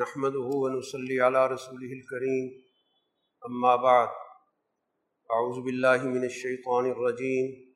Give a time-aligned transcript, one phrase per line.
[0.00, 2.64] نحمده ونصلي على رسوله الكريم.
[3.46, 4.08] أما بعد،
[5.30, 7.74] أعوذ بالله من الشيطان الرجيم.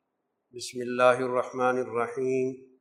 [0.57, 2.79] بسم الله الرحمن الرحيم.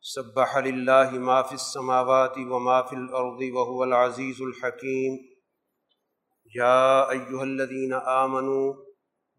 [0.00, 5.12] سبح لله ما في السماوات وما في الأرض وهو العزيز الحكيم.
[6.54, 8.74] يا أيها الذين آمنوا،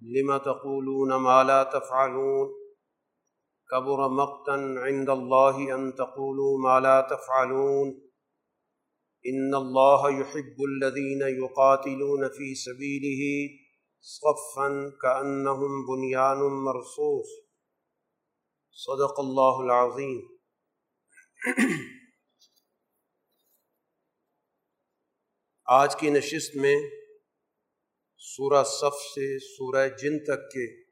[0.02, 2.48] لم تقولون ما لا تفعلون؟
[3.72, 8.07] كبر مقتا عند الله أن تقولوا ما لا تفعلون.
[9.28, 13.48] ان اللہ يحب الذين يقاتلون في سبيله
[14.02, 17.28] صفا كأنهم بنيان مرصوص.
[18.72, 20.38] صدق اللہ العظیم
[25.66, 26.76] آج کی نشست میں
[28.18, 30.84] سورہ صف سے سورہ جن تک کے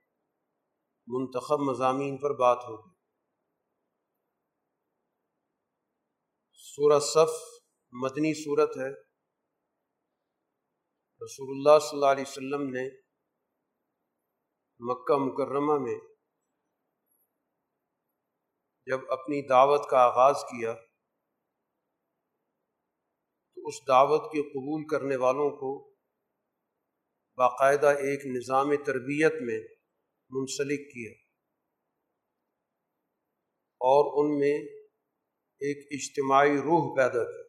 [1.07, 2.95] منتخب مضامین پر بات ہوگی۔
[6.53, 7.54] سورہ صف
[8.03, 8.91] مدنی صورت ہے۔
[11.25, 12.89] رسول اللہ صلی اللہ علیہ وسلم نے
[14.79, 15.99] مکہ مکرمہ میں
[18.85, 20.73] جب اپنی دعوت کا آغاز کیا،
[23.55, 25.95] تو اس دعوت کے قبول کرنے والوں کو
[27.37, 29.59] باقاعدہ ایک نظام تربیت میں
[30.29, 31.11] منسلک کیا۔
[33.77, 34.57] اور ان میں
[35.59, 37.44] ایک اجتماعی روح پیدا کی۔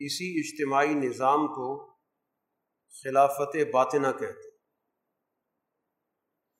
[0.00, 1.86] اسی اجتماعی نظام کو
[3.02, 4.58] خلافت باطنہ کہتے ہیں۔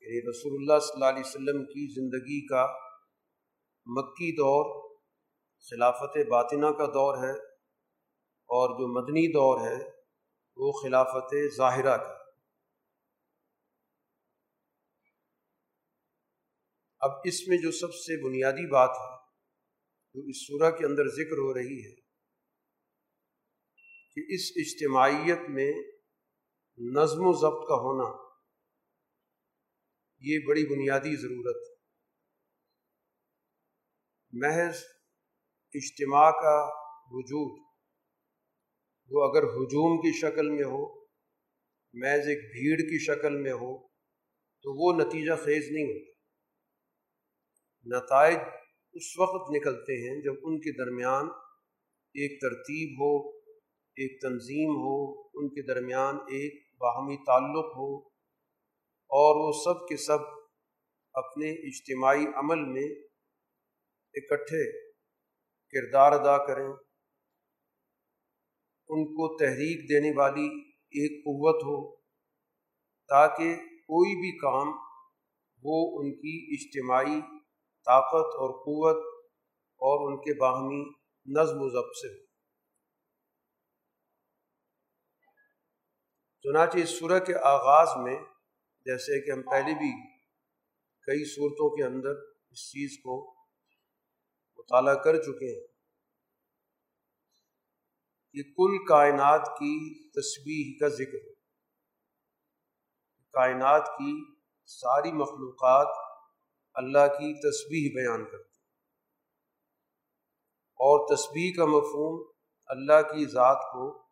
[0.01, 2.67] یعنی رسول اللہ صلی اللہ علیہ وسلم کی زندگی کا
[3.87, 4.89] مکی دور
[5.71, 7.33] خلافت باطنہ کا دور ہے
[8.31, 9.91] اور جو مدنی دور ہے
[10.57, 12.19] وہ خلافت ظاہرہ کا۔
[17.01, 19.17] اب اس میں جو سب سے بنیادی بات ہے،
[20.15, 22.08] جو اس صورح کے اندر ذکر ہو رہی ہے
[24.19, 25.73] کہ اس اجتماعیت میں
[26.79, 28.29] نظم و ضبط کا ہونا
[30.21, 31.75] یہ بڑی بنیادی ضرورت ہے۔
[34.33, 34.77] محض
[35.75, 36.69] اجتماع کا
[37.11, 37.65] وجود
[39.11, 41.05] وہ اگر ہجوم کی شکل میں ہو،
[41.93, 43.89] محض ایک بھیڑ کی شکل میں ہو،
[44.63, 46.19] تو وہ نتیجہ خیز نہیں ہوتا۔
[47.87, 48.39] نتائج
[48.93, 51.29] اس وقت نکلتے ہیں جب ان کے درمیان
[52.15, 53.38] ایک ترتیب ہو
[53.99, 54.97] ایک تنظیم ہو،
[55.35, 57.89] ان کے درمیان ایک باہمی تعلق ہو،
[59.11, 60.27] اور وہ سب کے سب
[61.15, 62.89] اپنے اجتماعی عمل میں
[64.15, 64.65] اکٹھے
[65.73, 66.69] کردار ادا کریں۔
[68.91, 70.47] ان کو تحریک دینے والی
[70.95, 71.79] ایک قوت ہو،
[73.09, 73.57] تاکہ
[73.89, 74.69] کوئی بھی کام
[75.63, 77.21] وہ ان کی اجتماعی
[77.87, 79.05] طاقت اور قوت
[79.81, 80.81] اور ان کے باہمی
[81.27, 82.28] نظم و ضبط سے ہو۔
[86.43, 88.17] چنانچہ اس سورہ کے آغاز میں
[88.87, 90.19] جیسے کہ ہم پہلے بھی
[91.01, 92.11] کئی صورتوں کے اندر
[92.51, 93.35] اس چیز کو
[94.59, 95.67] مطالعہ کر چکے ہیں
[98.33, 99.73] کہ کل کائنات کی
[100.11, 101.35] تصویر کا ذکر ہے۔
[103.35, 104.35] کائنات کی
[104.67, 105.87] ساری مخلوقات
[106.75, 108.59] اللہ کی تصویر بیان کرتی
[110.81, 112.33] اور تصویر کا مفہوم
[112.67, 114.08] اللہ کی ذات کو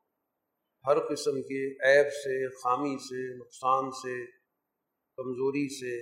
[0.87, 4.17] ہر قسم کے عیب سے، خامی سے، نقصان سے،
[5.19, 5.95] کمزوری سے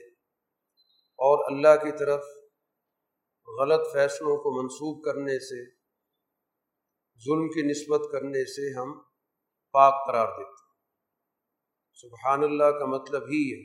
[1.19, 2.25] اور اللہ کی طرف
[3.49, 5.63] غلط فیصلوں کو منسوخ کرنے سے،
[7.23, 8.93] ظلم کی نسبت کرنے سے ہم
[9.75, 10.63] پاک قرار دیتے
[11.99, 13.63] سبحان اللہ کا مطلب ہی ہے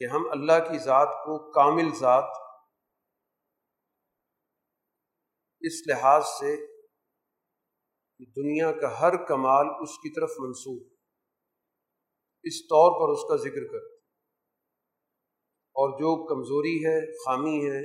[0.00, 2.34] کہ ہم اللہ کی ذات کو کامل ذات
[5.62, 6.54] اس لحاظ سے
[8.20, 10.82] کہ دنیا کا ہر کمال اس کی طرف منسوخ
[12.44, 13.94] اس طور پر اس کا ذکر کرتے
[15.76, 17.80] اور جو کمزوری ہے، خامی ہے،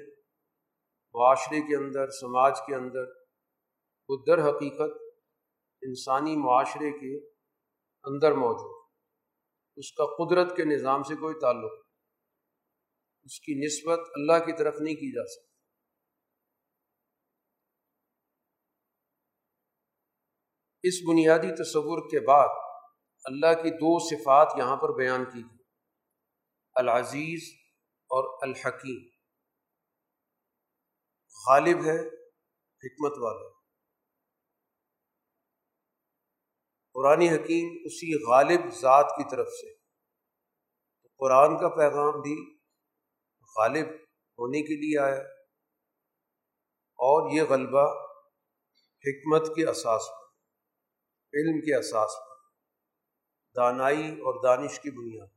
[1.15, 3.09] معاشرے کے اندر، سماج کے اندر،
[4.09, 4.99] وہ در حقیقت
[5.83, 7.15] انسانی معاشرے کے
[8.05, 8.79] اندر موجود
[9.77, 11.79] اس کا قدرت کے نظام سے کوئی تعلق
[13.25, 15.50] اس کی نسبت اللہ کی طرف نہیں کی جا سکتی۔
[20.83, 22.47] اس بنیادی تصور کے بعد
[23.23, 25.63] اللہ کی دو صفات یہاں پر بیان کی گئی۔
[26.75, 27.43] العزیز
[28.01, 29.09] اور الحکیم۔
[31.47, 32.07] غالب ہے،
[32.83, 33.49] حکمت والا۔
[36.93, 39.73] قرآن حکیم اسی غالب ذات کی طرف سے۔
[41.17, 42.59] قرآن کا پیغام بھی
[43.57, 43.87] غالب
[44.39, 45.21] ہونے کے لیے آیا۔
[46.93, 48.07] اور یہ غلبہ
[49.05, 50.20] حکمت کے اساس پر۔
[51.33, 52.35] علم کے اساس پر،
[53.55, 55.27] دانائی اور دانش کی بنیاد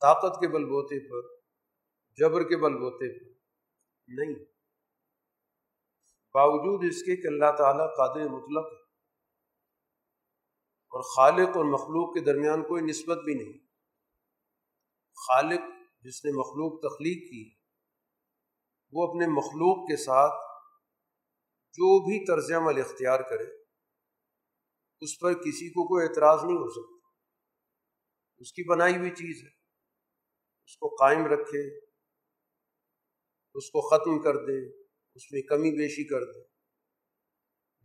[0.00, 1.42] طاقت کے بل بوتے پر،
[2.16, 3.30] جبر کے بل بوتے پر۔
[4.08, 4.44] نہیں۔
[6.34, 8.82] باوجود اس کے کہ اللہ تعالیٰ قادر مطلق ہے۔
[10.86, 13.58] اور خالق اور مخلوق کے درمیان کوئی نسبت بھی نہیں۔
[15.14, 15.60] خالق
[16.00, 17.54] جس نے مخلوق تخلیق کی،
[18.92, 20.34] وہ اپنے مخلوق کے ساتھ
[21.72, 23.63] جو بھی طرز عمل اختیار کرے
[25.04, 27.08] اس پر کسی کو کوئی اعتراض نہیں ہو سکتا۔
[28.38, 29.48] اس کی بنائی ہوئی چیز ہے۔
[30.64, 31.78] اس کو قائم رکھے،
[33.54, 34.82] اس کو ختم کر دے،
[35.14, 36.40] اس میں کمی بیشی کر دے۔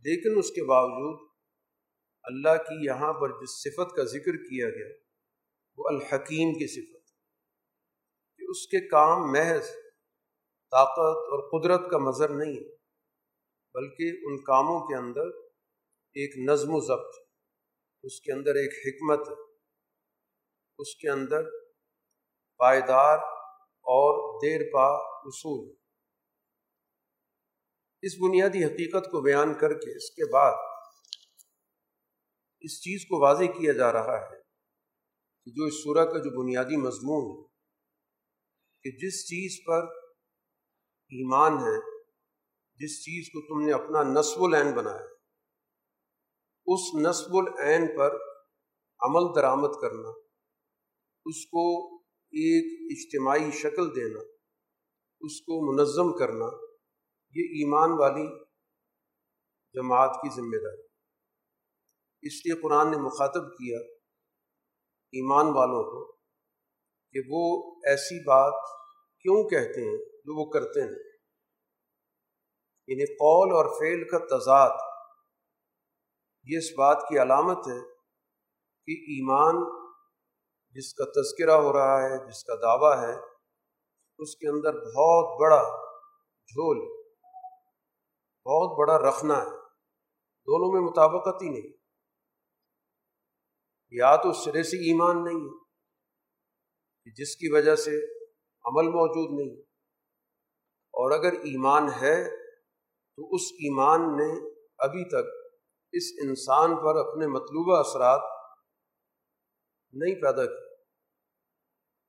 [0.04, 1.28] لیکن اس کے باوجود
[2.22, 4.96] اللہ کی یہاں پر جس صفت کا ذکر کیا گیا،
[5.76, 7.06] وہ الحکیم کی صفت
[8.38, 9.66] کہ اس کے کام محض
[10.70, 12.76] طاقت اور قدرت کا مظر نہیں ہے،
[13.74, 15.39] بلکہ ان کاموں کے اندر
[16.16, 17.18] ایک نظم و ضبط،
[18.04, 19.28] اس کے اندر ایک حکمت،
[20.78, 21.42] اس کے اندر
[22.60, 23.18] پائیدار
[23.86, 24.86] اور دیر پا
[25.24, 25.60] اصول۔
[28.02, 30.58] اس بنیادی حقیقت کو بیان کر کے اس کے بعد
[32.64, 34.38] اس چیز کو واضح کیا جا رہا ہے
[35.46, 37.46] کہ جو اس سورہ کا جو بنیادی مضمون ہے،
[38.84, 39.88] کہ جس چیز پر
[41.12, 41.78] ایمان ہے،
[42.80, 45.19] جس چیز کو تم نے اپنا نصب العین بنایا
[46.66, 48.14] اس نصب العین پر
[49.00, 50.08] عمل درآمد کرنا،
[51.24, 51.96] اس کو
[52.32, 54.20] ایک اجتماعی شکل دینا،
[55.20, 56.44] اس کو منظم کرنا،
[57.34, 58.44] یہ ایمان والی
[59.74, 60.82] جماعت کی ذمہ داری۔
[62.22, 63.78] اس لیے قرآن نے مخاطب کیا
[65.12, 66.12] ایمان والوں کو
[67.14, 68.68] کہ وہ ایسی بات
[69.20, 70.98] کیوں کہتے ہیں جو وہ کرتے ہیں
[72.88, 74.89] یعنی قول اور فعل کا تضاد
[76.42, 77.80] یہ اس بات کی علامت ہے
[78.86, 79.54] کہ ایمان
[80.70, 83.20] جس کا تذکرہ ہو رہا ہے، جس کا دعویٰ ہے،
[84.18, 85.62] اس کے اندر بہت بڑا
[86.46, 87.00] جھول
[88.44, 89.50] بہت بڑا رکھنا ہے۔
[90.46, 91.72] دونوں میں مطابقت ہی نہیں۔
[93.90, 95.60] یا تو سرے سے ایمان نہیں ہے
[97.14, 97.90] جس کی وجہ سے
[98.64, 99.62] عمل موجود نہیں۔
[100.72, 102.46] اور اگر ایمان ہے
[103.16, 105.39] تو اس ایمان نے ابھی تک
[105.92, 108.52] اس انسان پر اپنے مطلوبہ اثرات
[109.92, 110.70] نہیں پیدا کیے۔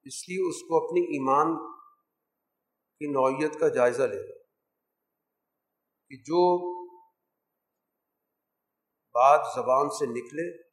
[0.04, 1.78] اس لیے اس کو اپنی ایمان
[3.00, 4.40] کی نوعیت کا جائزہ لے
[6.10, 6.72] کہ جو
[9.16, 10.64] بات زبان سے نکلے،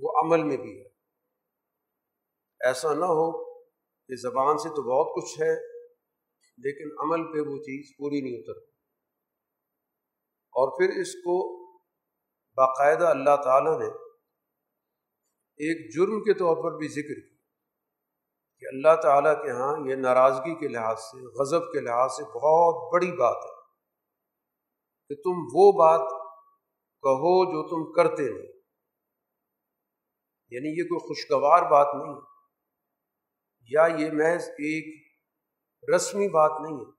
[0.00, 0.88] وہ عمل میں بھی ہے۔
[2.60, 3.44] ایسا نہ ہو
[4.06, 5.76] کہ زبان سے تو بہت کچھ ہے،
[6.58, 8.70] لیکن عمل پہ وہ چیز پوری نہیں اتر
[10.54, 11.55] اور پھر اس کو
[12.56, 13.86] باقاعدہ اللہ تعالیٰ نے
[15.58, 17.36] ایک جرم کے طور پر بھی ذکر کیا
[18.58, 22.92] کہ اللہ تعالیٰ کے ہاں یہ ناراضگی کے لحاظ سے، غضب کے لحاظ سے بہت
[22.92, 23.56] بڑی بات ہے
[25.08, 26.00] کہ تم وہ بات
[27.02, 28.52] کہو جو تم کرتے نہیں۔
[30.50, 32.20] یعنی یہ کوئی خوشگوار بات نہیں ہے۔
[33.70, 35.06] یا یہ محض ایک
[35.94, 36.92] رسمی بات نہیں ہے،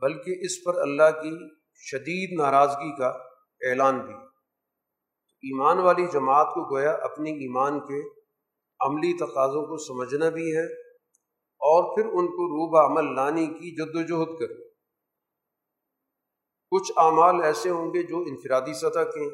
[0.00, 3.08] بلکہ اس پر اللہ کی شدید ناراضگی کا
[3.60, 4.14] اعلان بھی۔
[5.44, 8.00] ایمان والی جماعت کو گویا اپنی ایمان کے
[8.80, 10.64] عملی تقاضوں کو سمجھنا بھی ہے
[11.60, 14.68] اور پھر ان کو روب عمل لانے کی جد وجہد کرنا
[16.72, 19.26] کچھ اعمال ایسے ہوں گے جو انفرادی سطح کے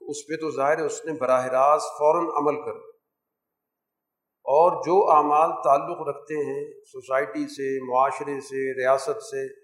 [0.00, 2.78] اس پہ تو ظاہر ہے اس نے براہ راست فوراً عمل کر
[4.46, 9.61] اور جو اعمال تعلق رکھتے ہیں سوسائٹی سے، معاشرے سے، ریاست سے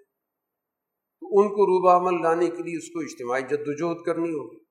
[1.20, 4.64] تو ان کو روبہ عمل لانے کے لیے اس کو اجتماعی جد وجہد کرنی ہوگی۔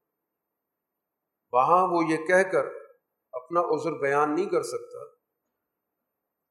[1.53, 2.65] وہاں وہ یہ کہہ کر
[3.31, 5.05] اپنا عذر بیان نہیں کر سکتا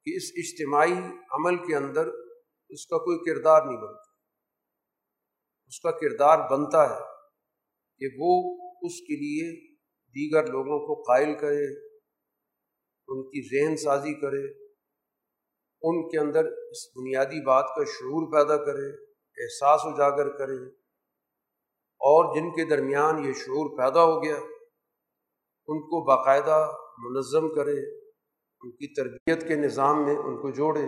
[0.04, 0.92] کہ اس اجتماعی
[1.30, 2.06] عمل کے اندر
[2.68, 4.06] اس کا کوئی کردار نہیں بنتا۔
[5.66, 7.00] اس کا کردار بنتا ہے
[7.98, 9.76] کہ وہ اس کے لیے
[10.16, 11.86] دیگر لوگوں کو قائل کرے،
[13.08, 14.64] ان کی ذہن سازی کرے،
[15.82, 20.56] ان کے اندر اس بنیادی بات کا شعور پیدا کرے۔ احساس اجاگر کرے
[22.00, 24.36] اور جن کے درمیان یہ شعور پیدا ہو گیا،
[25.68, 26.58] ان کو باقاعدہ
[26.98, 30.84] منظم کرے ان کی تربیت کے نظام میں ان کو جوڑے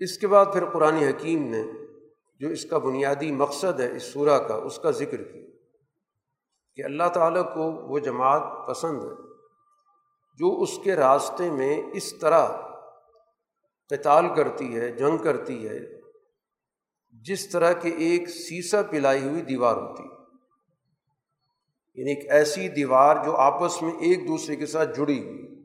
[0.00, 1.62] اس کے بعد پھر قرآن حکیم نے
[2.40, 5.46] جو اس کا بنیادی مقصد ہے اس سورہ کا، اس کا ذکر کیا
[6.76, 9.14] کہ اللہ تعالیٰ کو وہ جماعت پسند ہے
[10.40, 12.46] جو اس کے راستے میں اس طرح
[13.90, 15.78] قتال کرتی ہے، جنگ کرتی ہے،
[17.10, 20.18] جس طرح کہ ایک سیسا پلائی ہوئی دیوار ہوتی۔ ہے
[21.94, 25.64] یعنی ایک ایسی دیوار جو آپس میں ایک دوسرے کے ساتھ جڑی ہوئی۔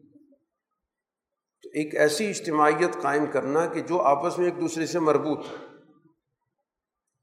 [1.64, 5.66] تو ایک ایسی اجتماعیت قائم کرنا کہ جو آپس میں ایک دوسرے سے مربوط ہے،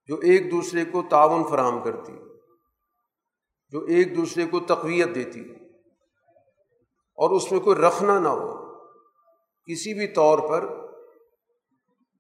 [0.06, 2.12] جو ایک دوسرے کو تعاون فراہم کرتی،
[3.68, 5.40] جو ایک دوسرے کو تقویت دیتی۔
[7.14, 8.74] اور اس میں کوئی رکھنا نہ ہو،
[9.64, 10.89] کسی بھی طور پر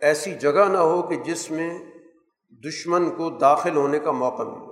[0.00, 1.78] ایسی جگہ نہ ہو کہ جس میں
[2.50, 4.70] دشمن کو داخل ہونے کا موقع ملے۔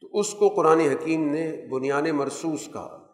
[0.00, 3.12] تو اس کو قرآن حکیم نے بنیاد مرسوس کہا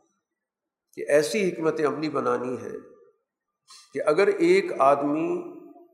[0.92, 2.72] کہ ایسی حکمت عملی بنانی ہے
[3.94, 5.42] کہ اگر ایک آدمی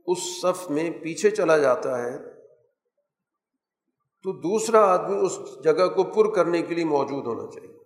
[0.06, 2.18] اس صف میں پیچھے چلا جاتا ہے
[4.22, 7.78] تو دوسرا آدمی اس جگہ کو پر کرنے کے لیے موجود ہونا چاہیے۔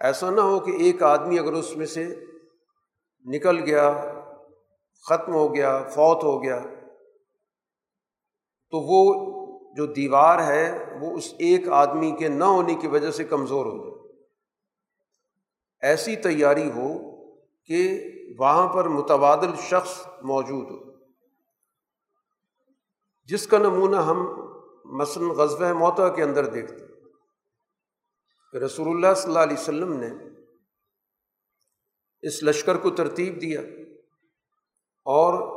[0.00, 2.24] ایسا نہ ہو کہ ایک آدمی اگر اس میں سے
[3.24, 4.15] نکل گیا
[5.02, 6.60] ختم ہو گیا، فوت ہو گیا۔
[8.70, 9.36] تو وہ
[9.76, 13.78] جو دیوار ہے، وہ اس ایک آدمی کے نہ ہونے کی وجہ سے کمزور ہو
[13.78, 13.96] جائے۔
[15.80, 17.16] ایسی تیاری ہو
[17.64, 18.04] کہ
[18.38, 20.92] وہاں پر متبادل شخص موجود ہو۔
[23.24, 24.26] جس کا نمونہ ہم
[24.84, 26.86] مثلاً غزب موتا کے اندر دیکھتے
[28.52, 30.08] کہ رسول اللہ صلی اللہ علیہ وسلم نے
[32.22, 33.60] اس لشکر کو ترتیب دیا۔
[35.06, 35.56] اور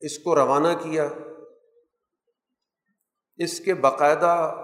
[0.00, 1.08] اس کو روانہ کیا۔
[3.36, 4.54] اس کے باقاعدہ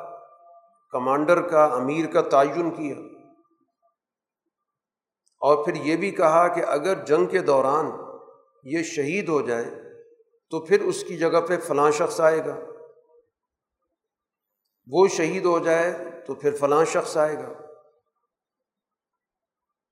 [0.90, 2.95] کمانڈر کا امیر کا تعین کیا۔
[5.40, 7.87] اور پھر یہ بھی کہا کہ اگر جنگ کے دوران
[8.64, 9.64] یہ شہید ہو جائے
[10.50, 12.57] تو پھر اس کی جگہ پہ فلاں شخص آئے گا۔
[14.90, 15.95] وہ شہید ہو جائے
[16.26, 17.52] تو پھر فلاں شخص آئے گا۔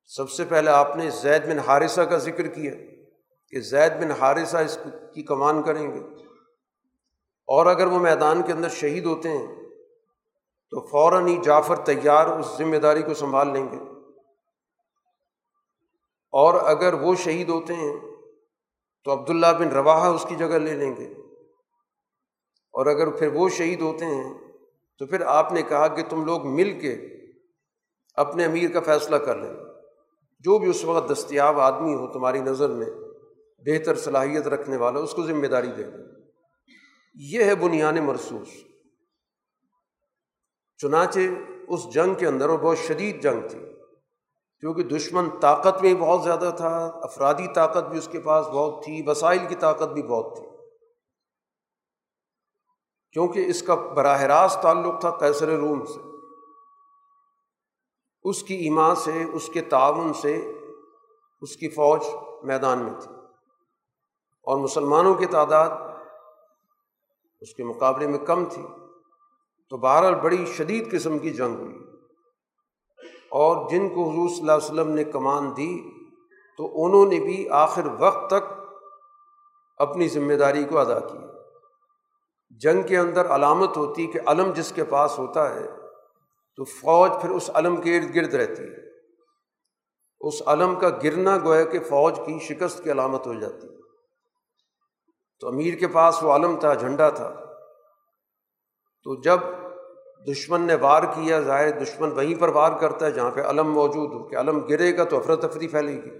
[0.04, 2.72] سب سے پہلے آپ نے زید بن حارثہ کا ذکر کیا۔
[3.48, 4.78] کہ زید بن حارثہ اس
[5.14, 6.00] کی کمان کریں گے۔
[7.46, 9.46] اور اگر وہ میدان کے اندر شہید ہوتے ہیں،
[10.70, 13.76] تو فوراً ہی جعفر تیار اس ذمہ داری کو سنبھال لیں گے۔
[16.32, 17.96] اور اگر وہ شہید ہوتے ہیں،
[19.04, 21.14] تو عبداللہ بن روا اس کی جگہ لے لیں گے۔
[22.72, 24.34] اور اگر پھر وہ شہید ہوتے ہیں،
[24.98, 26.96] تو پھر آپ نے کہا کہ تم لوگ مل کے
[28.14, 29.52] اپنے امیر کا فیصلہ کر لیں۔
[30.40, 32.86] جو بھی اس وقت دستیاب آدمی ہو تمہاری نظر میں
[33.66, 36.04] بہتر صلاحیت رکھنے والا اس کو ذمہ داری دے دیں
[37.14, 38.48] یہ ہے بنیاد مرسوس۔
[40.78, 41.18] چنانچہ
[41.68, 43.58] اس جنگ کے اندر وہ بہت شدید جنگ تھی۔
[44.60, 49.02] کیونکہ دشمن طاقت میں بہت زیادہ تھا، افرادی طاقت بھی اس کے پاس بہت تھی،
[49.06, 50.46] وسائل کی طاقت بھی بہت تھی۔
[53.12, 56.00] کیونکہ اس کا براہ راست تعلق تھا کیسر روم سے۔
[58.22, 60.52] اس کی ایمان سے، اس کے تعاون سے
[61.40, 62.00] اس کی فوج
[62.42, 63.23] میدان میں تھی۔
[64.46, 65.70] اور مسلمانوں کی تعداد
[67.42, 68.62] اس کے مقابلے میں کم تھی
[69.72, 71.78] تو بہرحال بڑی شدید قسم کی جنگ ہوئی
[73.32, 75.72] اور جن کو حضور صلی اللہ علیہ وسلم نے کمان دی
[76.58, 78.52] تو انہوں نے بھی آخر وقت تک
[79.80, 81.18] اپنی ذمہ داری کو ادا کی
[82.60, 85.66] جنگ کے اندر علامت ہوتی کہ علم جس کے پاس ہوتا ہے
[86.58, 88.82] تو فوج پھر اس علم کے ارد گرد رہتی ہے
[90.20, 93.83] اس علم کا گرنا گویا کہ فوج کی شکست کی علامت ہو جاتی ہے
[95.40, 97.28] تو امیر کے پاس وہ علم تھا، جھنڈا تھا۔
[99.02, 99.38] تو جب
[100.28, 104.12] دشمن نے وار کیا، ظاہر دشمن وہیں پر وار کرتا ہے جہاں پہ علم موجود
[104.12, 106.10] ہو، کہ علم گرے گا تو افرتفری پھیلے گی۔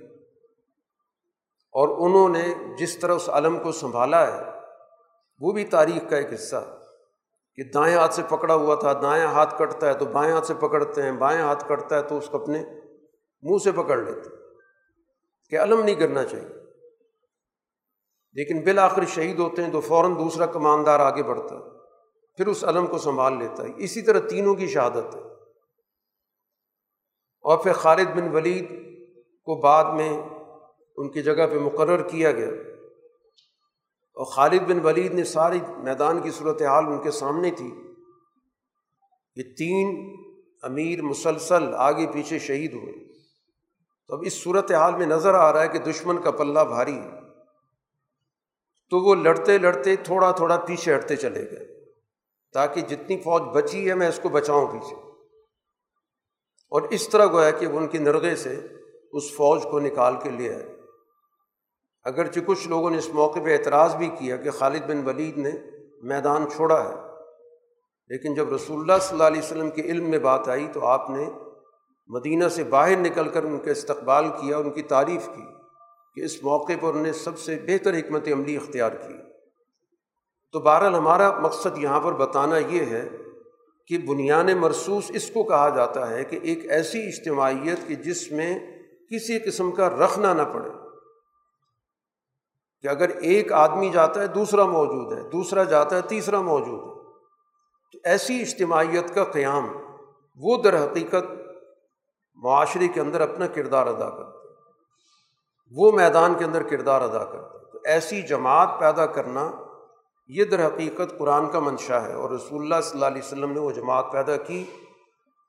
[1.73, 4.43] اور انہوں نے جس طرح اس علم کو سنبھالا ہے،
[5.41, 6.79] وہ بھی تاریخ کا ایک حصہ
[7.57, 10.55] کہ دائیں ہاتھ سے پکڑا ہوا تھا، دائیں ہاتھ کٹتا ہے تو بائیں ہاتھ سے
[10.55, 12.65] پکڑتے ہیں، بائیں ہاتھ کٹتا ہے تو اس کو اپنے
[13.43, 14.31] منہ سے پکڑ لیتے
[15.51, 16.64] کہ علم نہیں کرنا چاہیے۔
[18.35, 21.61] لیکن بالآخر شہید ہوتے ہیں تو فوراً دوسرا کماندار آگے بڑھتا ہے،
[22.37, 25.21] پھر اس علم کو سنبھال لیتا ہے۔ اسی طرح تینوں کی شہادت ہے۔
[27.41, 28.69] اور پھر خالد بن ولید
[29.45, 30.23] کو بعد میں
[30.97, 32.49] ان کی جگہ پہ مقرر کیا گیا۔
[34.15, 37.75] اور خالد بن ولید نے ساری میدان کی صورت حال ان کے سامنے تھی۔
[39.37, 40.17] یہ تین
[40.63, 42.93] امیر مسلسل آگے پیچھے شہید ہوئے۔
[44.09, 46.99] تو اب اس صورت حال میں نظر آ رہا ہے کہ دشمن کا پلہ بھاری
[46.99, 47.24] ہے۔
[48.91, 51.85] تو وہ لڑتے لڑتے تھوڑا تھوڑا پیچھے ہٹتے چلے گئے
[52.53, 54.97] تاکہ جتنی فوج بچی ہے میں اس کو بچاؤں پیچھے۔
[56.73, 58.67] اور اس طرح گویا کہ وہ ان کی نرغے سے
[59.13, 60.77] اس فوج کو نکال کے لے آئے۔
[62.05, 65.51] اگرچہ کچھ لوگوں نے اس موقع پہ اعتراض بھی کیا کہ خالد بن ولید نے
[66.03, 66.95] میدان چھوڑا ہے،
[68.09, 71.11] لیکن جب رسول اللہ صلی اللہ علیہ وسلم کے علم میں بات آئی تو آپ
[71.11, 71.31] نے
[72.09, 75.54] مدینہ سے باہر نکل کر ان کے استقبال کیا، ان کی تعریف کی۔
[76.15, 79.15] کہ اس موقع پر انہوں نے سب سے بہتر حکمت عملی اختیار کی۔
[80.53, 83.09] تو بہرحال ہمارا مقصد یہاں پر بتانا یہ ہے
[83.87, 88.59] کہ بنیاد مرسوس اس کو کہا جاتا ہے کہ ایک ایسی اجتماعیت کہ جس میں
[89.11, 90.71] کسی قسم کا رکھنا نہ پڑے۔
[92.83, 97.13] کہ اگر ایک آدمی جاتا ہے، دوسرا موجود ہے، دوسرا جاتا ہے، تیسرا موجود ہے۔
[97.93, 99.69] تو ایسی اجتماعیت کا قیام
[100.37, 101.25] وہ در حقیقت
[102.35, 104.34] معاشرے کے اندر اپنا کردار ادا کرتا ہے۔
[105.77, 109.51] وہ میدان کے اندر کردار ادا کرتا ہے تو ایسی جماعت پیدا کرنا
[110.29, 113.61] یہ در حقیقت قرآن کا منشا ہے اور رسول اللہ صلی اللہ علیہ وسلم نے
[113.61, 114.65] وہ جماعت پیدا کی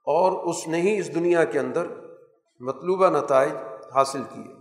[0.07, 1.87] اور اس نے ہی اس دنیا کے اندر
[2.59, 3.51] مطلوبہ نتائج
[3.93, 4.53] حاصل کیے۔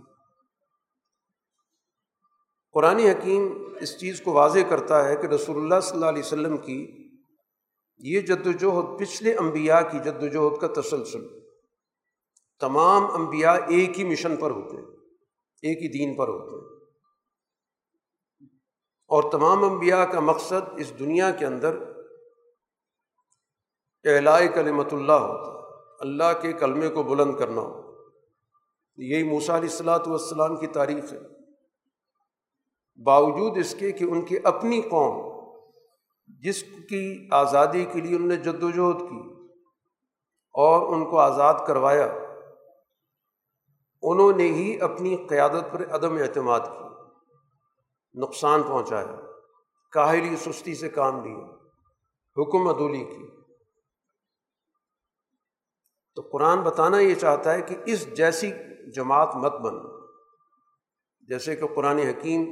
[2.73, 6.57] قرآن حکیم اس چیز کو واضح کرتا ہے کہ رسول اللہ صلی اللہ علیہ وسلم
[6.57, 7.05] کی
[7.97, 11.27] یہ جد وجہد پچھلے انبیاء کی جد وجہد کا تسلسل
[12.59, 14.85] تمام انبیاء ایک ہی مشن پر ہوتے ہیں۔
[15.61, 16.75] ایک ہی دین پر ہوتے ہیں۔
[19.07, 21.77] اور تمام انبیاء کا مقصد اس دنیا کے اندر
[24.03, 25.65] اعلاء کلمت اللہ ہوتا ہے۔
[25.99, 27.85] اللہ کے کلمے کو بلند کرنا ہو
[28.97, 31.19] یہی موسیٰ علیہ السلاۃ والسلام کی تاریخ ہے۔
[33.03, 35.35] باوجود اس کے کہ ان کی اپنی قوم،
[36.27, 39.19] جس کی آزادی کے لیے انہوں نے جد وجہد کی
[40.53, 42.13] اور ان کو آزاد کروایا
[44.11, 46.85] انہوں نے ہی اپنی قیادت پر عدم اعتماد کی۔
[48.19, 49.15] نقصان پہنچایا۔
[49.91, 51.45] کاہلی سستی سے کام لیا
[52.37, 53.41] حکم عدولی کی۔
[56.15, 58.51] تو قرآن بتانا یہ چاہتا ہے کہ اس جیسی
[58.95, 59.73] جماعت مت بن
[61.19, 62.45] جیسے کہ قرآن حکیم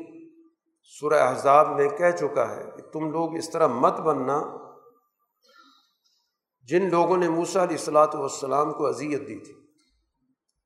[0.83, 4.41] سورہ احزاب میں کہہ چکا ہے کہ تم لوگ اس طرح مت بننا۔
[6.61, 9.62] جن لوگوں نے موسا علیہ السلاۃ والسلام کو اذیت دی تھی۔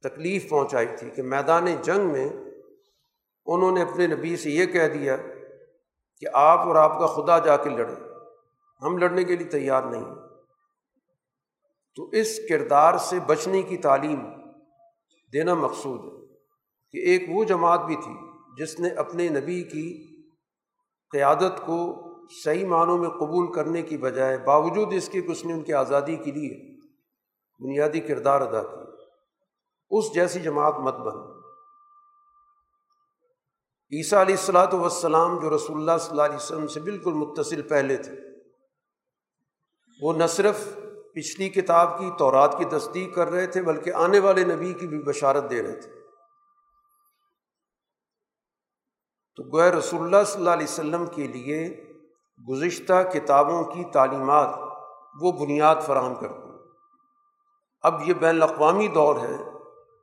[0.04, 2.30] تکلیف پہنچائی تھی کہ میدان جنگ میں
[3.46, 5.18] انہوں نے اپنے نبی سے یہ کہہ دیا
[6.18, 7.96] کہ آپ اور آپ کا خدا جا کے لڑیں۔
[8.82, 10.06] ہم لڑنے کے لیے تیار نہیں۔
[11.96, 14.20] تو اس کردار سے بچنے کی تعلیم
[15.34, 16.36] دینا مقصود ہے
[16.92, 18.14] کہ ایک وہ جماعت بھی تھی
[18.58, 20.08] جس نے اپنے نبی کی
[21.12, 22.04] قیادت کو
[22.44, 25.74] صحیح معنوں میں قبول کرنے کی بجائے باوجود اس کے کہ اس نے ان کی
[25.74, 26.80] آزادی کے لیے
[27.60, 28.87] بنیادی کردار ادا کیا۔
[29.92, 31.18] اس جیسی جماعت مت بن
[33.92, 37.98] عیسیٰ علیہ السلاۃ وسلام جو رسول اللہ صلی اللہ علیہ وسلم سے بالکل متصل پہلے
[37.98, 38.16] تھے،
[40.02, 40.68] وہ نہ صرف
[41.14, 45.04] پچھلی کتاب کی، تورات کی تصدیق کر رہے تھے، بلکہ آنے والے نبی کی بھی
[45.04, 45.90] بشارت دے رہے تھے۔
[49.36, 51.84] تو گوئے رسول اللہ صلی اللہ علیہ وسلم کے لیے
[52.50, 54.50] گزشتہ کتابوں کی تعلیمات
[55.22, 56.50] وہ بنیاد فراہم کرتی
[57.82, 59.57] اب یہ بین الاقوامی دور ہے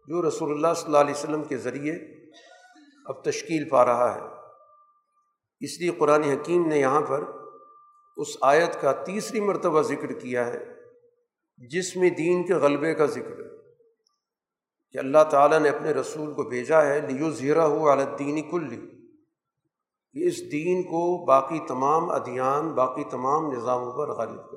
[0.06, 1.94] جو رسول اللہ صلی اللہ علیہ وسلم کے ذریعے
[3.06, 4.20] اب تشکیل پا رہا ہے۔
[5.60, 7.24] اس لیے قرآن حکیم نے یہاں پر
[8.16, 10.64] اس آیت کا تیسری مرتبہ ذکر کیا ہے،
[11.56, 13.54] جس میں دین کے غلبے کا ذکر۔ ہے
[14.92, 18.80] کہ اللہ تعالیٰ نے اپنے رسول کو بھیجا ہے لیو زیرہ ہو عالدینی کلی
[20.12, 24.56] کہ اس دین کو باقی تمام ادھیان باقی تمام نظاموں پر غالب کر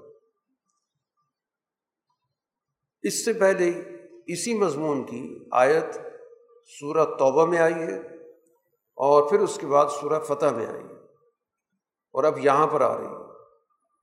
[3.01, 3.96] اس سے پہلے
[4.27, 5.95] اسی مضمون کی آیت
[6.79, 7.97] سورہ توبہ میں آئی ہے
[8.97, 10.95] اور پھر اس کے بعد سورہ فتح میں آئی ہے
[12.11, 13.25] اور اب یہاں پر آ رہی ہے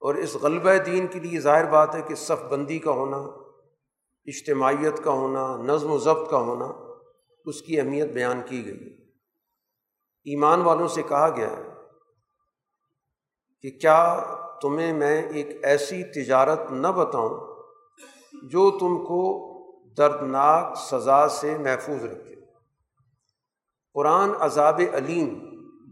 [0.03, 3.17] اور اس غلبہ دین کے لیے ظاہر بات ہے کہ صف بندی کا ہونا،
[4.27, 6.65] اجتماعیت کا ہونا، نظم و ضبط کا ہونا،
[7.47, 8.93] اس کی اہمیت بیان کی گئی
[10.27, 11.63] ایمان والوں سے کہا گیا ہے
[13.63, 14.21] کہ کیا
[14.63, 17.55] تمہیں میں ایک ایسی تجارت نہ بتاؤں
[18.43, 19.54] جو تم کو
[19.97, 22.35] دردناک سزا سے محفوظ رکھے۔
[23.95, 25.39] قرآن عذاب علیم،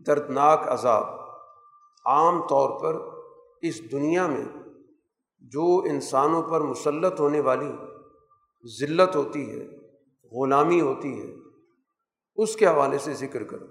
[0.06, 1.04] دردناک عذاب۔
[2.04, 3.20] عام طور پر
[3.62, 4.44] اس دنیا میں
[5.38, 7.72] جو انسانوں پر مسلط ہونے والی
[8.80, 9.66] ذلت ہوتی ہے،
[10.32, 11.34] غلامی ہوتی ہے،
[12.36, 13.66] اس کے حوالے سے ذکر کرو۔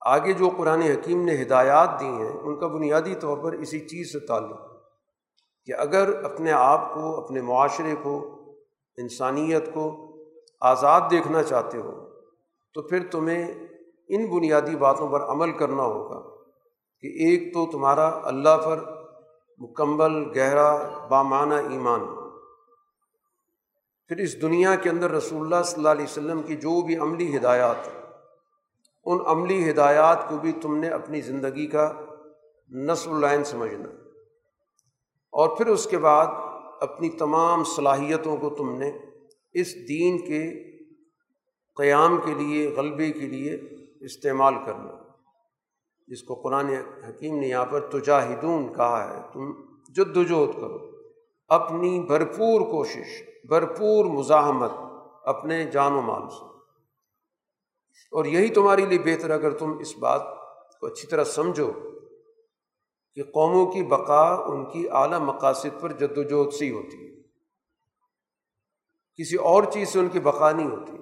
[0.00, 4.12] آگے جو قرآن حکیم نے ہدایات دی ہیں، ان کا بنیادی طور پر اسی چیز
[4.12, 4.75] سے تعلق۔
[5.66, 8.42] کہ اگر اپنے آپ کو، اپنے معاشرے کو،
[8.96, 10.06] انسانیت کو
[10.60, 12.06] آزاد دیکھنا چاہتے ہو،
[12.74, 13.54] تو پھر تمہیں
[14.08, 16.20] ان بنیادی باتوں پر عمل کرنا ہوگا
[17.00, 18.84] کہ ایک تو تمہارا اللہ پر
[19.58, 20.76] مکمل، گہرا،
[21.08, 22.00] بامانہ ایمان
[24.08, 27.36] پھر اس دنیا کے اندر رسول اللہ صلی اللہ علیہ وسلم کی جو بھی عملی
[27.36, 27.76] ہدایات
[29.04, 31.92] ان عملی ہدایات کو بھی تم نے اپنی زندگی کا
[32.70, 34.05] نصب العین سمجھنا۔
[35.36, 36.26] اور پھر اس کے بعد
[36.80, 38.92] اپنی تمام صلاحیتوں کو تم نے
[39.52, 40.70] اس دین کے
[41.76, 43.58] قیام کے لیے، غلبے کے لیے
[44.00, 45.02] استعمال کرنا
[46.06, 46.66] جس کو قرآن
[47.08, 49.52] حکیم نے یہاں پر تجاہدون کہا ہے، تم
[49.92, 50.90] جد وجہد کرو۔
[51.48, 54.70] اپنی بھرپور کوشش، بھرپور مزاحمت
[55.24, 56.44] اپنے جان و مال سے۔
[58.12, 60.22] اور یہی تمہارے لیے بہتر اگر تم اس بات
[60.80, 61.72] کو اچھی طرح سمجھو۔
[63.16, 67.22] کہ قوموں کی بقا ان کی اعلیٰ مقاصد پر جد وجہد سے ہی ہوتی ہے۔
[69.16, 70.92] کسی اور چیز سے ان کی بقا نہیں ہوتی۔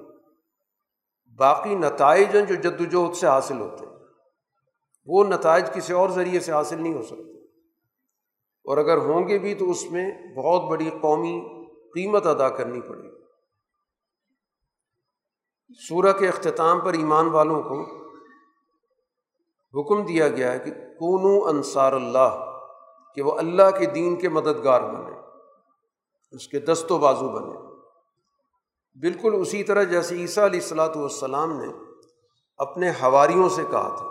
[1.37, 3.93] باقی نتائج ہیں جو جد وجہد سے حاصل ہوتے ہیں۔
[5.07, 7.45] وہ نتائج کسی اور ذریعے سے حاصل نہیں ہو سکتے۔
[8.65, 13.03] اور اگر ہوں گے بھی تو اس میں بہت بڑی قومی قیمت ادا کرنی پڑے۔
[13.03, 13.15] گی
[15.89, 18.04] سورہ کے اختتام پر ایمان والوں کو
[19.75, 22.55] حکم دیا گیا ہے کہ کونو انصار اللہ،
[23.15, 25.17] کہ وہ اللہ کے دین کے مددگار بنے،
[26.33, 27.59] اس کے دست و بازو بنے۔
[29.01, 31.67] بالکل اسی طرح جیسے عیسیٰ علیہ السلاۃ والسلام نے
[32.57, 34.11] اپنے حواریوں سے کہا تھا۔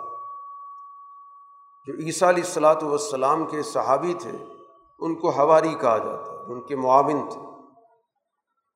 [1.86, 4.30] جو عیسیٰ علیہ السلاۃ والسلام کے صحابی تھے،
[4.98, 7.40] ان کو ہواری کہا جاتا ہے، ان کے معاون تھے۔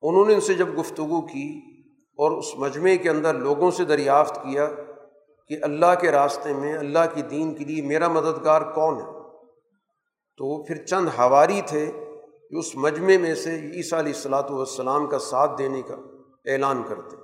[0.01, 1.61] انہوں نے ان سے جب گفتگو کی
[2.19, 4.69] اور اس مجمعے کے اندر لوگوں سے دریافت کیا
[5.49, 9.07] کہ اللہ کے راستے میں، اللہ کی دین کے لیے میرا مددگار کون ہے؟
[10.39, 11.85] تو پھر چند ہواری تھے
[12.51, 15.95] جو اس مجمعے میں سے عیسیٰ علیہ السلاۃ والسلام کا ساتھ دینے کا
[16.45, 17.15] اعلان کرتے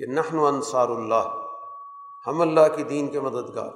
[0.00, 1.28] کہ نحن انصار اللہ،
[2.24, 3.70] ہم اللہ کی دین کے مددگار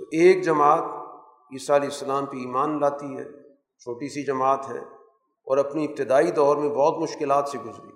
[0.00, 0.84] تو ایک جماعت
[1.52, 3.24] عیسیٰ علیہ السلام پہ ایمان لاتی ہے،
[3.82, 4.78] چھوٹی سی جماعت ہے،
[5.46, 7.92] اور اپنی ابتدائی دور میں بہت مشکلات سے گزری۔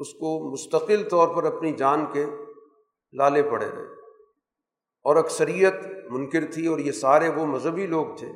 [0.00, 2.24] اس کو مستقل طور پر اپنی جان کے
[3.12, 4.02] لالے پڑے رہے۔
[5.04, 5.74] اور اکثریت
[6.10, 8.28] منکر تھی اور یہ سارے وہ مذہبی لوگ تھے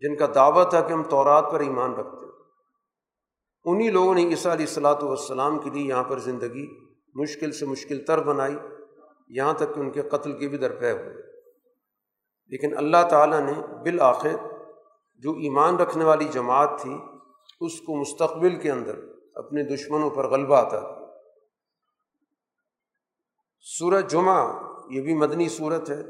[0.00, 2.26] جن کا دعویٰ تھا کہ ہم تورات پر ایمان رکھتے۔
[3.64, 6.66] انہیں لوگوں نے عیسیٰ علیہ السلاۃ والسلام کے لیے یہاں پر زندگی
[7.14, 8.56] مشکل سے مشکل تر بنائی،
[9.28, 11.14] یہاں تک کہ ان کے قتل کی بھی درپے ہوئے۔
[12.46, 14.36] لیکن اللہ تعالیٰ نے بالآخر
[15.14, 16.96] جو ایمان رکھنے والی جماعت تھی،
[17.60, 18.98] اس کو مستقبل کے اندر
[19.34, 21.03] اپنے دشمنوں پر غلبہ آتا تھا
[23.66, 24.52] سورج جمعہ،
[24.90, 26.02] یہ بھی مدنی صورت ہے،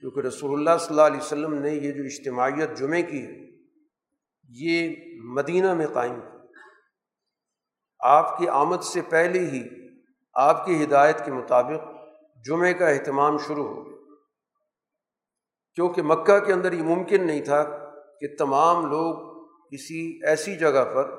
[0.00, 3.50] کیونکہ رسول اللہ صلی اللہ علیہ وسلم نے یہ جو اجتماعیت جمعے کی ہے،
[4.48, 6.38] یہ مدینہ میں قائم کی۔
[8.00, 9.62] آپ کی آمد سے پہلے ہی
[10.34, 11.88] آپ کی ہدایت کے مطابق
[12.46, 14.14] جمعے کا اہتمام شروع ہو گیا۔
[15.74, 17.62] کیونکہ مکہ کے اندر یہ ممکن نہیں تھا
[18.20, 21.16] کہ تمام لوگ کسی ایسی جگہ پر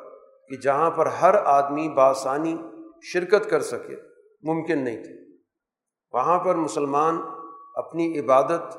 [0.49, 2.57] کہ جہاں پر ہر آدمی بآسانی
[3.03, 4.14] شرکت کر سکے۔
[4.45, 5.13] ممکن نہیں تھے
[6.13, 7.17] وہاں پر مسلمان
[7.75, 8.77] اپنی عبادت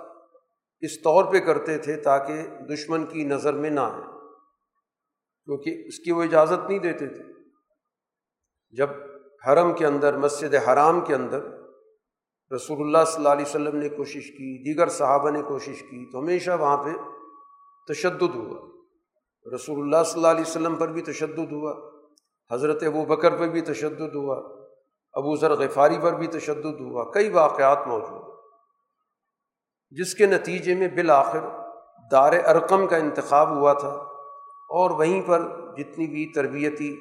[0.80, 2.42] اس طور پہ کرتے تھے تاکہ
[2.74, 4.02] دشمن کی نظر میں نہ آئے،
[5.44, 7.24] کیونکہ اس کی وہ اجازت نہیں دیتے تھے۔
[8.70, 8.90] جب
[9.48, 11.42] حرم کے اندر، مسجد حرام کے اندر
[12.54, 16.20] رسول اللہ صلی اللہ علیہ وسلم نے کوشش کی، دیگر صحابہ نے کوشش کی، تو
[16.20, 16.90] ہمیشہ وہاں پہ
[17.92, 18.76] تشدد ہوا۔
[19.54, 21.72] رسول اللہ صلی اللہ علیہ وسلم پر بھی تشدد ہوا،
[22.54, 24.55] حضرت ابو بکر پر بھی تشدد ہوا۔
[25.16, 28.36] ابو ذر غفاری پر بھی تشدد ہوا۔ کئی واقعات موجود
[29.90, 31.40] جس کے نتیجے میں بالآخر
[32.10, 33.88] دار ارقم کا انتخاب ہوا تھا
[34.68, 35.40] اور وہیں پر
[35.74, 36.96] جتنی بھی تربیتی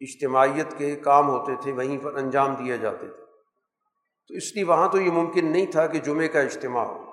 [0.00, 3.24] اجتماعیت کے کام ہوتے تھے، وہیں پر انجام دیے جاتے تھے۔
[4.28, 7.12] تو اس لیے وہاں تو یہ ممکن نہیں تھا کہ جمعہ کا اجتماع ہو۔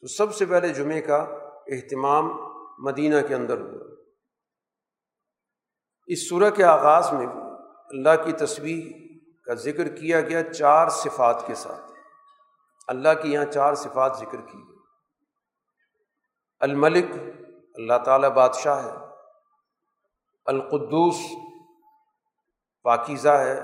[0.00, 1.16] تو سب سے پہلے جمعہ کا
[1.66, 2.32] اہتمام
[2.78, 3.94] مدینہ کے اندر ہوا۔
[6.06, 7.26] اس صورح کے آغاز میں
[7.88, 9.05] اللہ کی تصویر
[9.46, 11.92] کا ذکر کیا گیا چار صفات کے ساتھ۔
[12.88, 14.76] اللہ کی یہاں چار صفات ذکر کی گئی۔
[16.60, 17.04] الملک،
[17.74, 19.06] اللہ تعالیٰ بادشاہ ہے۔
[20.46, 21.16] القدوس،
[22.82, 23.60] پاکیزہ ہے،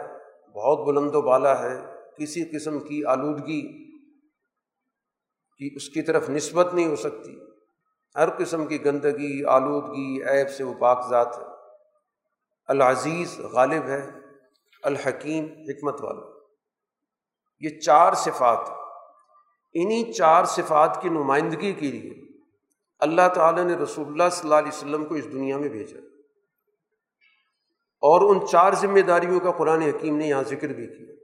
[0.54, 1.80] بہت بلند و بالا ہے،
[2.18, 3.92] کسی قسم کی آلودگی
[5.58, 7.40] کی اس کی طرف نسبت نہیں ہو سکتی۔
[8.16, 11.44] ہر قسم کی گندگی، آلودگی، عیب سے وہ پاک ذات ہے۔
[12.66, 14.21] العزیز، غالب ہے۔
[14.82, 16.26] الحکیم حکمت والا
[17.60, 18.58] یہ چار صفات
[19.74, 22.14] انہیں چار صفات کی نمائندگی کے لیے
[22.98, 25.98] اللہ تعالیٰ نے رسول اللہ صلی اللہ علیہ وسلم کو اس دنیا میں بھیجا۔
[28.00, 31.14] اور ان چار ذمہ داریوں کا قرآن حکیم نے یہاں ذکر بھی کیا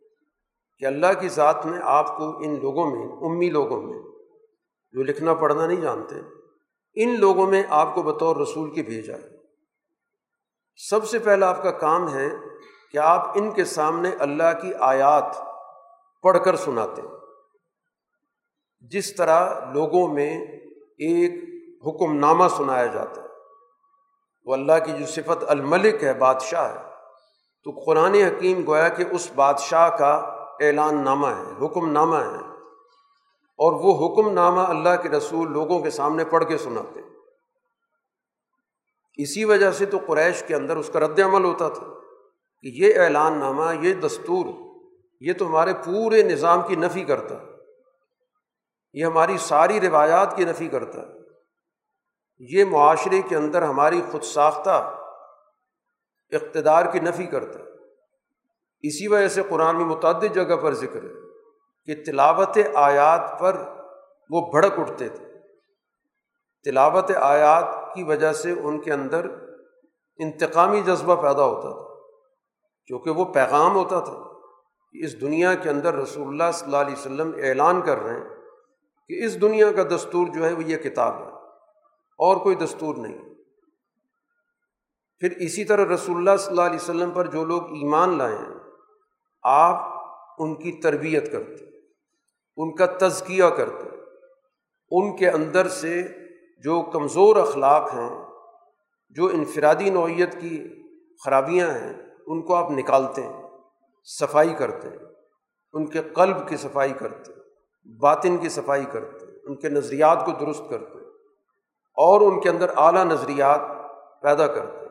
[0.78, 3.98] کہ اللہ کی ذات میں آپ کو ان لوگوں میں، امی لوگوں میں،
[4.92, 6.14] جو لکھنا پڑھنا نہیں جانتے،
[6.94, 9.28] ان لوگوں میں آپ کو بطور رسول کی بھیجا ہے۔
[10.76, 12.28] سب سے پہلا آپ کا کام ہے
[12.92, 15.24] کہ آپ ان کے سامنے اللہ کی آیات
[16.22, 17.08] پڑھ کر سناتے ہیں۔
[18.80, 20.46] جس طرح لوگوں میں
[20.80, 21.44] ایک
[21.86, 23.26] حکم نامہ سنایا جاتا ہے۔
[24.44, 26.82] وہ اللہ کی جو صفت الملک ہے، بادشاہ ہے۔
[27.64, 30.14] تو قرآن حکیم گویا کہ اس بادشاہ کا
[30.60, 32.48] اعلان نامہ ہے حکم نامہ ہے۔
[33.58, 37.00] اور وہ حکم نامہ اللہ کے رسول لوگوں کے سامنے پڑھ کے سناتے
[39.16, 41.86] اسی وجہ سے تو قریش کے اندر اس کا رد عمل ہوتا تھا۔
[42.62, 44.46] کہ یہ اعلان نامہ، یہ دستور،
[45.20, 47.46] یہ تو ہمارے پورے نظام کی نفی کرتا ہے۔
[48.92, 51.18] یہ ہماری ساری روایات کی نفی کرتا ہے۔
[52.38, 54.94] یہ معاشرے کے اندر ہماری خود ساختہ
[56.30, 57.64] اقتدار کی نفی کرتا ہے۔
[58.82, 61.28] اسی وجہ سے قرآن میں متعدد جگہ پر ذکر ہے
[61.86, 63.56] کہ تلاوت آیات پر
[64.30, 65.26] وہ بھڑک اٹھتے تھے۔
[66.64, 69.26] تلاوت آیات کی وجہ سے ان کے اندر
[70.18, 71.87] انتقامی جذبہ پیدا ہوتا تھا۔
[72.88, 74.16] کیونکہ وہ پیغام ہوتا تھا
[74.94, 78.28] کہ اس دنیا کے اندر رسول اللہ صلی اللہ علیہ وسلم اعلان کر رہے ہیں
[79.10, 81.30] کہ اس دنیا کا دستور جو ہے وہ یہ کتاب ہے،
[82.18, 83.18] اور کوئی دستور نہیں۔
[85.22, 88.56] پھر اسی طرح رسول اللہ صلی اللہ علیہ وسلم پر جو لوگ ایمان لائے ہیں،
[89.44, 91.64] آپ ان کی تربیت کرتے،
[92.58, 93.88] ان کا تزکیہ کرتے،
[94.92, 96.02] ان کے اندر سے
[96.64, 98.10] جو کمزور اخلاق ہیں،
[99.16, 100.56] جو انفرادی نوعیت کی
[101.22, 101.92] خرابیاں ہیں
[102.28, 103.42] ان کو آپ نکالتے ہیں،
[104.04, 104.96] صفائی کرتے ہیں۔
[105.72, 107.32] ان کے قلب کی صفائی کرتے
[108.00, 110.98] باطن کی صفائی کرتے ان کے نظریات کو درست کرتے
[111.96, 113.60] اور ان کے اندر اعلیٰ نظریات
[114.22, 114.88] پیدا کرتے ہیں۔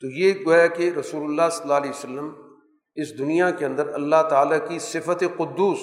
[0.00, 2.56] تو یہ گویا کہ رسول اللہ صلی اللہ علیہ وسلم
[2.94, 5.78] اس دنیا کے اندر اللہ تعالیٰ کی صفت قدوس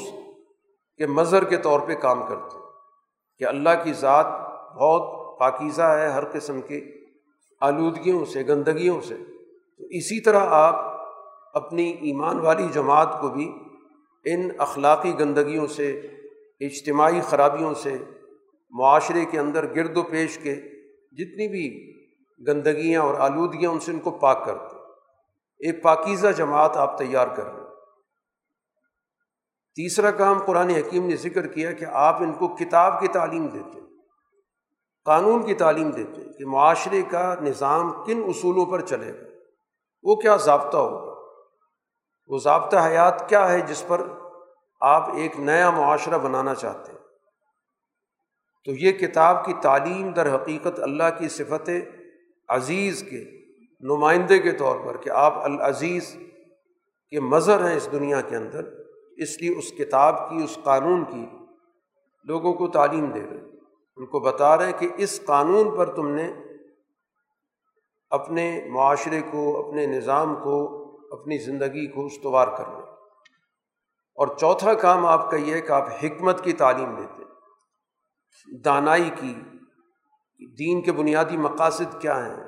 [0.97, 2.65] کے مظہر کے طور پہ کام کرتے ہیں۔
[3.37, 4.25] کہ اللہ کی ذات
[4.77, 6.91] بہت پاکیزہ ہے ہر قسم کی
[7.61, 9.15] آلودگیوں سے، گندگیوں سے۔
[9.77, 10.75] تو اسی طرح آپ
[11.53, 13.51] اپنی ایمان والی جماعت کو بھی
[14.25, 15.91] ان اخلاقی گندگیوں سے،
[16.59, 17.97] اجتماعی خرابیوں سے،
[18.69, 20.55] معاشرے کے اندر گرد و پیش کے
[21.11, 21.67] جتنی بھی
[22.47, 24.75] گندگیاں اور آلودگیاں ان سے ان کو پاک کرتے
[25.59, 27.65] ایک پاکیزہ جماعت آپ تیار کر رہے
[29.77, 33.79] تیسرا کام قرآن حکیم نے ذکر کیا کہ آپ ان کو کتاب کی تعلیم دیتے،
[35.05, 39.36] قانون کی تعلیم دیتے کہ معاشرے کا نظام کن اصولوں پر چلے گا۔
[40.07, 41.13] وہ کیا ضابطہ ہوگا
[42.27, 44.01] وہ ضابطہ حیات کیا ہے جس پر
[44.81, 46.97] آپ ایک نیا معاشرہ بنانا چاہتے ہیں؟
[48.65, 51.69] تو یہ کتاب کی تعلیم در حقیقت اللہ کی صفت
[52.47, 53.23] عزیز کے
[53.79, 56.17] نمائندے کے طور پر کہ آپ العزیز
[57.09, 58.65] کے مظہر ہیں اس دنیا کے اندر،
[59.17, 61.25] اس لیے اس کتاب کی، اس قانون کی
[62.25, 63.57] لوگوں کو تعلیم دے رہے
[63.95, 66.33] ان کو بتا رہے کہ اس قانون پر تم نے
[68.09, 72.77] اپنے معاشرے کو، اپنے نظام کو، اپنی زندگی کو استوار کرنا۔
[74.15, 77.23] اور چوتھا کام آپ کا یہ ہے کہ آپ حکمت کی تعلیم دیتے
[78.65, 79.41] دانائی کی،
[80.59, 82.43] دین کے بنیادی مقاصد کیا ہیں؟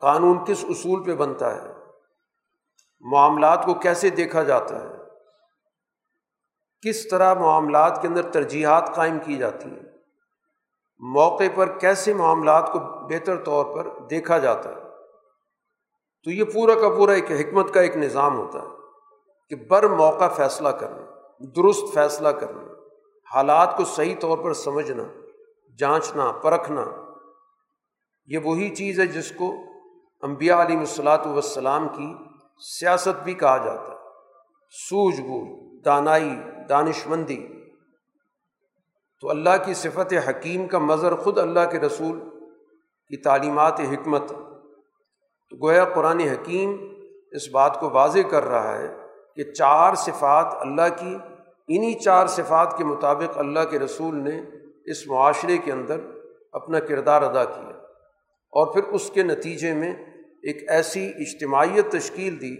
[0.00, 1.72] قانون کس اصول پہ بنتا ہے؟
[3.00, 4.94] معاملات کو کیسے دیکھا جاتا ہے؟
[6.88, 9.93] کس طرح معاملات کے اندر ترجیحات قائم کی جاتی ہیں؟
[10.98, 14.80] موقع پر کیسے معاملات کو بہتر طور پر دیکھا جاتا ہے؟
[16.22, 18.68] تو یہ پورا کا پورا ایک حکمت کا ایک نظام ہوتا ہے
[19.48, 21.02] کہ بر موقع فیصلہ کرنا،
[21.56, 22.62] درست فیصلہ کرنا،
[23.34, 25.02] حالات کو صحیح طور پر سمجھنا،
[25.78, 26.84] جانچنا، پرکھنا،
[28.26, 29.54] یہ وہی چیز ہے جس کو
[30.22, 32.14] امبیا علیہ الصلاۃ والسلام کی
[32.78, 33.96] سیاست بھی کہا جاتا ہے۔
[34.70, 36.36] سوجھ بوجھ، دانائی
[36.68, 37.46] دانش مندی
[39.24, 42.20] تو اللہ کی صفت حکیم کا مظہر خود اللہ کے رسول
[43.08, 44.28] کی تعلیمات حکمت
[45.50, 46.76] تو گویا قرآن حکیم
[47.32, 48.94] اس بات کو واضح کر رہا ہے
[49.36, 51.16] کہ چار صفات اللہ کی
[51.68, 54.42] انہیں چار صفات کے مطابق اللہ کے رسول نے
[54.84, 56.00] اس معاشرے کے اندر
[56.52, 57.76] اپنا کردار ادا کیا۔
[58.50, 59.92] اور پھر اس کے نتیجے میں
[60.42, 62.56] ایک ایسی اجتماعیت تشکیل دی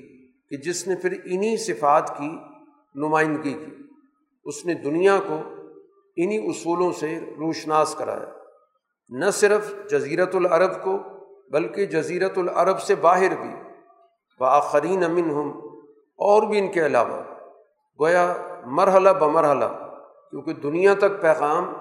[0.50, 2.36] کہ جس نے پھر انہیں صفات کی
[2.94, 3.82] نمائندگی کی۔
[4.44, 5.42] اس نے دنیا کو
[6.16, 8.26] انہیں اصولوں سے روشناس کرایا۔
[9.08, 10.98] نہ صرف جزیرت العرب کو،
[11.50, 13.50] بلکہ جزیرت العرب سے باہر بھی۔
[14.40, 15.50] بآخرین امن ہم
[16.16, 17.22] اور بھی ان کے علاوہ۔
[18.00, 19.64] گویا مرحلہ بمرحلہ،
[20.30, 21.74] کیونکہ دنیا تک پیغام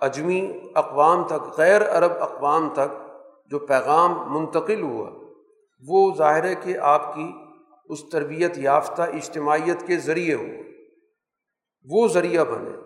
[0.00, 3.02] اجمی اقوام تک، غیر عرب اقوام تک
[3.46, 5.10] جو پیغام منتقل ہوا،
[5.88, 7.32] وہ ظاہر ہے کہ آپ کی
[7.88, 10.62] اس تربیت یافتہ اجتماعیت کے ذریعے ہوا۔
[11.88, 12.81] وہ ذریعہ بنے۔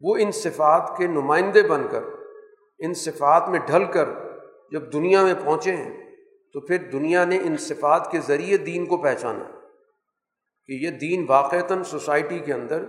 [0.00, 2.02] وہ ان صفات کے نمائندے بن کر،
[2.78, 4.08] ان صفات میں ڈھل کر
[4.72, 6.14] جب دنیا میں پہنچے ہیں،
[6.52, 9.44] تو پھر دنیا نے ان صفات کے ذریعے دین کو پہچانا
[10.66, 12.84] کہ یہ دین واقعتاً سوسائٹی کے اندر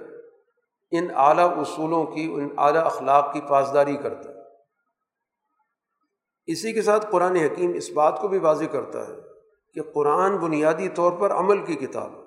[0.91, 4.35] ان اعلیٰ اصولوں کی، ان اعلیٰ اخلاق کی پاسداری کرتا ہے۔
[6.45, 9.13] اسی کے ساتھ قرآن حکیم اس بات کو بھی واضح کرتا ہے
[9.73, 12.20] کہ قرآن بنیادی طور پر عمل کی کتاب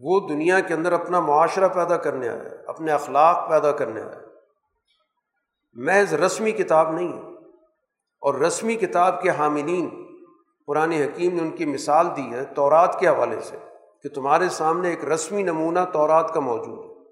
[0.00, 4.18] وہ دنیا کے اندر اپنا معاشرہ پیدا کرنے آیا اپنے اخلاق پیدا کرنے آیا
[5.72, 7.36] محض رسمی کتاب نہیں ہے۔
[8.20, 10.06] اور رسمی کتاب کے حاملین،
[10.66, 13.56] قرآن حکیم نے ان کی مثال دی ہے تورات کے حوالے سے
[14.02, 17.04] کہ تمہارے سامنے ایک رسمی نمونہ تورات کا موجود ہے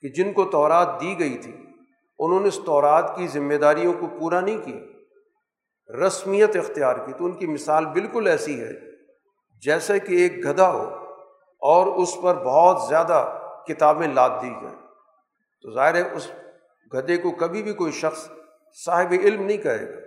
[0.00, 1.56] کہ جن کو تورات دی گئی تھی،
[2.18, 4.78] انہوں نے اس تورات کی ذمہ داریوں کو پورا نہیں کیا۔
[6.06, 8.72] رسمیت اختیار کی۔ تو ان کی مثال بالکل ایسی ہے
[9.62, 10.97] جیسے کہ ایک گدھا ہو۔
[11.58, 14.76] اور اس پر بہت زیادہ کتابیں لاد دی جائیں
[15.62, 16.30] تو ظاہر ہے اس
[16.94, 18.30] گدھے کو کبھی بھی کوئی شخص
[18.84, 20.00] صاحب علم نہیں کہے گا۔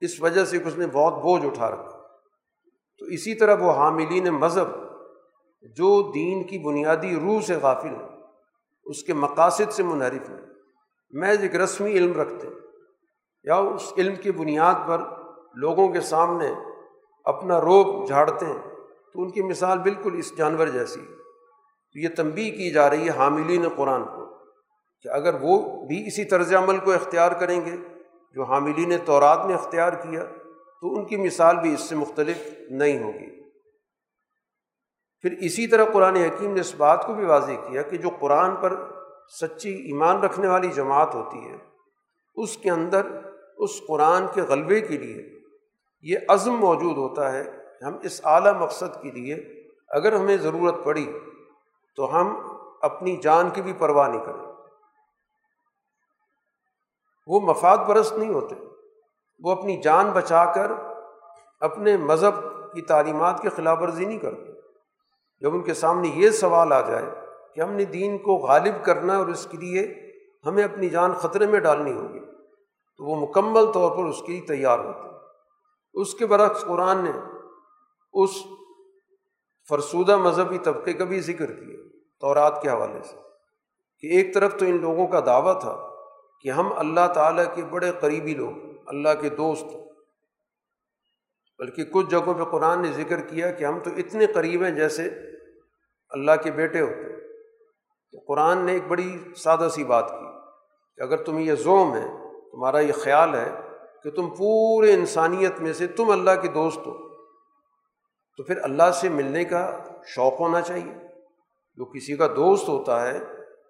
[0.00, 1.98] اس وجہ سے اس نے بہت بوجھ اٹھا رکھا۔
[2.98, 4.68] تو اسی طرح وہ حاملین مذہب
[5.62, 8.08] جو دین کی بنیادی روح سے غافل ہیں،
[8.84, 10.46] اس کے مقاصد سے منحرف ہیں۔
[11.10, 12.48] محض ایک رسمی علم رکھتے
[13.44, 14.98] یا اس علم کی بنیاد پر
[15.54, 16.52] لوگوں کے سامنے
[17.24, 18.67] اپنا روپ جھاڑتے ہیں۔
[19.12, 21.00] تو ان کی مثال بالکل اس جانور جیسی۔
[21.92, 24.38] تو یہ تنبی کی جا رہی ہے حاملین قرآن کو
[25.02, 27.76] کہ اگر وہ بھی اسی طرز عمل کو اختیار کریں گے،
[28.34, 30.24] جو حاملین تورات نے اختیار کیا،
[30.80, 32.36] تو ان کی مثال بھی اس سے مختلف
[32.70, 33.50] نہیں ہوگی۔
[35.20, 38.56] پھر اسی طرح قرآن حکیم نے اس بات کو بھی واضح کیا کہ جو قرآن
[38.56, 38.90] پر
[39.40, 41.56] سچی ایمان رکھنے والی جماعت ہوتی ہے،
[42.34, 43.06] اس کے اندر،
[43.56, 45.40] اس قرآن کے غلبے کے لیے
[46.00, 49.34] یہ عزم موجود ہوتا ہے ہم اس اعلیٰ مقصد کے لیے
[49.88, 51.18] اگر ہمیں ضرورت پڑی
[51.96, 52.40] تو ہم
[52.82, 54.52] اپنی جان کی بھی پرواہ نہیں کریں۔
[57.26, 58.54] وہ مفاد پرست نہیں ہوتے۔
[59.44, 60.72] وہ اپنی جان بچا کر
[61.60, 62.34] اپنے مذہب
[62.72, 64.52] کی تعلیمات کی خلاف ورزی نہیں کرتے۔
[65.40, 67.04] جب ان کے سامنے یہ سوال آ جائے
[67.54, 70.10] کہ ہم نے دین کو غالب کرنا اور اس کے لیے
[70.46, 72.20] ہمیں اپنی جان خطرے میں ڈالنی ہوگی،
[72.96, 75.18] تو وہ مکمل طور پر اس کے لیے تیار ہوتے۔ ہیں
[75.94, 77.12] اس کے برعکس قرآن نے
[78.22, 78.36] اس
[79.68, 81.76] فرسودہ مذہبی طبقے کا بھی ذکر کیا،
[82.22, 83.16] تورات کے حوالے سے،
[84.00, 85.76] کہ ایک طرف تو ان لوگوں کا دعویٰ تھا
[86.40, 89.76] کہ ہم اللہ تعالیٰ کے بڑے قریبی لوگ اللہ کے دوست
[91.60, 95.08] بلکہ کچھ جگہوں پہ قرآن نے ذکر کیا کہ ہم تو اتنے قریب ہیں جیسے
[96.12, 97.16] اللہ کے بیٹے ہوتے
[98.12, 100.26] تو قرآن نے ایک بڑی سادہ سی بات کی
[100.96, 102.06] کہ اگر تم یہ زوم ہے،
[102.52, 103.50] تمہارا یہ خیال ہے
[104.02, 107.07] کہ تم پورے انسانیت میں سے تم اللہ کے دوست ہو
[108.38, 110.94] تو پھر اللہ سے ملنے کا شوق ہونا چاہیے۔
[111.74, 113.18] جو کسی کا دوست ہوتا ہے،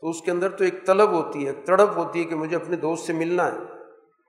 [0.00, 2.56] تو اس کے اندر تو ایک طلب ہوتی ہے، ایک تڑپ ہوتی ہے کہ مجھے
[2.56, 3.58] اپنے دوست سے ملنا ہے۔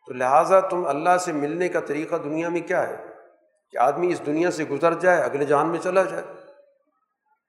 [0.07, 3.05] تو لہٰذا تم اللہ سے ملنے کا طریقہ دنیا میں کیا ہے؟
[3.71, 6.23] کہ آدمی اس دنیا سے گزر جائے، اگلے جان میں چلا جائے۔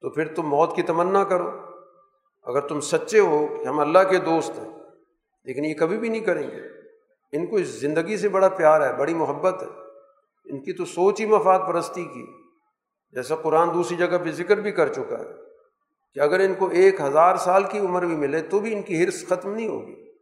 [0.00, 1.50] تو پھر تم موت کی تمنا کرو۔
[2.42, 4.78] اگر تم سچے ہو کہ ہم اللہ کے دوست ہیں،
[5.44, 6.62] لیکن یہ کبھی بھی نہیں کریں گے۔
[7.32, 9.68] ان کو اس زندگی سے بڑا پیار ہے، بڑی محبت ہے۔
[10.44, 12.39] ان کی تو سوچ ہی مفاد پرستی کی۔
[13.12, 15.24] جیسا قرآن دوسری جگہ پہ ذکر بھی کر چکا ہے
[16.14, 19.04] کہ اگر ان کو ایک ہزار سال کی عمر بھی ملے تو بھی ان کی
[19.04, 20.12] حرص ختم نہیں ہوگی۔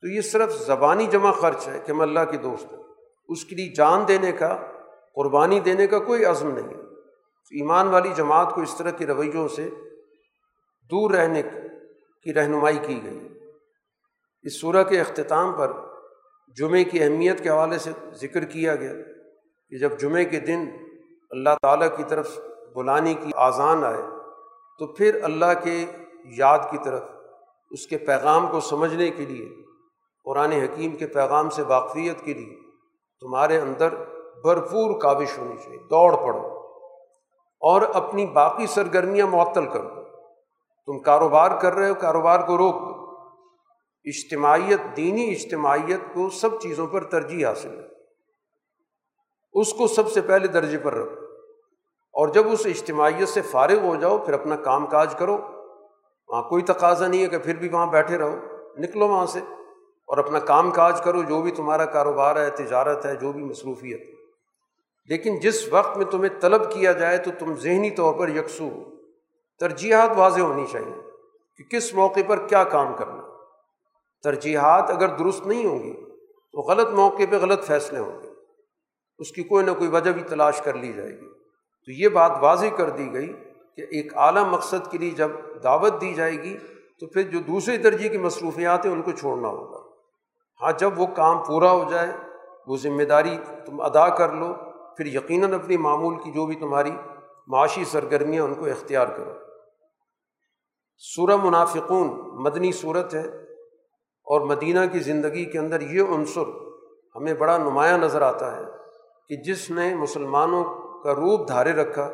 [0.00, 2.82] تو یہ صرف زبانی جمع خرچ ہے کہ ہم اللہ کے دوست ہیں
[3.28, 4.66] اس کے لیے جان دینے کا،
[5.14, 6.82] قربانی دینے کا کوئی عزم نہیں
[7.52, 9.70] ایمان والی جماعت کو اس طرح کے رویوں سے
[10.90, 11.42] دور رہنے
[12.22, 13.28] کی رہنمائی کی گئی۔
[14.42, 15.72] اس صورح کے اختتام پر
[16.56, 18.92] جمعے کی اہمیت کے حوالے سے ذکر کیا گیا
[19.70, 20.70] کہ جب جمعے کے دن
[21.32, 22.38] اللہ تعالیٰ کی طرف
[22.74, 24.02] بلانے کی آزان آئے،
[24.78, 25.86] تو پھر اللہ کے
[26.24, 27.02] یاد کی طرف،
[27.70, 29.48] اس کے پیغام کو سمجھنے کے لیے،
[30.24, 32.56] قرآن حکیم کے پیغام سے واقفیت کے لیے
[33.20, 33.88] تمہارے اندر
[34.42, 36.58] بھرپور کاوش ہونی چاہیے، دوڑ پڑو۔
[37.60, 39.88] اور اپنی باقی سرگرمیاں معطل کرو۔
[40.86, 43.02] تم کاروبار کر رہے ہو، کاروبار کو روک دو۔
[44.04, 47.84] اجتماعیت، دینی اجتماعیت کو سب چیزوں پر ترجیح حاصل ہے۔
[49.52, 51.21] اس کو سب سے پہلے درجے پر رکھو۔
[52.12, 55.38] اور جب اس اجتماعیت سے فارغ ہو جاؤ، پھر اپنا کام کاج کرو۔
[56.28, 58.36] وہاں کوئی تقاضا نہیں ہے کہ پھر بھی وہاں بیٹھے رہو۔
[58.78, 59.40] نکلو وہاں سے
[60.06, 64.00] اور اپنا کام کاج کرو، جو بھی تمہارا کاروبار ہے، تجارت ہے، جو بھی مصروفیت۔
[64.00, 64.22] ہے
[65.06, 68.84] لیکن جس وقت میں تمہیں طلب کیا جائے، تو تم ذہنی طور پر یکسو ہو۔
[69.60, 71.10] ترجیحات واضح ہونی چاہیے
[71.56, 73.22] کہ کس موقع پر کیا کام کرنا۔
[74.22, 75.92] ترجیحات اگر درست نہیں ہوں گی،
[76.52, 78.28] تو غلط موقع پہ غلط فیصلے ہوں گے۔
[79.18, 81.41] اس کی کوئی نہ کوئی وجہ بھی تلاش کر لی جائے گی۔
[81.86, 83.32] تو یہ بات واضح کر دی گئی
[83.76, 85.30] کہ ایک اعلیٰ مقصد کے لیے جب
[85.64, 86.56] دعوت دی جائے گی
[87.00, 89.78] تو پھر جو دوسری درجے کی مصروفیات ہیں ان کو چھوڑنا ہوگا۔
[90.60, 92.12] ہاں جب وہ کام پورا ہو جائے،
[92.66, 94.54] وہ ذمہ داری تم ادا کر لو،
[94.96, 96.90] پھر یقیناً اپنی معمول کی جو بھی تمہاری
[97.46, 99.32] معاشی سرگرمیاں ان کو اختیار کرو۔
[100.98, 102.08] سورہ منافقون
[102.42, 103.26] مدنی صورت ہے
[104.26, 106.48] اور مدینہ کی زندگی کے اندر یہ عنصر
[107.16, 108.62] ہمیں بڑا نمایاں نظر آتا ہے
[109.28, 110.64] کہ جس نے مسلمانوں
[111.02, 112.10] کا روپ دھارے رکھا،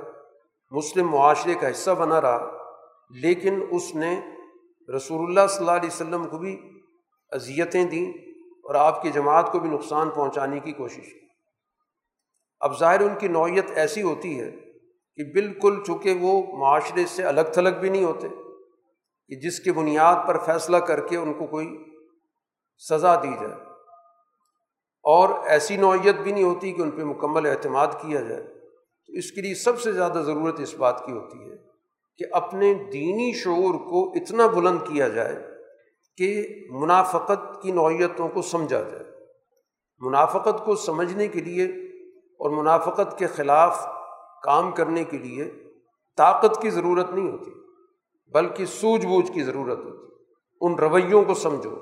[0.70, 2.58] مسلم معاشرے کا حصہ بنا رہا،
[3.10, 4.20] لیکن اس نے
[4.96, 6.80] رسول اللہ صلی اللہ علیہ وسلم کو بھی
[7.32, 8.12] اذیتیں دیں
[8.64, 11.26] اور آپ کی جماعت کو بھی نقصان پہنچانے کی کوشش کی۔
[12.60, 14.50] اب ظاہر ان کی نوعیت ایسی ہوتی ہے
[15.16, 18.28] کہ بالکل چونکہ وہ معاشرے سے الگ تھلگ بھی نہیں ہوتے،
[19.28, 21.84] کہ جس کی بنیاد پر فیصلہ کر کے ان کو کوئی
[22.90, 23.54] سزا دی جائے۔
[25.04, 28.57] اور ایسی نوعیت بھی نہیں ہوتی کہ ان پہ مکمل اعتماد کیا جائے۔
[29.08, 31.56] تو اس کے لیے سب سے زیادہ ضرورت اس بات کی ہوتی ہے
[32.18, 35.36] کہ اپنے دینی شعور کو اتنا بلند کیا جائے
[36.16, 39.04] کہ منافقت کی نوعیتوں کو سمجھا جائے۔
[39.98, 41.64] منافقت کو سمجھنے کے لیے
[42.22, 43.86] اور منافقت کے خلاف
[44.42, 45.50] کام کرنے کے لیے
[46.16, 47.50] طاقت کی ضرورت نہیں ہوتی،
[48.34, 50.14] بلکہ سوجھ بوجھ کی ضرورت ہوتی۔
[50.60, 51.76] ان رویوں کو سمجھو،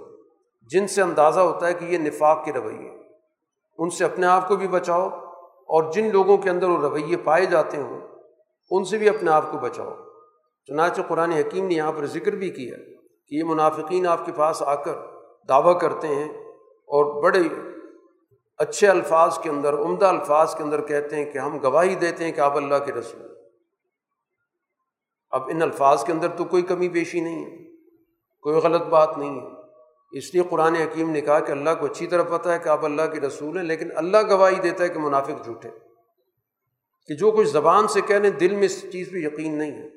[0.63, 2.91] جن سے اندازہ ہوتا ہے کہ یہ نفاق کے رویے
[3.79, 5.26] ان سے اپنے آپ کو بھی بچاؤ
[5.69, 8.01] اور جن لوگوں کے اندر وہ رویے پائے جاتے ہوں،
[8.71, 9.95] ان سے بھی اپنے آپ کو بچاؤ۔
[10.67, 12.77] چنانچہ قرآن حکیم نے یہاں پر ذکر بھی کیا
[13.29, 14.95] کہ یہ منافقین آپ کے پاس آ کر
[15.49, 16.29] دعویٰ کرتے ہیں
[16.65, 17.41] اور بڑے
[18.59, 22.33] اچھے الفاظ کے اندر، عمدہ الفاظ کے اندر کہتے ہیں کہ ہم گواہی دیتے ہیں
[22.33, 23.23] کہ آپ اللہ کے رسول
[25.31, 27.77] اب ان الفاظ کے اندر تو کوئی کمی بیشی نہیں ہے،
[28.41, 29.56] کوئی غلط بات نہیں ہے۔
[30.19, 32.85] اس لیے قرآن حکیم نے کہا کہ اللہ کو اچھی طرح پتہ ہے کہ آپ
[32.85, 35.69] اللہ کے رسول ہیں، لیکن اللہ گواہی دیتا ہے کہ منافق جھوٹے
[37.07, 39.89] کہ جو کچھ زبان سے کہنے دل میں اس چیز پہ یقین نہیں ہے۔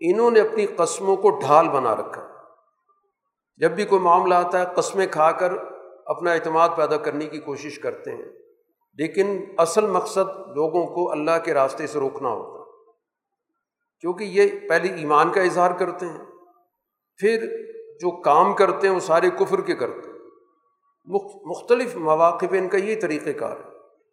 [0.00, 2.28] انہوں نے اپنی قسموں کو ڈھال بنا رکھا۔
[3.56, 5.52] جب بھی کوئی معاملہ آتا ہے، قسمیں کھا کر
[6.06, 8.24] اپنا اعتماد پیدا کرنے کی کوشش کرتے ہیں۔
[8.98, 12.70] لیکن اصل مقصد لوگوں کو اللہ کے راستے سے روکنا ہوتا۔
[14.00, 16.24] کیونکہ یہ پہلے ایمان کا اظہار کرتے ہیں۔
[17.16, 17.64] پھر
[18.00, 20.18] جو کام کرتے ہیں، وہ سارے کفر کے کرتے ہیں۔
[21.44, 23.70] مختلف مواقع پہ ان کا یہ طریقہ کار ہے۔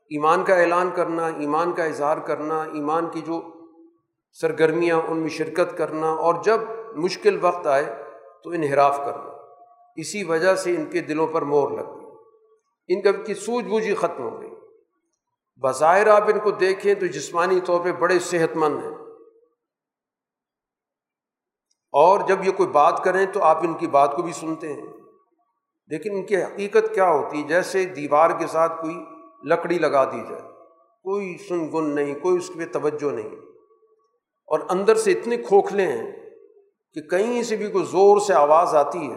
[0.09, 3.41] ایمان کا اعلان کرنا، ایمان کا اظہار کرنا، ایمان کی جو
[4.33, 6.59] سرگرمیاں، ان میں شرکت کرنا، اور جب
[6.95, 8.03] مشکل وقت آئے
[8.43, 9.31] تو انحراف کرنا۔
[9.95, 12.01] اسی وجہ سے ان کے دلوں پر مور لگ گئی
[12.87, 14.49] ان کی سوجھ بوجھ ہی ختم ہو گئی۔
[15.61, 19.00] بظاہر آپ ان کو دیکھیں تو جسمانی طور پہ بڑے صحت مند ہیں۔
[21.91, 24.81] اور جب یہ کوئی بات کریں تو آپ ان کی بات کو بھی سنتے ہیں۔
[25.87, 29.05] لیکن ان کی حقیقت کیا ہوتی ہے؟ جیسے دیوار کے ساتھ کوئی
[29.43, 30.41] لکڑی لگا دی جائے۔
[31.03, 33.29] کوئی سن گن نہیں، کوئی اس پہ توجہ نہیں۔
[34.47, 36.11] اور اندر سے اتنے کھوکھلے ہیں
[36.93, 39.15] کہ کہیں سے بھی کوئی زور سے آواز آتی ہے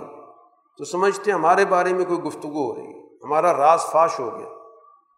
[0.79, 4.39] تو سمجھتے ہیں ہمارے بارے میں کوئی گفتگو ہو رہی ہے۔ ہمارا راز فاش ہو
[4.39, 4.49] گیا۔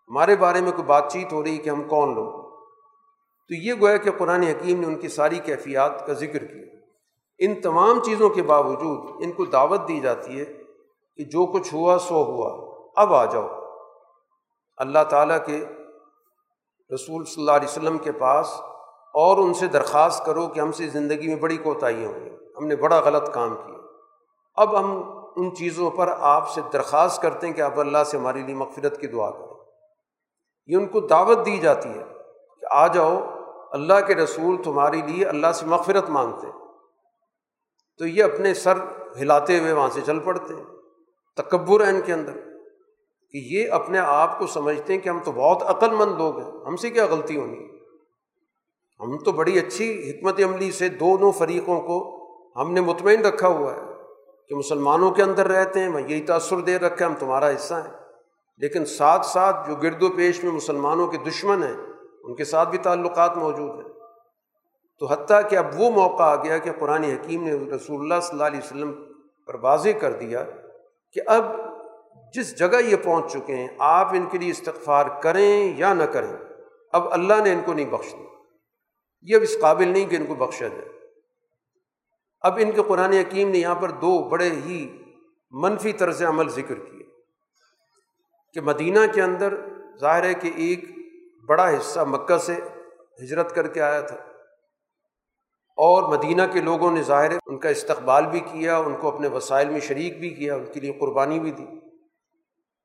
[0.08, 2.32] ہمارے بارے میں کوئی بات چیت ہو رہی ہے کہ ہم کون لوگ۔
[3.48, 6.75] تو یہ گویا کہ قرآن حکیم نے ان کی ساری کیفیات کا ذکر کیا۔
[7.38, 10.44] ان تمام چیزوں کے باوجود ان کو دعوت دی جاتی ہے
[11.16, 13.48] کہ جو کچھ ہوا سو ہوا، اب آ جاؤ۔
[14.76, 15.64] اللہ تعالیٰ کے
[16.94, 18.52] رسول صلی اللہ علیہ وسلم کے پاس
[19.14, 22.76] اور ان سے درخواست کرو کہ ہم سے زندگی میں بڑی کوتاہیاں ہوئی ہم نے
[22.76, 23.78] بڑا غلط کام کیا۔
[24.54, 25.02] اب ہم
[25.36, 29.00] ان چیزوں پر آپ سے درخواست کرتے ہیں کہ آپ اللہ سے ہمارے لیے مغفرت
[29.00, 29.54] کی دعا کریں۔
[30.66, 32.04] یہ ان کو دعوت دی جاتی ہے
[32.60, 33.18] کہ آ جاؤ،
[33.70, 36.65] اللہ کے رسول تمہارے لیے اللہ سے مغفرت مانگتے ہیں۔
[37.98, 38.78] تو یہ اپنے سر
[39.20, 40.64] ہلاتے ہوئے وہاں سے چل پڑتے ہیں۔
[41.36, 42.32] تکبر ہے ان کے اندر
[43.30, 46.50] کہ یہ اپنے آپ کو سمجھتے ہیں کہ ہم تو بہت عقل مند لوگ ہیں،
[46.66, 47.76] ہم سے کیا غلطی ہونی
[49.00, 52.16] ہم تو بڑی اچھی حکمت عملی سے دونوں فریقوں کو
[52.56, 53.80] ہم نے مطمئن رکھا ہوا ہے
[54.48, 57.92] کہ مسلمانوں کے اندر رہتے ہیں میں یہی تأثر دے رکھے ہم تمہارا حصہ ہیں۔
[58.58, 61.74] لیکن ساتھ ساتھ جو گرد و پیش میں مسلمانوں کے دشمن ہیں،
[62.22, 63.92] ان کے ساتھ بھی تعلقات موجود ہیں۔
[64.98, 68.30] تو حتیٰ کہ اب وہ موقع آ گیا کہ قرآن حکیم نے رسول اللہ صلی
[68.32, 69.04] اللہ علیہ وسلم
[69.46, 70.44] پر واضح کر دیا
[71.12, 71.44] کہ اب
[72.34, 76.32] جس جگہ یہ پہنچ چکے ہیں، آپ ان کے لیے استغفار کریں یا نہ کریں،
[76.92, 78.26] اب اللہ نے ان کو نہیں بخش دیا۔
[79.22, 80.88] یہ اب اس قابل نہیں کہ ان کو بخشا جائے۔
[82.40, 85.02] اب ان کے قرآن حکیم نے یہاں پر دو بڑے ہی
[85.50, 87.06] منفی طرز عمل ذکر کیے۔
[88.52, 89.54] کہ مدینہ کے اندر
[90.00, 90.84] ظاہر ہے کہ ایک
[91.48, 92.54] بڑا حصہ مکہ سے
[93.22, 94.16] ہجرت کر کے آیا تھا۔
[95.78, 99.28] اور مدینہ کے لوگوں نے ظاہر ہے ان کا استقبال بھی کیا، ان کو اپنے
[99.28, 101.66] وسائل میں شریک بھی کیا، ان کے لیے قربانی بھی دی۔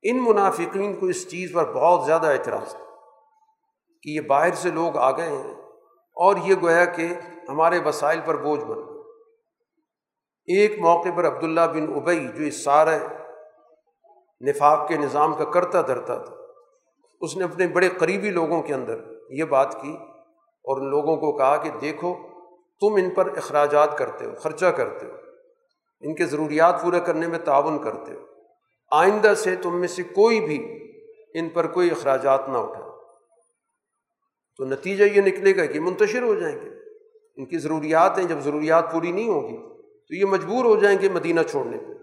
[0.04, 2.86] ان منافقین کو اس چیز پر بہت زیادہ اعتراض تھا
[4.04, 5.54] کہ یہ باہر سے لوگ آ گئے ہیں
[6.18, 7.08] اور یہ گویا کہ
[7.50, 8.80] ہمارے وسائل پر بوجھ بن
[10.48, 12.98] ایک موقع پر عبداللہ بن ابئی جو اس سارے
[14.42, 16.36] نفاق کے نظام کا کرتا دھرتا تھا،
[17.22, 19.92] اس نے اپنے بڑے قریبی لوگوں کے اندر یہ بات کی
[20.66, 22.14] اور ان لوگوں کو کہا کہ دیکھو
[22.82, 25.12] تم ان پر اخراجات کرتے ہو، خرچہ کرتے ہو۔
[26.02, 28.20] ان کے ضروریات پورے کرنے میں تعاون کرتے ہو۔
[28.92, 30.82] آئندہ سے تم میں سے کوئی بھی
[31.34, 32.92] ان پر کوئی اخراجات نہ اٹھا
[34.58, 36.70] تو نتیجہ یہ نکلے گا کہ منتشر ہو جائیں گے۔
[37.36, 39.58] ان کی ضروریات ہیں، جب ضروریات پوری نہیں ہوگی
[40.08, 41.94] تو یہ مجبور ہو جائیں گے مدینہ چھوڑنے پہ۔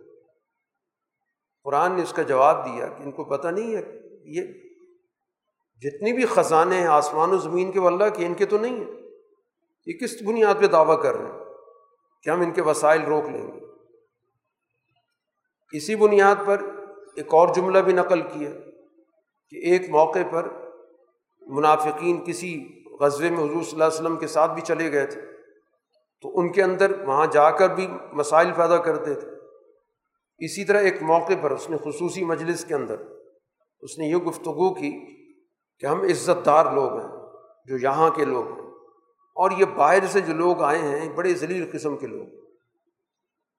[1.64, 3.83] قرآن نے اس کا جواب دیا کہ ان کو پتہ نہیں ہے
[4.24, 4.43] یہ
[5.81, 9.07] جتنی بھی خزانے ہیں آسمان و زمین کے واللہ کے، ان کے تو نہیں ہیں۔
[9.89, 11.45] یہ کس بنیاد پہ دعویٰ کر رہے ہیں
[12.22, 13.66] کہ ہم ان کے وسائل روک لیں گے؟
[15.72, 16.62] اسی بنیاد پر
[17.16, 18.51] ایک اور جملہ بھی نقل کیا
[19.53, 20.49] کہ ایک موقع پر
[21.43, 22.53] منافقین کسی
[23.01, 25.20] غزبے میں حضور صلی اللہ علیہ وسلم کے ساتھ بھی چلے گئے تھے،
[26.20, 29.28] تو ان کے اندر وہاں جا کر بھی مسائل پیدا کرتے تھے۔
[30.39, 32.97] اسی طرح ایک موقع پر اس نے خصوصی مجلس کے اندر
[33.80, 34.93] اس نے یہ گفتگو کی
[35.78, 37.09] کہ ہم عزت دار لوگ ہیں،
[37.66, 38.67] جو یہاں کے لوگ ہیں۔
[39.39, 42.26] اور یہ باہر سے جو لوگ آئے ہیں، بڑے ذلیل قسم کے لوگ۔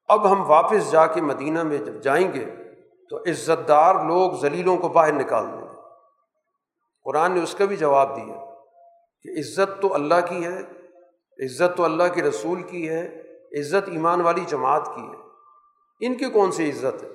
[0.08, 2.46] اب ہم واپس جا کے مدینہ میں جب جائیں گے،
[3.10, 5.82] تو عزت دار لوگ ذلیلوں کو باہر نکال دیں گے۔
[7.04, 8.54] قرآن نے اس کا بھی جواب دیا
[9.22, 10.60] کہ عزت تو اللہ کی ہے،
[11.46, 13.22] عزت تو اللہ کے رسول کی ہے،
[13.60, 15.30] عزت ایمان والی جماعت کی ہے۔
[16.06, 17.10] ان کی کون سی عزت ہے؟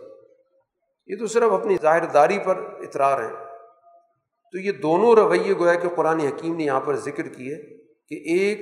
[1.06, 3.32] یہ تو صرف اپنی ظاہر داری پر اطرار ہے۔
[4.52, 8.58] تو یہ دونوں رویے گویا کہ قرآن حکیم نے یہاں پر ذکر کیے۔ کہ ایک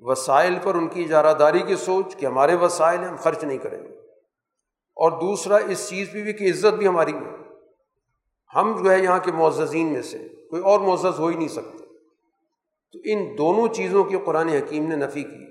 [0.00, 3.58] وسائل پر ان کی اجارہ داری کی سوچ کہ ہمارے وسائل ہیں، ہم خرچ نہیں
[3.58, 3.98] کریں گے۔
[4.96, 7.38] اور دوسرا، اس چیز پہ بھی کہ عزت بھی ہماری ہے۔
[8.54, 11.78] ہم جو ہے یہاں کے معززین میں سے، کوئی اور معزز ہو ہی نہیں سکتے
[12.92, 15.44] تو ان دونوں چیزوں کی قرآن حکیم نے نفی کی۔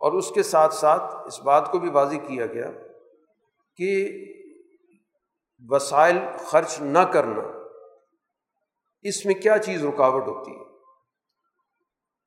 [0.00, 2.70] اور اس کے ساتھ ساتھ اس بات کو بھی واضح کیا گیا
[3.76, 4.08] کہ
[5.68, 7.42] وسائل خرچ نہ کرنا،
[9.02, 10.69] اس میں کیا چیز رکاوٹ ہوتی ہے؟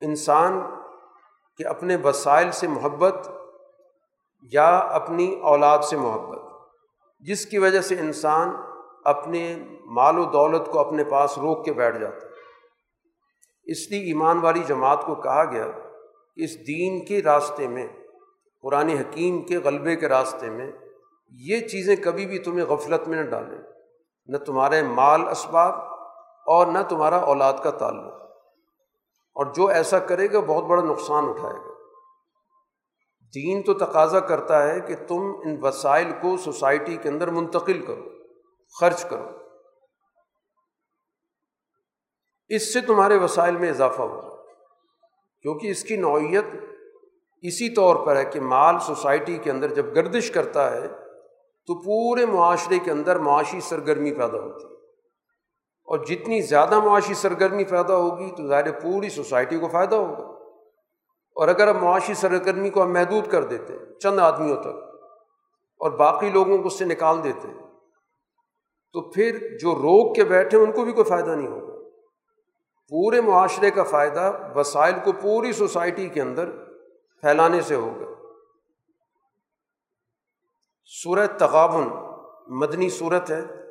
[0.04, 0.60] انسان
[1.56, 3.28] کے اپنے وسائل سے محبت
[4.42, 6.42] یا اپنی اولاد سے محبت،
[7.20, 8.50] جس کی وجہ سے انسان
[9.04, 12.32] اپنے مال و دولت کو اپنے پاس روک کے بیٹھ جاتا ہے۔
[13.64, 15.88] اس لیے ایمان والی جماعت کو کہا گیا کہ
[16.34, 17.86] اس دین کے راستے میں،
[18.62, 20.72] قرآن حکیم کے غلبے کے راستے میں
[21.30, 23.58] یہ چیزیں کبھی بھی تمہیں غفلت میں نہ ڈالیں۔
[24.26, 25.74] نہ تمہارے مال اسباب
[26.46, 28.23] اور نہ تمہارا اولاد کا تعلق۔
[29.34, 31.74] اور جو ایسا کرے گا بہت بڑا نقصان اٹھائے گا۔
[33.34, 38.04] دین تو تقاضا کرتا ہے کہ تم ان وسائل کو سوسائٹی کے اندر منتقل کرو،
[38.80, 39.24] خرچ کرو۔
[42.48, 44.42] اس سے تمہارے وسائل میں اضافہ ہوگا
[45.42, 46.44] کیونکہ اس کی نوعیت
[47.42, 50.88] اسی طور پر ہے کہ مال سوسائٹی کے اندر جب گردش کرتا ہے
[51.66, 54.73] تو پورے معاشرے کے اندر معاشی سرگرمی پیدا ہوتی ہے۔
[55.84, 60.34] اور جتنی زیادہ معاشی سرگرمی پیدا ہوگی تو ظاہر پوری سوسائٹی کو فائدہ ہوگا۔
[61.34, 64.94] اور اگر اب معاشی سرگرمی کو ہم محدود کر دیتے، چند آدمیوں تک،
[65.78, 67.48] اور باقی لوگوں کو اس سے نکال دیتے،
[68.92, 71.88] تو پھر جو روک کے بیٹھے ان کو بھی کوئی فائدہ نہیں ہوگا۔
[72.88, 76.50] پورے معاشرے کا فائدہ وسائل کو پوری سوسائٹی کے اندر
[77.20, 78.22] پھیلانے سے ہوگا۔
[81.02, 81.84] صورت تغابن،
[82.46, 83.63] مدنی صورت ہے۔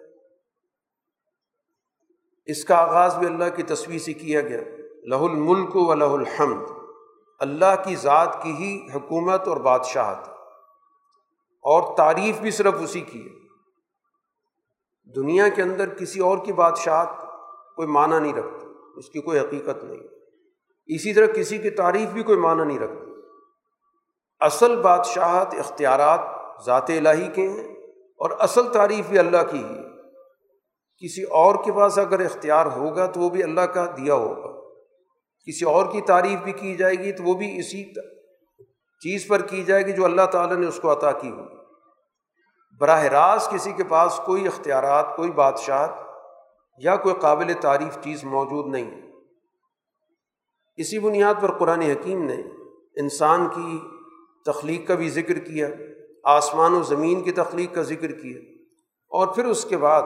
[2.45, 4.59] اس کا آغاز بھی اللہ کی تصویر سے کیا گیا۔
[5.03, 6.65] لہ الملک و لہ الحمد،
[7.39, 10.29] اللہ کی ذات کی ہی حکومت اور بادشاہت۔
[11.61, 13.43] اور تعریف بھی صرف اسی کی ہے۔
[15.15, 17.09] دنیا کے اندر کسی اور کی بادشاہت
[17.75, 19.99] کوئی معنی نہیں رکھتی، اس کی کوئی حقیقت نہیں۔
[20.85, 23.11] اسی طرح کسی کی تعریف بھی کوئی معنی نہیں رکھتی۔
[24.39, 26.19] اصل بادشاہت اختیارات
[26.65, 27.73] ذات الہی کے ہیں
[28.17, 29.92] اور اصل تعریف بھی اللہ کی ہی
[31.03, 34.61] کسی اور کے پاس اگر اختیار ہوگا تو وہ بھی اللہ کا دیا ہوگا۔
[35.45, 37.93] کسی اور کی تعریف بھی کی جائے گی تو وہ بھی اسی
[39.01, 41.55] چیز پر کی جائے گی جو اللہ تعالیٰ نے اس کو عطا کی ہوگی۔
[42.79, 45.89] براہ راست کسی کے پاس کوئی اختیارات، کوئی بادشاہت
[46.77, 49.01] یا کوئی قابل تعریف چیز موجود نہیں ہے۔
[50.77, 52.35] اسی بنیاد پر قرآن حکیم نے
[52.95, 53.79] انسان کی
[54.45, 55.67] تخلیق کا بھی ذکر کیا،
[56.23, 58.37] آسمان و زمین کی تخلیق کا ذکر کیا
[59.09, 60.01] اور پھر اس کے بعد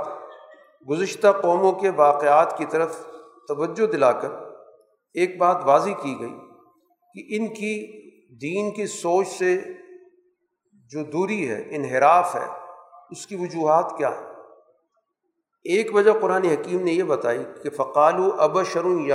[0.90, 3.08] گزشتہ قوموں کے واقعات کی طرف
[3.48, 4.30] توجہ دلا کر
[5.14, 6.34] ایک بات واضح کی گئی
[7.16, 7.76] کہ ان کی
[8.42, 9.62] دین کی سوچ سے
[10.92, 12.48] جو دوری ہے، انحراف ہے،
[13.12, 14.28] اس کی وجوہات کیا ہیں؟
[15.64, 19.12] ایک وجہ قرآن حکیم نے یہ بتائی کہ فقال و اب شرون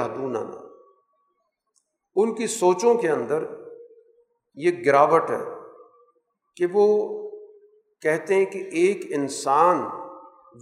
[2.15, 3.45] ان کی سوچوں کے اندر
[4.55, 5.45] یہ گراوٹ ہے
[6.57, 6.87] کہ وہ
[8.03, 10.02] کہتے ہیں کہ ایک انسان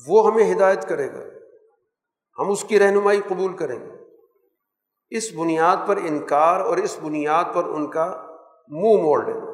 [0.06, 1.20] وہ ہمیں ہدایت کرے گا۔
[2.38, 3.90] ہم اس کی رہنمائی قبول کریں گے۔
[5.10, 8.26] اس بنیاد پر انکار اور اس بنیاد پر ان کا
[8.68, 9.50] منہ موڑ لینا۔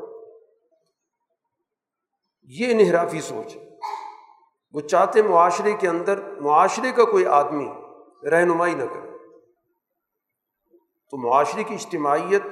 [2.42, 3.70] یہ انحرافی سوچ ہے۔
[4.72, 7.68] وہ چاہتے معاشرے کے اندر معاشرے کا کوئی آدمی
[8.30, 9.18] رہنمائی نہ کرے۔
[11.10, 12.42] تو معاشرے کی اجتماعیت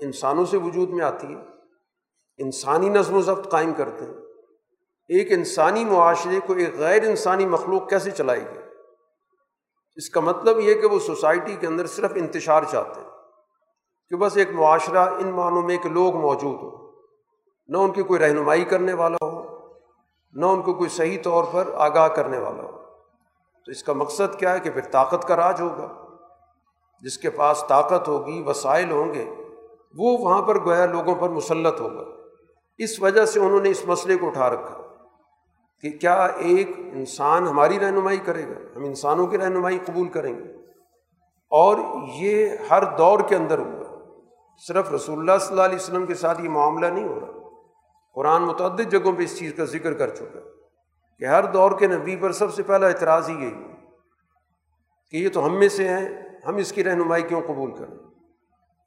[0.00, 1.40] انسانوں سے وجود میں آتی ہے۔
[2.38, 4.29] انسانی نظم و ضبط قائم کرتے ہیں۔
[5.18, 8.58] ایک انسانی معاشرے کو ایک غیر انسانی مخلوق کیسے چلائے گی؟
[9.96, 13.08] اس کا مطلب یہ کہ وہ سوسائٹی کے اندر صرف انتشار چاہتے ہیں
[14.10, 16.80] کہ بس ایک معاشرہ ان معنوں میں کہ لوگ موجود ہوں
[17.68, 19.68] نہ ان کی کوئی رہنمائی کرنے والا ہو،
[20.32, 22.76] نہ ان کو کوئی صحیح طور پر آگاہ کرنے والا ہو۔
[23.64, 26.16] تو اس کا مقصد کیا ہے کہ پھر طاقت کا راج ہوگا۔
[27.00, 29.34] جس کے پاس طاقت ہوگی، وسائل ہوں گے،
[29.98, 32.04] وہ وہاں پر گویا لوگوں پر مسلط ہوگا۔
[32.78, 34.79] اس وجہ سے انہوں نے اس مسئلے کو اٹھا رکھا۔
[35.82, 40.52] کہ کیا ایک انسان ہماری رہنمائی کرے گا؟ ہم انسانوں کی رہنمائی قبول کریں گے۔
[41.50, 41.78] اور
[42.14, 44.08] یہ ہر دور کے اندر ہوگا۔
[44.68, 47.48] صرف رسول اللہ صلی اللہ علیہ وسلم کے ساتھ یہ معاملہ نہیں ہو رہا۔
[48.14, 50.38] قرآن متعدد جگہوں پہ اس چیز کا ذکر کر چکا
[51.18, 53.54] کہ ہر دور کے نبی پر سب سے پہلا اعتراض ہی یہی
[55.10, 56.08] کہ یہ تو ہم میں سے ہیں،
[56.46, 57.98] ہم اس کی رہنمائی کیوں قبول کریں؟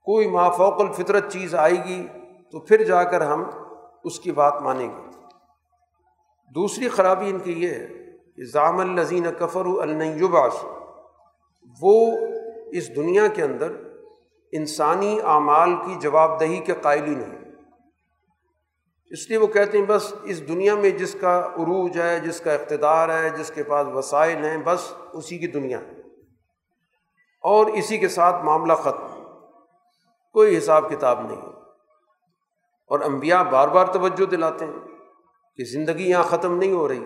[0.05, 2.07] کوئی مافوق الفطرت چیز آئے گی
[2.51, 3.43] تو پھر جا کر ہم
[4.03, 5.12] اس کی بات مانیں گے۔
[6.55, 7.87] دوسری خرابی ان کی یہ ہے
[8.35, 10.65] کہ ضام الزین کفر النباس
[11.81, 12.17] وہ
[12.71, 13.71] اس دنیا کے اندر
[14.51, 17.39] انسانی اعمال کی جواب دہی کے قائل ہی نہیں۔
[19.05, 22.53] اس لیے وہ کہتے ہیں، بس اس دنیا میں جس کا عروج ہے، جس کا
[22.53, 25.79] اقتدار ہے، جس کے پاس وسائل ہیں، بس اسی کی دنیا۔
[27.41, 29.23] اور اسی کے ساتھ معاملہ ختم۔
[30.33, 31.41] کوئی حساب کتاب نہیں۔
[32.87, 34.92] اور انبیاء بار بار توجہ دلاتے ہیں۔
[35.57, 37.03] کہ زندگی یہاں ختم نہیں ہو رہی،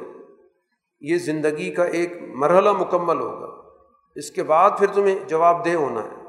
[1.02, 3.70] یہ زندگی کا ایک مرحلہ مکمل ہوگا۔
[4.16, 6.24] اس کے بعد پھر تمہیں جواب دہ ہونا ہے۔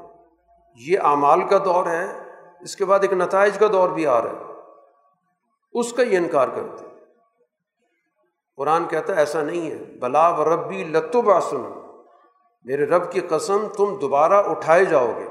[0.87, 2.05] یہ اعمال کا دور ہے،
[2.61, 4.53] اس کے بعد ایک نتائج کا دور بھی آ رہا ہے۔
[5.73, 6.85] اس کا یہ انکار کرتے
[8.55, 11.61] قرآن کہتا ہے، ایسا نہیں ہے۔ بلا و ربی لتو باسن
[12.63, 15.27] میرے رب کی قسم، تم دوبارہ اٹھائے جاؤ گے۔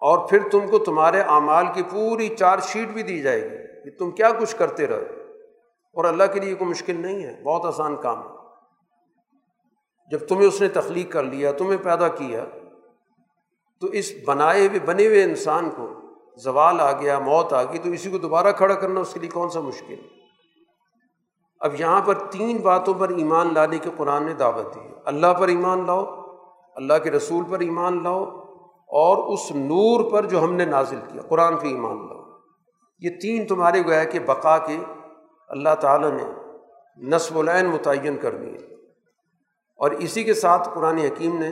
[0.00, 3.98] اور پھر تم کو تمہارے اعمال کی پوری چارج شیٹ بھی دی جائے گی کہ
[3.98, 5.25] تم کیا کچھ کرتے رہو
[5.96, 8.36] اور اللہ کے لیے کوئی مشکل نہیں ہے، بہت آسان کام ہے۔
[10.10, 12.44] جب تمہیں اس نے تخلیق کر لیا، تمہیں پیدا کیا،
[13.80, 15.88] تو اس بنائے ہوئے، بنے ہوئے انسان کو
[16.36, 19.30] زوال آ گیا، موت آ گئی، تو اسی کو دوبارہ کھڑا کرنا اس کے لیے
[19.30, 19.94] کون سا مشکل؟
[21.60, 25.48] اب یہاں پر تین باتوں پر ایمان لانے کے قرآن نے دعوت دی۔ اللہ پر
[25.48, 26.04] ایمان لاؤ،
[26.74, 28.24] اللہ کے رسول پر ایمان لاؤ،
[28.88, 32.22] اور اس نور پر جو ہم نے نازل کیا، قرآن پہ ایمان لاؤ۔
[32.98, 34.78] یہ تین تمہارے گویا کہ بقا کے
[35.48, 36.24] اللہ تعالیٰ نے
[36.96, 38.58] نصب العین متعین کر دیے
[39.76, 41.48] اور اسی کے ساتھ قرآن حکیم نے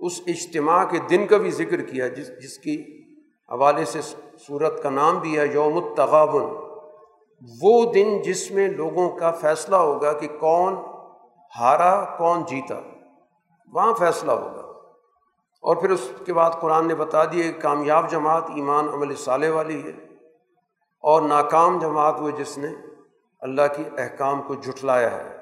[0.00, 3.02] اس اجتماع کے دن کا بھی ذکر کیا، جس جس کی
[3.52, 4.00] حوالے سے
[4.46, 6.70] صورت کا نام بھی ہے یوم التغابن۔
[7.62, 10.76] وہ دن جس میں لوگوں کا فیصلہ ہوگا کہ کون
[11.60, 12.80] ہارا، کون جیتا،
[13.72, 14.70] وہاں فیصلہ ہوگا۔
[15.62, 19.52] اور پھر اس کے بعد قرآن نے بتا دیا کہ کامیاب جماعت ایمان عمل صالح
[19.52, 19.92] والی ہے۔
[21.00, 22.68] اور ناکام جماعت وہ جس نے
[23.40, 25.36] اللہ کی احکام کو جھٹلایا ہے۔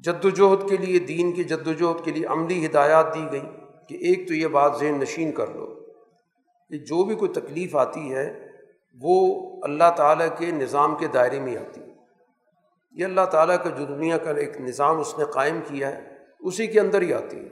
[0.00, 3.42] جد وجہد کے لیے، دین کی جد وجہد کے لیے عملی ہدایات دی گئی
[3.88, 5.74] کہ ایک تو یہ بات ذہن نشین کر لو
[6.68, 8.46] کہ جو بھی کوئی تکلیف آتی ہے،
[9.00, 11.94] وہ اللہ تعالیٰ کے نظام کے دائرے میں آتی۔ ہے
[12.92, 16.66] یہ اللہ تعالیٰ کا جو دنیا کا ایک نظام اس نے قائم کیا ہے، اسی
[16.66, 17.48] کے اندر ہی آتی۔ ہے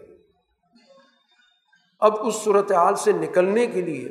[2.01, 4.09] اب اس صورت حال سے نکلنے کے لیے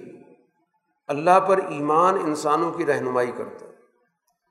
[1.08, 3.67] اللہ پر ایمان انسانوں کی رہنمائی کرتا۔ ہے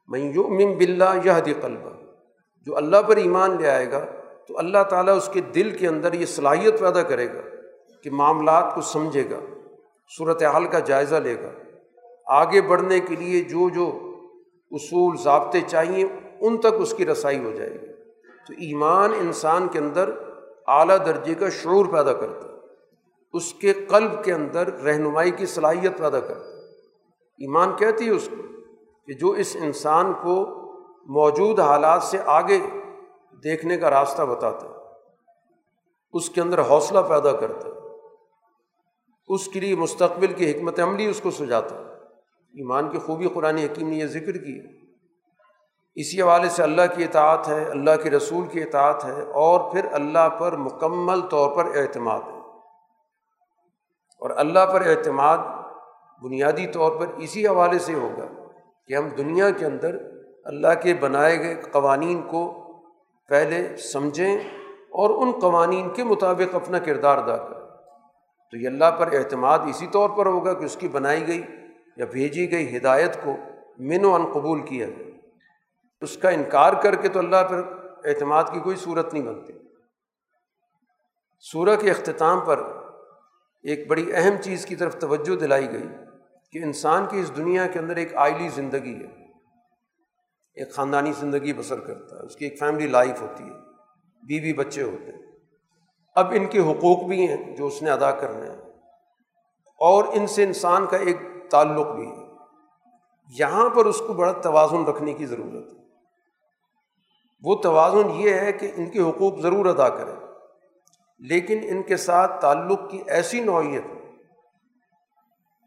[0.08, 1.90] میں یؤمن باللہ یہ قلبہ،
[2.66, 4.04] جو اللہ پر ایمان لے آئے گا،
[4.48, 7.40] تو اللہ تعالیٰ اس کے دل کے اندر یہ صلاحیت پیدا کرے گا
[8.02, 9.38] کہ معاملات کو سمجھے گا،
[10.18, 11.48] صورت حال کا جائزہ لے گا۔
[12.26, 14.14] آگے بڑھنے کے لیے جو جو
[14.70, 16.04] اصول، ضابطے چاہیے،
[16.40, 17.86] ان تک اس کی رسائی ہو جائے گی۔
[18.46, 20.10] تو ایمان انسان کے اندر
[20.66, 22.54] اعلیٰ درجے کا شعور پیدا کرتا ہے۔
[23.32, 26.68] اس کے قلب کے اندر رہنمائی کی صلاحیت پیدا کرتا ہے۔
[27.38, 28.55] ایمان کہتی ہے اس کو۔
[29.06, 30.44] کہ جو اس انسان کو
[31.06, 32.58] موجود حالات سے آگے
[33.44, 34.72] دیکھنے کا راستہ بتاتا ہے،
[36.12, 37.72] اس کے اندر حوصلہ پیدا کرتا ہے،
[39.28, 41.82] اس کے لیے مستقبل کی حکمت عملی اس کو سجاتا ہے۔
[42.54, 44.76] ایمان کی خوبی قرآن حکیم نے یہ ذکر کی ہے۔
[45.94, 49.86] اسی حوالے سے اللہ کی اطاعت ہے، اللہ کے رسول کی اطاعت ہے اور پھر
[49.92, 52.36] اللہ پر مکمل طور پر اعتماد ہے۔
[54.20, 55.38] اور اللہ پر اعتماد
[56.22, 58.35] بنیادی طور پر اسی حوالے سے ہوگا
[58.86, 59.96] کہ ہم دنیا کے اندر
[60.44, 62.62] اللہ کے بنائے گئے قوانین کو
[63.28, 64.36] پہلے سمجھیں
[64.90, 67.66] اور ان قوانین کے مطابق اپنا کردار ادا کریں۔
[68.50, 71.42] تو یہ اللہ پر اعتماد اسی طور پر ہوگا کہ اس کی بنائی گئی
[71.96, 73.36] یا بھیجی گئی ہدایت کو
[73.78, 75.10] من و ان قبول کیا جائے۔
[76.00, 77.62] اس کا انکار کر کے تو اللہ پر
[78.04, 79.52] اعتماد کی کوئی صورت نہیں بنتی۔
[81.40, 82.62] سورہ کے اختتام پر
[83.62, 86.05] ایک بڑی اہم چیز کی طرف توجہ دلائی گئی۔
[86.52, 89.26] کہ انسان کی اس دنیا کے اندر ایک آئلی زندگی ہے،
[90.54, 93.58] ایک خاندانی زندگی بسر کرتا ہے، اس کی ایک فیملی لائف ہوتی ہے،
[94.26, 95.22] بیوی بچے ہوتے ہیں۔
[96.14, 98.56] اب ان کے حقوق بھی ہیں جو اس نے ادا کرنے ہیں۔
[99.80, 101.18] اور ان سے انسان کا ایک
[101.50, 102.26] تعلق بھی ہے۔
[103.38, 105.86] یہاں پر اس کو بڑا توازن رکھنے کی ضرورت ہے۔
[107.42, 110.12] وہ توازن یہ ہے کہ ان کے حقوق ضرور ادا کرے
[111.18, 113.82] لیکن ان کے ساتھ تعلق کی ایسی نوعیت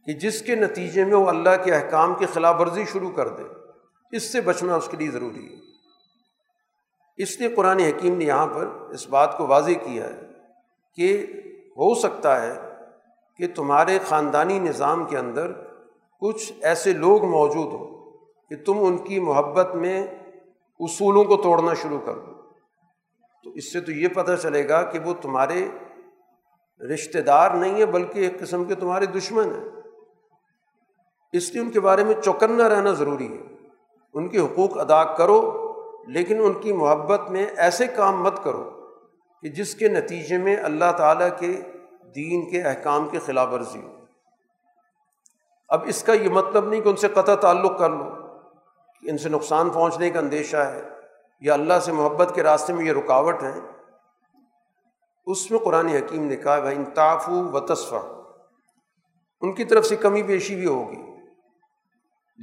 [0.09, 3.43] کہ جس کے نتیجے میں وہ اللہ کے احکام کی خلاف ورزی شروع کر دے،
[4.11, 5.59] اس سے بچنا اس کے لیے ضروری ہے۔
[7.17, 10.19] اس لیے قرآن حکیم نے یہاں پر اس بات کو واضح کیا ہے
[10.95, 11.27] کہ
[11.69, 12.53] ہو سکتا ہے
[13.37, 15.51] کہ تمہارے خاندانی نظام کے اندر
[16.21, 18.11] کچھ ایسے لوگ موجود ہوں
[18.49, 20.07] کہ تم ان کی محبت میں
[20.79, 22.33] اصولوں کو توڑنا شروع کر دو۔
[23.43, 25.67] تو اس سے تو یہ پتہ چلے گا کہ وہ تمہارے
[26.93, 29.78] رشتے دار نہیں ہیں، بلکہ ایک قسم کے تمہارے دشمن ہیں۔
[31.31, 33.55] اس لیے ان کے بارے میں چوکنا رہنا ضروری ہے۔
[34.13, 35.65] ان کے حقوق ادا کرو،
[36.07, 38.69] لیکن ان کی محبت میں ایسے کام مت کرو
[39.41, 41.61] کہ جس کے نتیجے میں اللہ تعالیٰ کے
[42.15, 43.95] دین کے احکام کے خلاف ورزی ہو۔
[45.69, 48.05] اب اس کا یہ مطلب نہیں کہ ان سے قطع تعلق کر لو
[49.01, 50.81] کہ ان سے نقصان پہنچنے کا اندیشہ ہے
[51.41, 53.61] یا اللہ سے محبت کے راستے میں یہ رکاوٹ ہیں۔
[55.25, 58.21] اس میں قرآن حکیم نے کہا بھائی انتاف و تصفہ
[59.41, 61.08] ان کی طرف سے کمی بیشی بھی ہوگی۔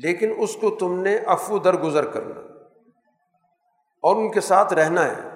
[0.02, 2.40] لیکن اس کو تم نے افو درگزر کرنا
[4.02, 5.28] اور ان کے ساتھ رہنا ہے،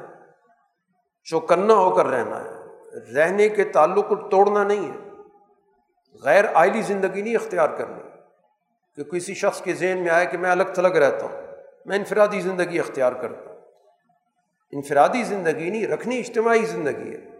[1.24, 2.60] چوکنا ہو کر رہنا ہے۔
[3.14, 5.10] رہنے کے تعلق کو توڑنا نہیں ہے۔
[6.22, 8.10] غیر آئلی زندگی نہیں اختیار کرنی۔
[8.96, 11.42] کہ کسی شخص کے ذہن میں آئے کہ میں الگ تھلگ رہتا ہوں،
[11.86, 13.60] میں انفرادی زندگی اختیار کرتا ہوں۔
[14.72, 17.30] انفرادی زندگی نہیں، رکھنی اجتماعی زندگی ہے۔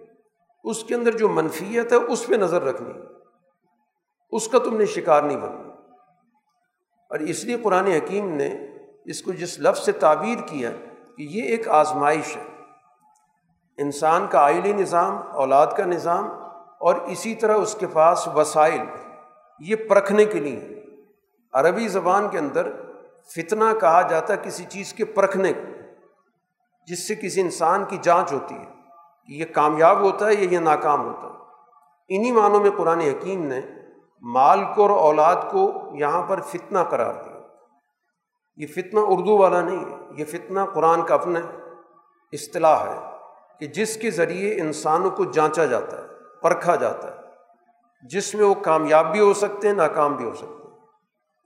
[0.64, 2.92] اس کے اندر جو منفیت ہے، اس پہ نظر رکھنی۔
[4.32, 5.69] اس کا تم نے شکار نہیں بننا۔
[7.11, 8.56] اور اس لیے قرآن حکیم نے
[9.04, 10.70] اس کو جس لفظ سے تعبیر کیا
[11.16, 12.42] کہ یہ ایک آزمائش ہے۔
[13.78, 16.28] انسان کا آئلی نظام، اولاد کا نظام
[16.80, 18.80] اور اسی طرح اس کے پاس وسائل،
[19.61, 20.84] یہ پرکھنے کے لیے۔
[21.52, 22.70] عربی زبان کے اندر
[23.36, 25.72] فتنہ کہا جاتا ہے کسی چیز کے پرکھنے کو،
[26.86, 28.64] جس سے کسی انسان کی جانچ ہوتی ہے
[29.26, 31.40] کہ یہ کامیاب ہوتا ہے یا یہ ناکام ہوتا ہے۔
[32.08, 33.61] انہیں معنوں میں قرآن حکیم نے
[34.20, 37.40] مال کو اور اولاد کو یہاں پر فتنہ قرار دیا۔
[38.56, 41.40] یہ فتنہ اردو والا نہیں ہے، یہ فتنہ قرآن کا اپنا
[42.32, 42.98] اصطلاح ہے
[43.60, 46.02] کہ جس کے ذریعے انسانوں کو جانچا جاتا ہے،
[46.42, 47.16] پرکھا جاتا ہے۔
[48.02, 50.76] جس میں وہ کامیاب بھی ہو سکتے ہیں، ناکام بھی ہو سکتے ہیں۔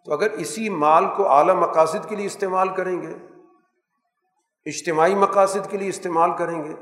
[0.04, 3.14] تو اگر اسی مال کو اعلیٰ مقاصد کے لیے استعمال کریں گے،
[4.66, 6.74] اجتماعی مقاصد کے لیے استعمال کریں گے،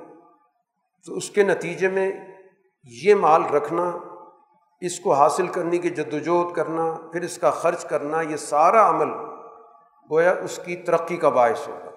[1.06, 2.12] تو اس کے نتیجے میں
[2.84, 3.90] یہ مال رکھنا
[4.86, 8.88] اس کو حاصل کرنے کی جد وجہد کرنا، پھر اس کا خرچ کرنا، یہ سارا
[8.88, 9.08] عمل
[10.10, 11.88] گویا اس کی ترقی کا باعث ہوگا۔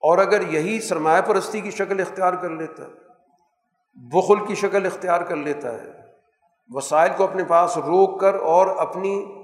[0.00, 2.88] اور اگر یہی سرمایہ پرستی کی شکل اختیار کر لیتا ہے
[3.94, 5.92] بخل کی شکل اختیار کر لیتا ہے،
[6.68, 9.42] وسائل کو اپنے پاس روک کر اور اپنی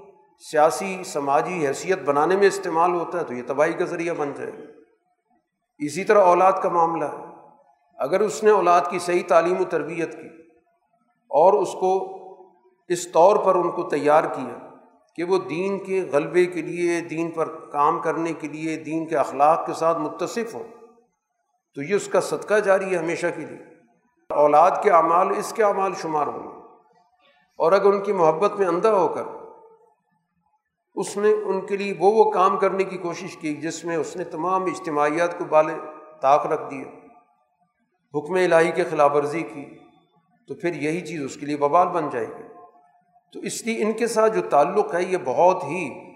[0.51, 4.51] سیاسی، سماجی حیثیت بنانے میں استعمال ہوتا ہے، تو یہ تباہی کا ذریعہ بن جائے
[4.53, 4.63] گا۔
[5.77, 7.25] اسی طرح اولاد کا معاملہ ہے۔
[7.97, 10.50] اگر اس نے اولاد کی صحیح تعلیم و تربیت کی
[11.31, 12.17] اور اس کو
[12.87, 14.69] اس طور پر ان کو تیار کیا
[15.15, 19.17] کہ وہ دین کے غلبے کے لیے، دین پر کام کرنے کے لیے، دین کے
[19.17, 20.63] اخلاق کے ساتھ متصف ہو
[21.75, 23.59] تو یہ اس کا صدقہ جاری ہے ہمیشہ کے لیے۔
[24.29, 26.61] اولاد کے اعمال اس کے اعمال شمار ہوں۔ گے
[27.57, 29.23] اور اگر ان کی محبت میں اندھا ہو کر
[30.95, 34.15] اس نے ان کے لیے وہ وہ کام کرنے کی کوشش کی جس میں اس
[34.15, 35.73] نے تمام اجتماعیات کو بالے
[36.21, 36.83] طاق رکھ دیے،
[38.13, 39.80] حکم الہی کے خلاف ورزی کی۔
[40.51, 42.43] تو پھر یہی چیز اس کے لیے بوال بن جائے گی۔
[43.33, 46.11] تو اس لیے ان کے ساتھ جو تعلق ہے، یہ بہت ہی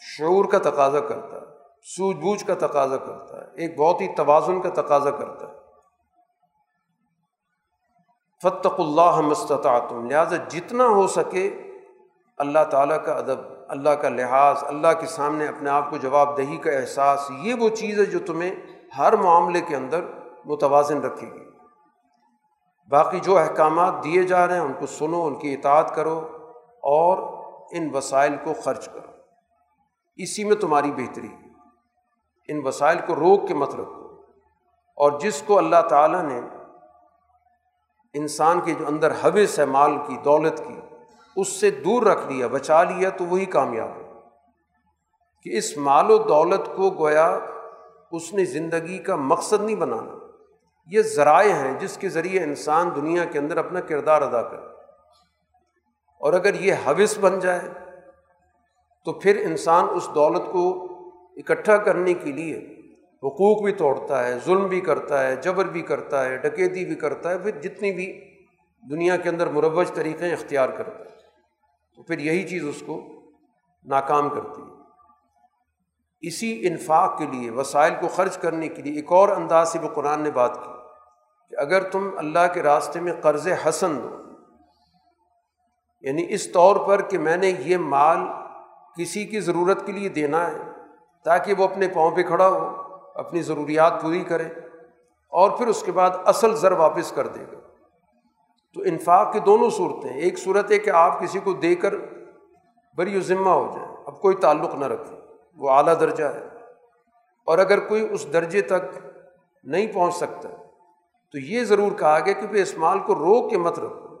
[0.00, 1.44] شعور کا تقاضا کرتا ہے،
[1.96, 5.52] سوجھ بوجھ کا تقاضا کرتا ہے، ایک بہت ہی توازن کا تقاضا کرتا ہے۔
[8.42, 11.72] فتق اللہ مستطاعتم لہٰذا جتنا ہو سکے
[12.38, 16.56] اللہ تعالیٰ کا ادب، اللہ کا لحاظ، اللہ کے سامنے اپنے آپ کو جواب دہی
[16.56, 18.54] کا احساس، یہ وہ چیز ہے جو تمہیں
[18.98, 20.00] ہر معاملے کے اندر
[20.44, 21.45] متوازن رکھے گی۔
[22.88, 26.28] باقی جو احکامات دیے جا رہے ہیں، ان کو سنو، ان کی اطاعت کرو
[26.82, 27.18] اور
[27.70, 29.12] ان وسائل کو خرچ کرو۔
[30.16, 31.28] اسی میں تمہاری بہتری۔
[32.48, 34.06] ان وسائل کو روک کے مت رکھو۔
[34.96, 36.40] اور جس کو اللہ تعالیٰ نے
[38.14, 40.80] انسان کے جو اندر حوث ہے، مال کی، دولت کی،
[41.36, 44.12] اس سے دور رکھ لیا بچا لیا، تو وہی کامیاب ہے۔
[45.42, 47.38] کہ اس مال و دولت کو گویا
[48.12, 50.15] اس نے زندگی کا مقصد نہیں بنانا۔
[50.86, 54.66] یہ ذرائع ہیں جس کے ذریعے انسان دنیا کے اندر اپنا کردار ادا کرے۔
[56.20, 57.60] اور اگر یہ حوث بن جائے،
[59.04, 60.92] تو پھر انسان اس دولت کو
[61.36, 62.58] اکٹھا کرنے کے لیے
[63.22, 67.30] حقوق بھی توڑتا ہے، ظلم بھی کرتا ہے، جبر بھی کرتا ہے، ڈکیتی بھی کرتا
[67.30, 68.34] ہے، پھر جتنی بھی
[68.90, 71.16] دنیا کے اندر مروج طریقے اختیار کرتا ہے،
[71.96, 73.08] تو پھر یہی چیز اس کو
[73.84, 74.76] ناکام کرتی ہے۔
[76.20, 79.88] اسی انفاق کے لیے، وسائل کو خرچ کرنے کے لیے ایک اور انداز سے وہ
[79.88, 80.75] قرآن نے بات کی۔
[81.50, 84.16] کہ اگر تم اللہ کے راستے میں قرض حسن دو
[86.00, 88.18] یعنی اس طور پر کہ میں نے یہ مال
[88.98, 90.58] کسی کی ضرورت کے لیے دینا ہے
[91.24, 92.82] تاکہ وہ اپنے پاؤں پہ کھڑا ہو،
[93.14, 94.44] اپنی ضروریات پوری کرے
[95.28, 97.58] اور پھر اس کے بعد اصل زر واپس کر دے گا۔
[98.74, 101.94] تو انفاق کی دونوں صورتیں، ایک صورت ہے کہ آپ کسی کو دے کر
[102.96, 105.20] بری و ذمہ ہو جائیں، اب کوئی تعلق نہ رکھیں،
[105.56, 106.46] وہ اعلیٰ درجہ ہے۔
[107.44, 108.98] اور اگر کوئی اس درجے تک
[109.64, 110.48] نہیں پہنچ سکتا
[111.36, 114.16] تو یہ ضرور کہا گیا کہ اس مال کو روک کے مت رکھو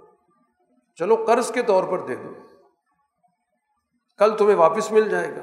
[0.94, 2.32] چلو قرض کے طور پر دے دو۔
[4.18, 5.42] کل تمہیں واپس مل جائے گا۔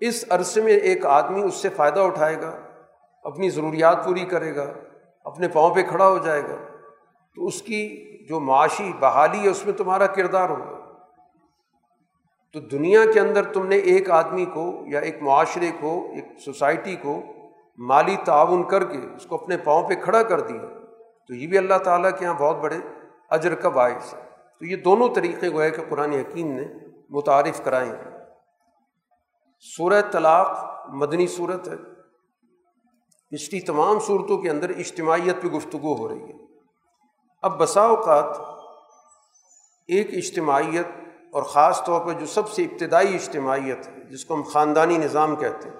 [0.00, 2.60] اس عرصے میں ایک آدمی اس سے فائدہ اٹھائے گا،
[3.24, 4.72] اپنی ضروریات پوری کرے گا،
[5.24, 6.56] اپنے پاؤں پہ کھڑا ہو جائے گا۔
[7.36, 10.78] تو اس کی جو معاشی بحالی ہے، اس میں تمہارا کردار ہوگا۔
[12.52, 16.96] تو دنیا کے اندر تم نے ایک آدمی کو یا ایک معاشرے کو، ایک سوسائٹی
[16.96, 17.22] کو
[17.78, 20.83] مالی تعاون کر کے اس کو اپنے پاؤں پہ کھڑا کر دیا۔
[21.28, 22.78] تو یہ بھی اللہ تعالیٰ کے یہاں بہت بڑے
[23.30, 24.20] اجر کا باعث ہے۔
[24.58, 26.62] تو یہ دونوں طریقے گوئے کہ قرآن حکیم نے
[27.10, 28.18] متعارف کرائے ہیں۔
[29.60, 30.58] سورہ طلاق
[30.88, 31.76] مدنی صورت ہے۔
[33.30, 36.32] پچھلی تمام صورتوں کے اندر اجتماعیت پہ گفتگو ہو رہی ہے۔
[37.42, 38.36] اب بسا اوقات
[39.88, 40.86] ایک اجتماعیت
[41.32, 45.36] اور خاص طور پر جو سب سے ابتدائی اجتماعیت ہے، جس کو ہم خاندانی نظام
[45.36, 45.76] کہتے ہیں۔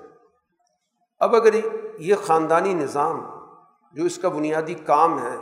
[1.18, 1.54] اب اگر
[1.98, 3.33] یہ خاندانی نظام
[3.94, 5.36] جو اس کا بنیادی کام ہے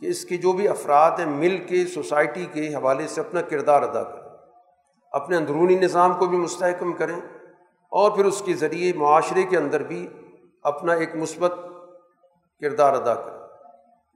[0.00, 3.82] کہ اس کے جو بھی افراد ہیں مل کے سوسائٹی کے حوالے سے اپنا کردار
[3.82, 4.36] ادا کریں،
[5.12, 7.20] اپنے اندرونی نظام کو بھی مستحکم کریں
[7.92, 10.06] اور پھر اس کے ذریعے معاشرے کے اندر بھی
[10.62, 11.54] اپنا ایک مثبت
[12.60, 13.38] کردار ادا کریں۔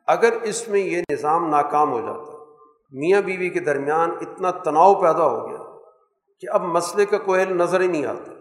[0.07, 2.33] اگر اس میں یہ نظام ناکام ہو جاتا،
[2.91, 5.59] میاں بیوی کے درمیان اتنا تناؤ پیدا ہو گیا
[6.41, 8.33] کہ اب مسئلے کا کوئی نظر ہی نہیں آتا۔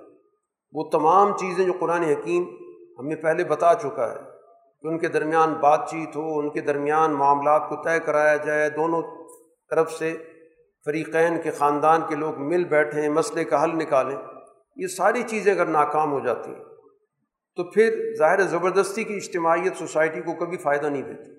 [0.74, 2.44] وہ تمام چیزیں جو قرآن حکیم
[3.00, 4.31] ہمیں پہلے بتا چکا ہے
[4.84, 9.02] ان کے درمیان بات چیت ہو، ان کے درمیان معاملات کو طے کرایا جائے، دونوں
[9.70, 10.18] طرف سے
[10.86, 14.16] فریقین کے خاندان کے لوگ مل بیٹھیں، مسئلے کا حل نکالیں،
[14.76, 16.64] یہ ساری چیزیں اگر ناکام ہو جاتی ہیں،
[17.56, 21.32] تو پھر ظاہر زبردستی کی اجتماعیت سوسائٹی کو کبھی فائدہ نہیں دیتی۔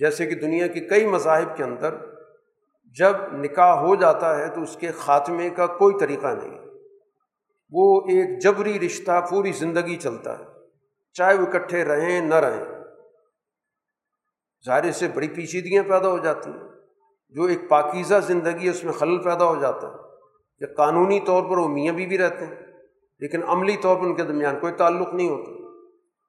[0.00, 1.94] جیسے کہ دنیا کے کئی مذاہب کے اندر
[2.96, 6.58] جب نکاح ہو جاتا ہے تو اس کے خاتمے کا کوئی طریقہ نہیں
[7.72, 10.44] وہ ایک جبری رشتہ، پوری زندگی چلتا ہے۔
[11.16, 12.64] چاہے وہ اکٹھے رہیں نہ رہیں۔
[14.66, 16.68] ظاہر سے بڑی پیچیدگیاں پیدا ہو جاتی ہیں۔
[17.28, 19.92] جو ایک پاکیزہ زندگی ہے اس میں خلل پیدا ہو جاتا ہے۔
[20.58, 22.54] کہ قانونی طور پر وہ میاں بھی, بھی رہتے ہیں
[23.18, 25.50] لیکن عملی طور پر ان کے درمیان کوئی تعلق نہیں ہوتا۔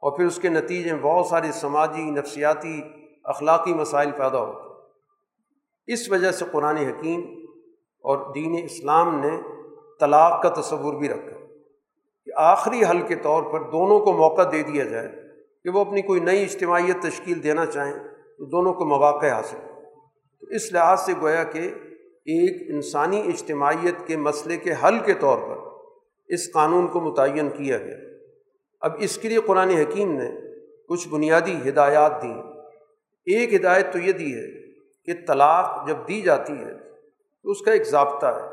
[0.01, 2.81] اور پھر اس کے نتیجے میں بہت ساری سماجی نفسیاتی
[3.23, 4.67] اخلاقی مسائل پیدا ہوتے
[5.93, 7.21] اس وجہ سے قرآن حکیم
[7.99, 9.41] اور دین اسلام نے
[9.99, 11.36] طلاق کا تصور بھی رکھا۔
[12.37, 15.09] آخری حل کے طور پر دونوں کو موقع دے دیا جائے
[15.63, 17.93] کہ وہ اپنی کوئی نئی اجتماعیت تشکیل دینا چاہیں
[18.37, 19.57] تو دونوں کو مواقع حاصل
[20.41, 21.59] تو اس لحاظ سے گویا کہ
[22.25, 25.57] ایک انسانی اجتماعیت کے مسئلے کے حل کے طور پر
[26.27, 27.95] اس قانون کو متعین کیا گیا۔
[28.81, 30.31] اب اس کے لیے قرآن حکیم نے
[30.89, 32.35] کچھ بنیادی ہدایات دیں
[33.25, 34.47] ایک ہدایت تو یہ دی ہے
[35.05, 36.73] کہ طلاق جب دی جاتی ہے
[37.43, 38.49] تو اس کا ایک ضابطہ ہے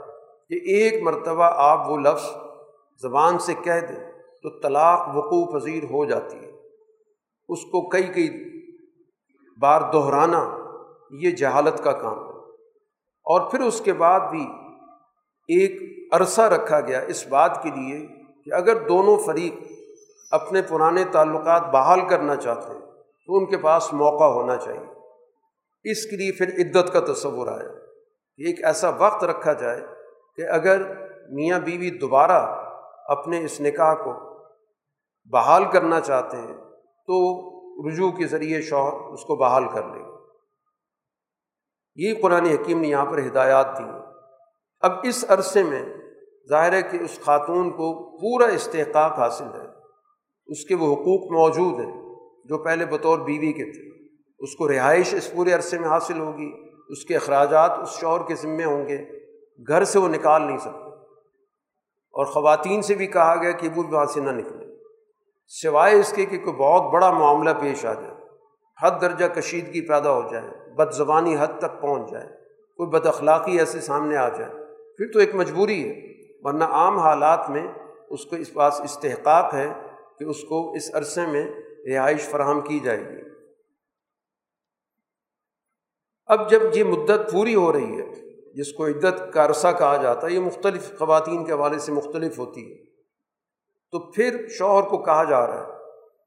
[0.49, 2.44] کہ ایک مرتبہ آپ وہ لفظ
[3.03, 6.51] زبان سے کہہ دیں تو طلاق وقوع پذیر ہو جاتی ہے۔
[7.49, 8.45] اس کو کئی کئی
[9.61, 10.59] بار دہرانا
[11.11, 12.51] یہ جہالت کا کام ہے۔
[13.25, 14.47] اور پھر اس کے بعد بھی
[15.49, 18.07] ایک عرصہ رکھا گیا اس بات کے لیے
[18.45, 19.55] کہ اگر دونوں فریق
[20.31, 22.81] اپنے پرانے تعلقات بحال کرنا چاہتے ہیں
[23.27, 24.95] تو ان کے پاس موقع ہونا چاہیے۔
[25.91, 27.69] اس کے لیے پھر عدت کا تصور آیا
[28.37, 29.81] کہ ایک ایسا وقت رکھا جائے
[30.37, 30.83] کہ اگر
[31.31, 32.64] میاں بیوی دوبارہ
[33.09, 34.13] اپنے اس نکاح کو
[35.31, 36.55] بحال کرنا چاہتے ہیں،
[37.07, 37.45] تو
[37.89, 40.15] رجوع کے ذریعے شوہر اس کو بحال کر لے
[41.97, 43.85] یہ قرآن حکیم نے یہاں پر ہدایات دی۔
[44.81, 45.83] اب اس عرصے میں
[46.49, 49.67] ظاہر ہے کہ اس خاتون کو پورا استحقاق حاصل ہے۔
[50.47, 55.15] اس کے وہ حقوق موجود ہیں جو پہلے بطور بیوی کے تھے۔ اس کو رہائش
[55.15, 56.53] اس پورے عرصے میں حاصل ہوگی۔
[56.89, 59.05] اس کے اخراجات اس شوہر کے ذمے ہوں گے۔
[59.69, 60.84] گھر سے وہ نکال نہیں سکتے
[62.15, 64.67] اور خواتین سے بھی کہا گیا کہ وہ وہاں سے نہ نکلے
[65.51, 68.15] سوائے اس کے کہ کوئی بہت بڑا معاملہ پیش آ جائے،
[68.79, 72.27] حد درجہ کشیدگی پیدا ہو جائے بد زبانی حد تک پہنچ جائے،
[72.79, 74.53] کوئی بد اخلاقی ایسے سامنے آ جائے،
[74.97, 75.95] پھر تو ایک مجبوری ہے۔
[76.43, 77.67] ورنہ عام حالات میں
[78.11, 79.69] اس کو اس پاس استحقاق ہے
[80.19, 81.47] کہ اس کو اس عرصے میں
[81.87, 83.23] رہائش فراہم کی جائے گی۔
[86.27, 90.27] اب جب یہ مدت پوری ہو رہی ہے جس کو عدت کا عرصہ کہا جاتا
[90.27, 92.85] ہے، یہ مختلف خواتین کے حوالے سے مختلف ہوتی ہے۔
[93.91, 95.73] تو پھر شوہر کو کہا جا رہا ہے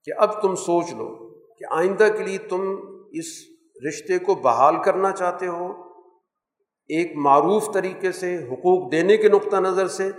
[0.04, 2.76] کہ اب تم سوچ لو کہ آئندہ کے لیے تم
[3.12, 3.26] اس
[3.88, 5.72] رشتے کو بحال کرنا چاہتے ہو۔
[6.88, 10.12] ایک معروف طریقے سے حقوق دینے کے نقطہ نظر سے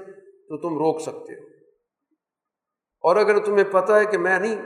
[0.49, 1.47] تو تم روک سکتے ہو۔
[3.01, 4.57] اور اگر تمہیں پتہ ہے کہ میں نہیں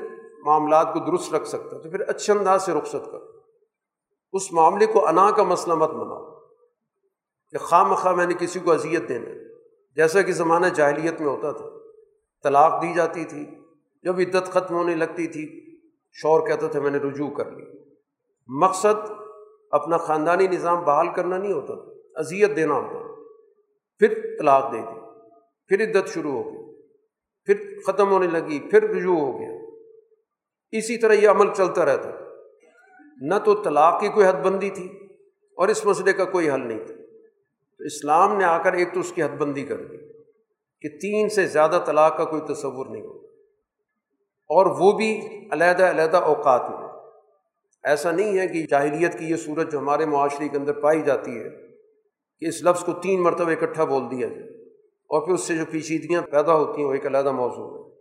[0.45, 3.26] معاملات کو درست رکھ سکتا، تو پھر اچھے انداز سے رخصت کرو۔
[4.32, 6.21] اس معاملے کو انا کا مسئلہ مت بناؤ۔
[7.53, 9.30] کہ خواہ مخواہ میں نے کسی کو اذیت دینا
[9.96, 11.64] جیسا کہ زمانہ جاہلیت میں ہوتا تھا۔
[12.42, 13.46] طلاق دی جاتی تھی۔
[14.03, 15.76] جب عدت ختم ہونے لگتی تھی،
[16.12, 17.64] شور کہتا تھا میں نے رجوع کر لی۔
[18.46, 19.11] مقصد
[19.70, 23.22] اپنا خاندانی نظام بحال کرنا نہیں ہوتا تھا۔ اذیت دینا ہوتا
[23.98, 25.00] پھر طلاق دے دی۔
[25.68, 26.82] پھر عدت شروع ہو گئی۔
[27.44, 29.50] پھر ختم ہونے لگی۔ پھر رجوع ہو گیا۔
[30.72, 32.11] اسی طرح یہ عمل چلتا رہتا۔
[33.20, 34.86] نہ تو طلاق کی کوئی حد بندی تھی
[35.57, 36.91] اور اس مسئلے کا کوئی حل نہیں تھا۔
[37.83, 39.97] تو اسلام نے آ کر ایک تو اس کی حد بندی کر دی
[40.80, 43.26] کہ تین سے زیادہ طلاق کا کوئی تصور نہیں ہوگا
[44.49, 45.20] اور وہ بھی
[45.53, 46.89] علیحدہ علیحدہ اوقات میں۔
[47.85, 51.39] ایسا نہیں ہے کہ جاہلیت کی یہ صورت جو ہمارے معاشرے کے اندر پائی جاتی
[51.39, 51.49] ہے
[52.41, 55.64] کہ اس لفظ کو تین مرتبہ اکٹھا بول دیا جائے اور پھر اس سے جو
[55.70, 57.95] پیچیدگیاں پیدا ہوتی ہیں وہ ایک علیحدہ موضوع ہے۔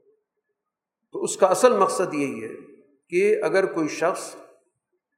[1.13, 2.49] تو اس کا اصل مقصد یہی ہے
[3.09, 4.35] کہ اگر کوئی شخص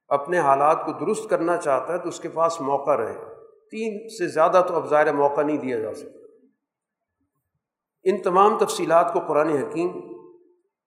[0.08, 3.33] اپنے حالات کو درست کرنا چاہتا ہے تو اس کے پاس موقع رہے۔
[3.74, 6.18] تین سے زیادہ تو اب ظاہر موقع نہیں دیا جا سکتا۔
[8.04, 9.92] ان تمام تفصیلات کو قرآن حکیم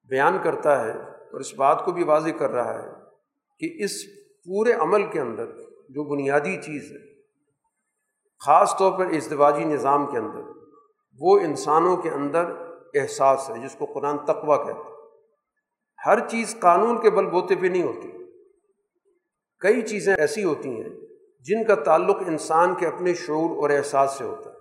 [0.04, 2.88] بیان کرتا ہے اور اس بات کو بھی واضح کر رہا ہے
[3.58, 4.06] کہ اس
[4.44, 5.46] پورے عمل کے اندر
[5.88, 7.22] جو بنیادی چیز ہے،
[8.46, 10.40] خاص طور پر ازدواجی نظام کے اندر،
[11.18, 12.44] وہ انسانوں کے اندر
[12.94, 14.96] احساس ہے، جس کو قرآن تقوا کہتا ہے۔
[16.06, 18.08] ہر چیز قانون کے بل بوتے پہ نہیں ہوتی۔
[19.58, 21.05] کئی چیزیں ایسی ہوتی ہیں
[21.46, 24.56] جن کا تعلق انسان کے اپنے شعور اور احساس سے ہوتا ہے۔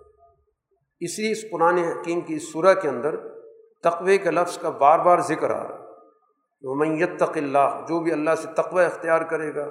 [0.99, 3.15] اس لیے اس قرآن حکیم کی اس صورح کے اندر
[3.83, 5.85] تقوے کے لفظ کا بار بار ذکر آ رہا ہے
[6.67, 9.69] میت تق اللہ جو بھی اللہ سے تقوی اختیار کرے گا،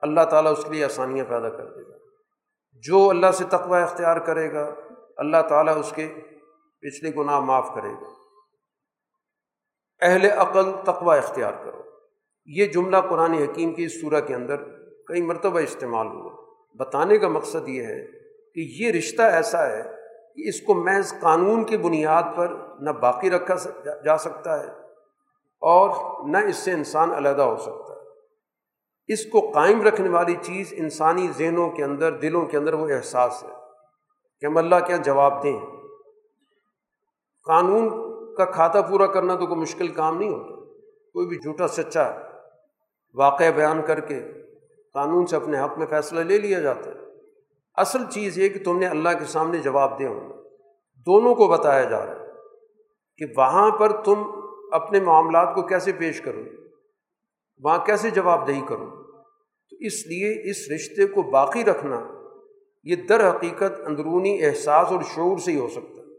[0.00, 1.96] اللہ تعالیٰ اس کے لیے آسانیاں پیدا کر دے گا۔
[2.74, 4.74] جو اللہ سے تقوی اختیار کرے گا،
[5.16, 6.14] اللہ تعالیٰ اس کے
[6.80, 8.06] پچھلے گناہ معاف کرے گا۔
[10.00, 11.82] اہل عقل تقوی اختیار کرو۔
[12.46, 14.56] یہ جملہ قرآن حکیم کی اس صورح کے اندر
[15.06, 18.06] کئی مرتبہ استعمال ہوا۔ بتانے کا مقصد یہ ہے
[18.54, 19.82] کہ یہ رشتہ ایسا ہے
[20.36, 23.54] کہ اس کو محض قانون کی بنیاد پر نہ باقی رکھا
[24.04, 24.68] جا سکتا ہے
[25.60, 25.90] اور
[26.28, 27.98] نہ اس سے انسان علیحدہ ہو سکتا ہے۔
[29.06, 33.42] اس کو قائم رکھنے والی چیز انسانی ذہنوں کے اندر، دلوں کے اندر وہ احساس
[33.42, 33.48] ہے
[34.40, 35.60] کہ ہم اللہ کیا جواب دیں۔
[37.46, 37.88] قانون
[38.36, 40.54] کا کھاتا پورا کرنا تو کوئی مشکل کام نہیں ہوتا۔
[41.12, 42.10] کوئی بھی جھوٹا، سچا
[43.14, 44.20] واقعہ بیان کر کے
[44.98, 47.08] قانون سے اپنے حق میں فیصلہ لے لیا جاتا ہے۔
[47.74, 50.32] اصل چیز یہ کہ تم نے اللہ کے سامنے جواب دے ہوں
[51.06, 52.28] دونوں کو بتایا جا رہا ہے
[53.16, 54.22] کہ وہاں پر تم
[54.72, 56.42] اپنے معاملات کو کیسے پیش کروں
[57.64, 58.90] وہاں کیسے جواب دہی کروں
[59.70, 62.06] تو اس لیے اس رشتے کو باقی رکھنا
[62.84, 66.18] یہ در حقیقت اندرونی احساس اور شعور سے ہی ہو سکتا ہے۔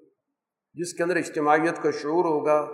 [0.74, 2.68] جس کے اندر اجتماعیت کا شعور ہوگا،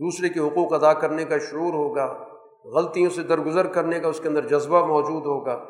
[0.00, 2.29] دوسرے کے حقوق ادا کرنے کا شعور ہوگا
[2.64, 5.64] غلطیوں سے درگزر کرنے کا اس کے اندر جذبہ موجود ہوگا۔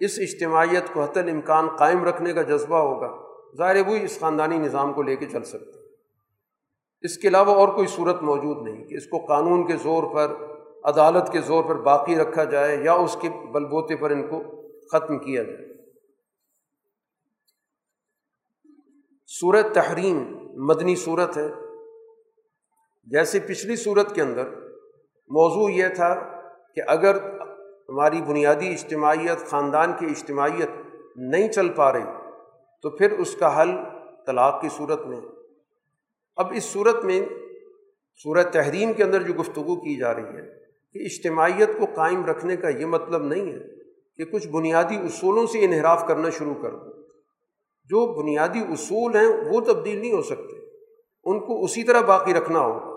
[0.00, 3.16] اس اجتماعیت کو حت الامکان قائم رکھنے کا جذبہ ہوگا۔
[3.56, 5.78] ظاہر وہی اس خاندانی نظام کو لے کے چل سکتا
[7.00, 10.34] اس کے علاوہ اور کوئی صورت موجود نہیں کہ اس کو قانون کے زور پر،
[10.84, 14.42] عدالت کے زور پر باقی رکھا جائے یا اس کے بل بوتے پر ان کو
[14.92, 15.72] ختم کیا جائے۔
[19.40, 21.48] صورت تحریم مدنی صورت ہے۔
[23.04, 24.48] جیسے پچھلی صورت کے اندر
[25.28, 26.31] موضوع یہ تھا
[26.74, 27.14] کہ اگر
[27.88, 30.70] ہماری بنیادی اجتماعیت، خاندان کی اجتماعیت
[31.16, 32.04] نہیں چل پا رہی،
[32.82, 33.70] تو پھر اس کا حل
[34.26, 35.20] طلاق کی صورت میں۔
[36.36, 37.22] اب اس صورت میں
[38.22, 40.46] صورت تحریم کے اندر جو گفتگو کی جا رہی ہے
[40.92, 43.58] کہ اجتماعیت کو قائم رکھنے کا یہ مطلب نہیں ہے
[44.16, 47.02] کہ کچھ بنیادی اصولوں سے انحراف کرنا شروع کر دو۔
[47.84, 50.58] جو بنیادی اصول ہیں وہ تبدیل نہیں ہو سکتے،
[51.24, 52.91] ان کو اسی طرح باقی رکھنا ہوگا۔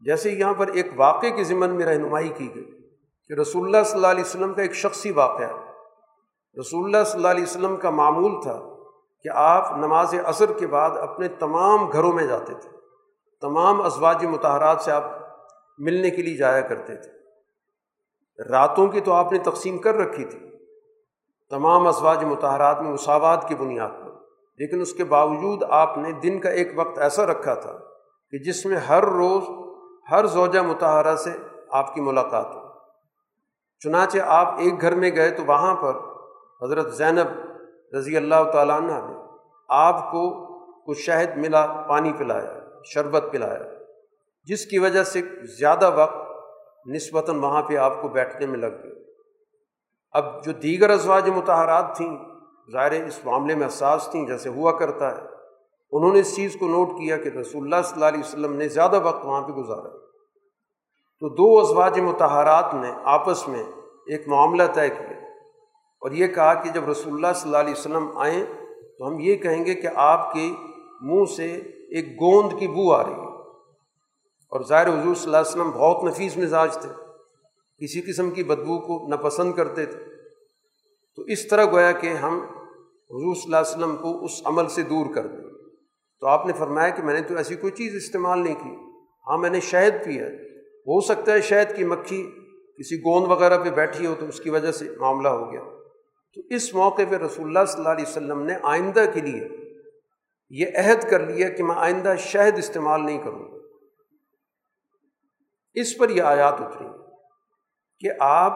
[0.00, 2.88] جیسے یہاں پر ایک واقعے کے ذمن میں رہنمائی کی گئی
[3.28, 5.48] کہ رسول اللہ صلی اللہ علیہ وسلم کا ایک شخصی واقعہ
[6.60, 8.62] رسول اللہ صلی اللہ علیہ وسلم کا معمول تھا
[9.22, 12.68] کہ آپ نماز عصر کے بعد اپنے تمام گھروں میں جاتے تھے۔
[13.40, 15.04] تمام ازواج متحرات سے آپ
[15.78, 17.10] ملنے کے لیے جایا کرتے تھے۔
[18.50, 20.38] راتوں کی تو آپ نے تقسیم کر رکھی تھی۔
[21.50, 24.10] تمام ازواج متحرات میں مساوات کی بنیاد پر۔
[24.58, 27.72] لیکن اس کے باوجود آپ نے دن کا ایک وقت ایسا رکھا تھا
[28.30, 29.65] کہ جس میں ہر روز
[30.10, 31.30] ہر زوجہ متحرہ سے
[31.70, 32.60] آپ کی ملاقات ہو۔
[33.80, 35.96] چنانچہ آپ ایک گھر میں گئے تو وہاں پر
[36.62, 37.28] حضرت زینب
[37.96, 39.16] رضی اللہ تعالیٰ عنہ نے
[39.68, 40.46] آپ کو
[40.84, 42.52] کچھ شہد ملا، پانی پلایا،
[42.84, 43.62] شربت پلایا،
[44.44, 45.22] جس کی وجہ سے
[45.58, 46.16] زیادہ وقت
[46.86, 49.04] نسبتاً وہاں پہ آپ کو بیٹھنے میں لگ گئے
[50.12, 52.16] اب جو دیگر ازواج متحرات تھیں،
[52.72, 55.35] ظاہر اس معاملے میں احساس تھیں، جیسے ہوا کرتا ہے۔
[55.90, 58.68] انہوں نے اس چیز کو نوٹ کیا کہ رسول اللہ صلی اللہ علیہ وسلم نے
[58.68, 59.88] زیادہ وقت وہاں پہ گزارا۔
[61.20, 63.62] تو دو ازواج متحرات نے آپس میں
[64.06, 65.08] ایک معاملہ طے کیا
[66.00, 68.44] اور یہ کہا کہ جب رسول اللہ صلی اللہ علیہ وسلم آئیں
[68.98, 70.52] تو ہم یہ کہیں گے کہ آپ کے
[71.00, 71.54] منہ سے
[71.90, 73.26] ایک گوند کی بو آ رہی ہے۔
[74.48, 76.88] اور ظاہر حضور صلی اللہ علیہ وسلم بہت نفیس مزاج تھے،
[77.78, 79.98] کسی قسم کی بدبو کو ناپسند کرتے تھے۔
[81.16, 82.38] تو اس طرح گویا کہ ہم
[83.10, 85.45] حضور صلی اللہ علیہ وسلم کو اس عمل سے دور کر دیں۔
[86.20, 88.74] تو آپ نے فرمایا کہ میں نے تو ایسی کوئی چیز استعمال نہیں کی۔
[89.26, 90.26] ہاں میں نے شہد پیا
[90.86, 92.30] ہو سکتا ہے شہد کی مکھی
[92.78, 95.60] کسی گوند وغیرہ پہ بیٹھی ہو تو اس کی وجہ سے معاملہ ہو گیا۔
[96.34, 99.48] تو اس موقع پہ رسول اللہ صلی اللہ علیہ وسلم نے آئندہ کے لیے
[100.50, 103.56] یہ عہد کر لیا کہ میں آئندہ شہد استعمال نہیں کروں۔ گا
[105.74, 106.88] اس پر یہ آیات اتری
[108.00, 108.52] کہ آپ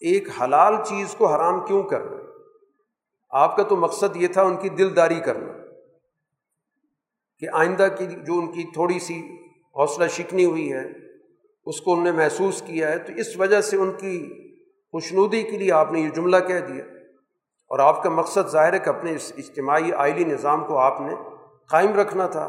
[0.00, 2.24] ایک حلال چیز کو حرام کیوں کر رہے
[3.30, 5.59] آپ کا تو مقصد یہ تھا ان کی دل داری کرنا۔
[7.40, 9.18] کہ آئندہ کی جو ان کی تھوڑی سی
[9.76, 10.84] حوصلہ شکنی ہوئی ہے،
[11.66, 14.30] اس کو انہوں نے محسوس کیا ہے، تو اس وجہ سے ان کی
[14.92, 16.84] خوشنودی کے لیے آپ نے یہ جملہ کہہ دیا۔
[17.68, 21.14] اور آپ کا مقصد ظاہر ہے کہ اپنے اس اجتماعی آئلی نظام کو آپ نے
[21.70, 22.44] قائم رکھنا تھا،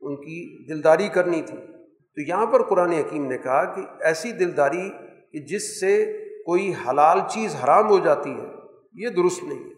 [0.00, 4.90] ان کی دلداری کرنی تھی۔ تو یہاں پر قرآن حکیم نے کہا کہ ایسی دلداری
[5.32, 8.46] کہ جس سے کوئی حلال چیز حرام ہو جاتی ہے،
[8.92, 9.74] یہ درست نہیں ہے۔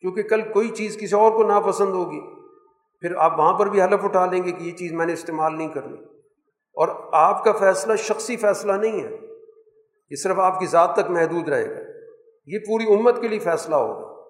[0.00, 2.41] کیونکہ کل کوئی چیز کسی اور کو ناپسند ہوگی۔
[3.02, 5.58] پھر آپ وہاں پر بھی حلف اٹھا لیں گے کہ یہ چیز میں نے استعمال
[5.58, 5.96] نہیں کرنی۔
[6.74, 9.16] اور آپ کا فیصلہ شخصی فیصلہ نہیں ہے۔
[10.10, 11.80] یہ صرف آپ کی ذات تک محدود رہے گا۔
[12.46, 14.22] یہ پوری امت کے لیے فیصلہ ہوگا۔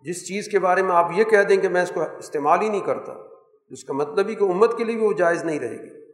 [0.00, 2.68] جس چیز کے بارے میں آپ یہ کہہ دیں کہ میں اس کو استعمال ہی
[2.68, 3.12] نہیں کرتا،
[3.68, 6.04] اس کا مطلب ہی کہ امت کے لیے بھی وہ جائز نہیں رہے گی۔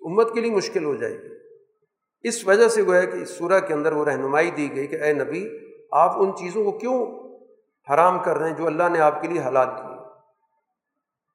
[0.00, 1.28] امت کے لیے مشکل ہو جائے گی۔
[2.22, 5.12] اس وجہ سے گویا کہ اس سورہ کے اندر وہ رہنمائی دی گئی کہ اے
[5.12, 5.48] نبی،
[5.92, 7.06] آپ ان چیزوں کو کیوں
[7.94, 9.91] حرام کر رہے ہیں جو اللہ نے آپ کے لیے حلال کی؟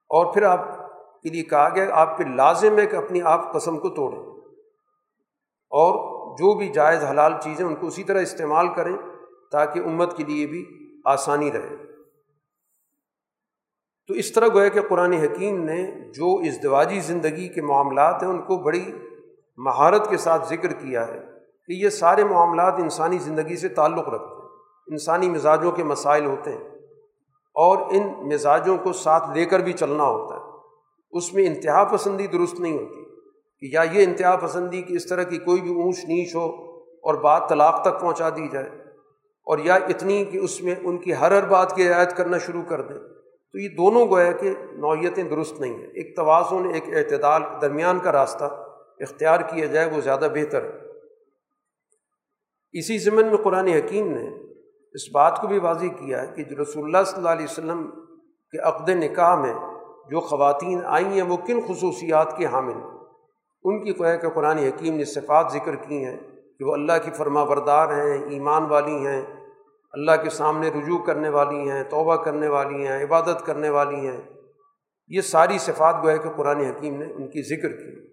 [0.09, 0.87] اور پھر آپ
[1.21, 4.19] کے لیے کہا گیا آپ پہ لازم ہے کہ اپنی آپ قسم کو توڑیں
[5.69, 8.97] اور جو بھی جائز حلال چیزیں ان کو اسی طرح استعمال کریں
[9.51, 10.65] تاکہ امت کے لیے بھی
[11.05, 11.75] آسانی رہے۔
[14.07, 18.41] تو اس طرح گویا کہ قرآن حکیم نے جو ازدواجی زندگی کے معاملات ہیں ان
[18.41, 18.91] کو بڑی
[19.57, 21.19] مہارت کے ساتھ ذکر کیا ہے
[21.67, 24.49] کہ یہ سارے معاملات انسانی زندگی سے تعلق رکھتے ہیں،
[24.87, 26.76] انسانی مزاجوں کے مسائل ہوتے ہیں۔
[27.57, 30.39] اور ان مزاجوں کو ساتھ لے کر بھی چلنا ہوتا ہے۔
[31.11, 33.05] اس میں انتہا پسندی درست نہیں ہوتی
[33.59, 36.45] کہ یا یہ انتہا پسندی کہ اس طرح کی کوئی بھی اونچ نیچ ہو
[36.81, 38.69] اور بات طلاق تک پہنچا دی جائے
[39.45, 42.61] اور یا اتنی کہ اس میں ان کی ہر ہر بات کی رعایت کرنا شروع
[42.61, 42.97] کر دیں
[43.51, 48.11] تو یہ دونوں گویا کہ نوعیتیں درست نہیں ہیں۔ ایک توازن، ایک اعتدال درمیان کا
[48.11, 48.45] راستہ
[48.99, 50.69] اختیار کیا جائے وہ زیادہ بہتر ہے۔
[52.71, 54.46] اسی ضمن میں قرآن حکیم نے
[54.97, 57.89] اس بات کو بھی واضح کیا ہے کہ جو رسول اللہ صلی اللہ علیہ وسلم
[58.51, 59.53] کے عقد نکاح میں
[60.09, 62.97] جو خواتین آئی ہیں وہ کن خصوصیات کے حامل ہیں؟
[63.63, 66.17] ان کی کوہ کہ قرآن حکیم نے صفات ذکر کی ہیں
[66.59, 69.21] کہ وہ اللہ کی فرما بردار ہیں، ایمان والی ہیں،
[69.91, 74.21] اللہ کے سامنے رجوع کرنے والی ہیں، توبہ کرنے والی ہیں، عبادت کرنے والی ہیں۔
[75.07, 78.07] یہ ساری صفات گوئے کہ قرآن حکیم نے ان کی ذکر کی۔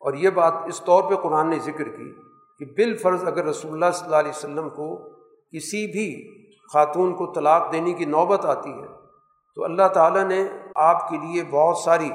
[0.00, 2.14] اور یہ بات اس طور پہ قرآن نے ذکر کی
[2.58, 5.11] کہ بالفرض اگر رسول اللہ صلی اللہ علیہ وسلم کو
[5.52, 6.08] کسی بھی
[6.72, 8.86] خاتون کو طلاق دینے کی نوبت آتی ہے،
[9.54, 12.10] تو اللہ تعالیٰ نے آپ کے لیے بہت ساری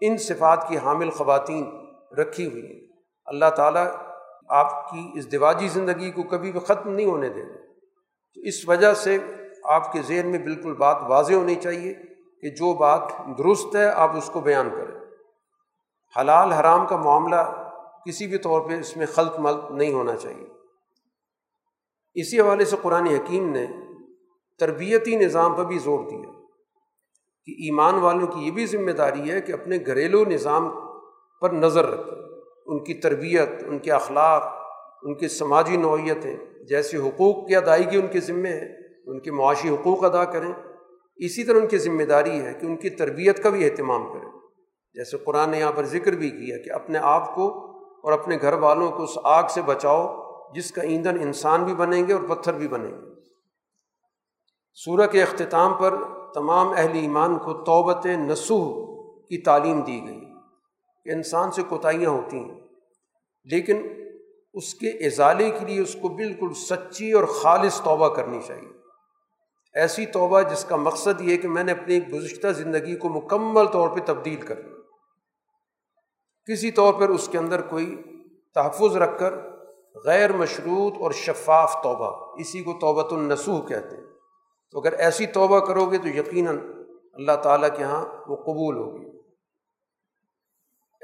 [0.00, 1.70] ان صفات کی حامل خواتین
[2.18, 2.86] رکھی ہوئی ہیں۔
[3.26, 3.86] اللہ تعالیٰ
[4.48, 7.56] آپ کی اس دواجی زندگی کو کبھی بھی ختم نہیں ہونے دے گا
[8.34, 9.18] تو اس وجہ سے
[9.64, 11.94] آپ کے ذہن میں بالکل بات واضح ہونی چاہیے
[12.42, 13.00] کہ جو بات
[13.38, 15.00] درست ہے، آپ اس کو بیان کریں۔
[16.20, 17.42] حلال حرام کا معاملہ
[18.06, 20.55] کسی بھی طور پہ اس میں خلط ملط نہیں ہونا چاہیے۔
[22.16, 23.66] اسی حوالے سے قرآن حکیم نے
[24.58, 26.32] تربیتی نظام پر بھی زور دیا
[27.44, 30.70] کہ ایمان والوں کی یہ بھی ذمہ داری ہے کہ اپنے گھریلو نظام
[31.40, 32.14] پر نظر رکھیں۔
[32.66, 34.42] ان کی تربیت، ان کے اخلاق،
[35.02, 36.36] ان کی سماجی نوعیتیں
[36.68, 38.66] جیسے حقوق کی ادائیگی ان کے ذمے ہے،
[39.06, 40.52] ان کے معاشی حقوق ادا کریں۔
[41.16, 44.30] اسی طرح ان کی ذمہ داری ہے کہ ان کی تربیت کا بھی اہتمام کریں۔
[44.94, 47.48] جیسے قرآن نے یہاں پر ذکر بھی کیا کہ اپنے آپ کو
[48.02, 52.06] اور اپنے گھر والوں کو اس آگ سے بچاؤ جس کا ایندھن انسان بھی بنیں
[52.08, 53.14] گے اور پتھر بھی بنیں گے۔
[54.78, 55.94] سورہ کے اختتام پر
[56.34, 58.64] تمام اہل ایمان کو توبت نسوح
[59.26, 60.20] کی تعلیم دی گئی
[61.06, 62.60] کہ انسان سے کوتاہیاں ہوتی ہیں،
[63.44, 63.82] لیکن
[64.54, 68.68] اس کے ازالے کے لیے اس کو بالکل سچی اور خالص توبہ کرنی چاہیے۔
[69.74, 73.88] ایسی توبہ جس کا مقصد یہ کہ میں نے اپنی گزشتہ زندگی کو مکمل طور
[73.88, 74.62] پہ تبدیل کر
[76.48, 78.02] کسی طور پر اس کے اندر کوئی
[78.54, 79.34] تحفظ رکھ کر
[80.04, 84.04] غیر مشروط اور شفاف توبہ، اسی کو توبۃ النسوح کہتے ہیں۔
[84.70, 86.58] تو اگر ایسی توبہ کرو گے تو یقیناً
[87.12, 89.18] اللہ تعالیٰ کے یہاں وہ قبول ہوگی۔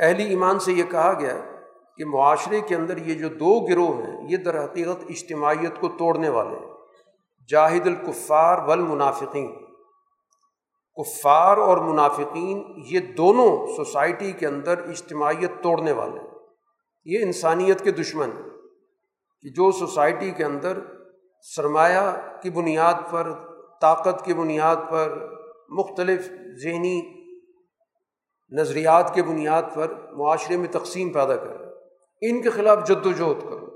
[0.01, 1.41] اہلی ایمان سے یہ کہا گیا
[1.97, 6.29] کہ معاشرے کے اندر یہ جو دو گروہ ہیں، یہ در حقیقت اجتماعیت کو توڑنے
[6.29, 6.73] والے ہیں۔
[7.49, 9.55] جاہد الکفار والمنافقین۔
[10.97, 16.31] کفار اور منافقین، یہ دونوں سوسائٹی کے اندر اجتماعیت توڑنے والے ہیں۔
[17.05, 18.52] یہ انسانیت کے دشمن ہیں۔
[19.43, 20.79] کہ جو سوسائٹی کے اندر
[21.57, 23.33] سرمایہ کی بنیاد پر،
[23.81, 25.35] طاقت کی بنیاد پر،
[25.69, 26.29] مختلف
[26.63, 27.23] ذہنی
[28.51, 31.65] نظریات کے بنیاد پر معاشرے میں تقسیم پیدا کرے۔
[32.31, 33.67] ان کے خلاف جد و جہد کرو۔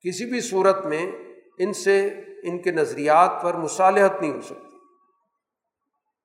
[0.00, 1.12] کسی بھی صورت میں
[1.58, 2.06] ان سے
[2.42, 4.76] ان کے نظریات پر مصالحت نہیں ہو سکتی۔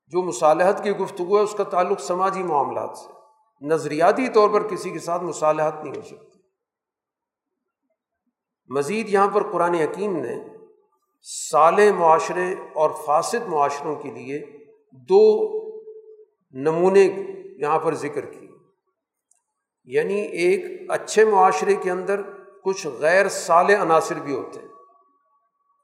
[0.07, 3.13] جو مصالحت کی گفتگو ہے، اس کا تعلق سماجی معاملات سے
[3.65, 6.30] نظریاتی طور پر کسی کے ساتھ مصالحت نہیں ہو سکتی۔
[8.75, 10.35] مزید یہاں پر قرآن حکیم نے
[11.49, 14.39] سال معاشرے اور فاسد معاشروں کے لیے
[15.09, 15.23] دو
[16.53, 17.03] نمونے
[17.57, 18.47] یہاں پر ذکر کی۔
[19.83, 22.21] یعنی ایک اچھے معاشرے کے اندر
[22.63, 24.67] کچھ غیر سال عناصر بھی ہوتے ہیں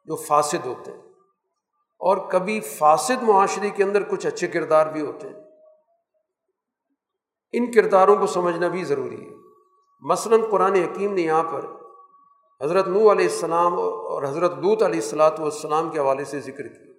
[0.06, 1.02] جو فاسد ہوتے ہیں،
[2.02, 5.36] اور کبھی فاسد معاشرے کے اندر کچھ اچھے کردار بھی ہوتے ہیں۔
[7.54, 9.36] ان کرداروں کو سمجھنا بھی ضروری ہے۔
[10.02, 11.66] مثلاً قرآن حکیم نے یہاں پر
[12.62, 16.94] حضرت نو علیہ السلام اور حضرت لوت علیہ السلاۃ والسلام کے حوالے سے ذکر کیا۔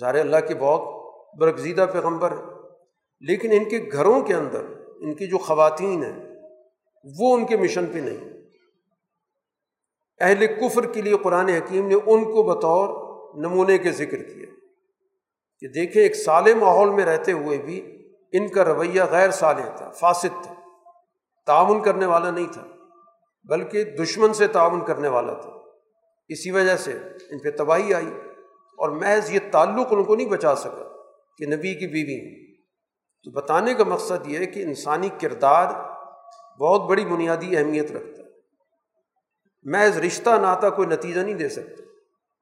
[0.00, 1.06] ظاہر اللہ کے بہت
[1.38, 2.42] برگزیدہ پیغمبر ہے،
[3.20, 4.64] لیکن ان کے گھروں کے اندر
[4.96, 6.34] ان کی جو خواتین ہیں،
[7.18, 8.36] وہ ان کے مشن پہ نہیں۔
[10.20, 12.88] اہل کفر کے لیے قرآن حکیم نے ان کو بطور
[13.34, 14.46] نمونے کے ذکر کیا۔
[15.60, 19.90] کہ دیکھیں، ایک سال ماحول میں رہتے ہوئے بھی ان کا رویہ غیر صالح تھا،
[19.90, 20.54] فاسد تھا،
[21.46, 22.75] تعاون کرنے والا نہیں تھا۔
[23.48, 25.50] بلکہ دشمن سے تعاون کرنے والا تھا۔
[26.28, 26.92] اسی وجہ سے
[27.30, 28.08] ان پہ تباہی آئی
[28.78, 31.02] اور محض یہ تعلق ان کو نہیں بچا سکا
[31.38, 32.46] کہ نبی کی بیوی
[33.24, 35.72] تو بتانے کا مقصد یہ ہے کہ انسانی کردار
[36.60, 38.28] بہت بڑی بنیادی اہمیت رکھتا ہے۔
[39.62, 41.82] محض رشتہ ناتا کوئی نتیجہ نہیں دے سکتا۔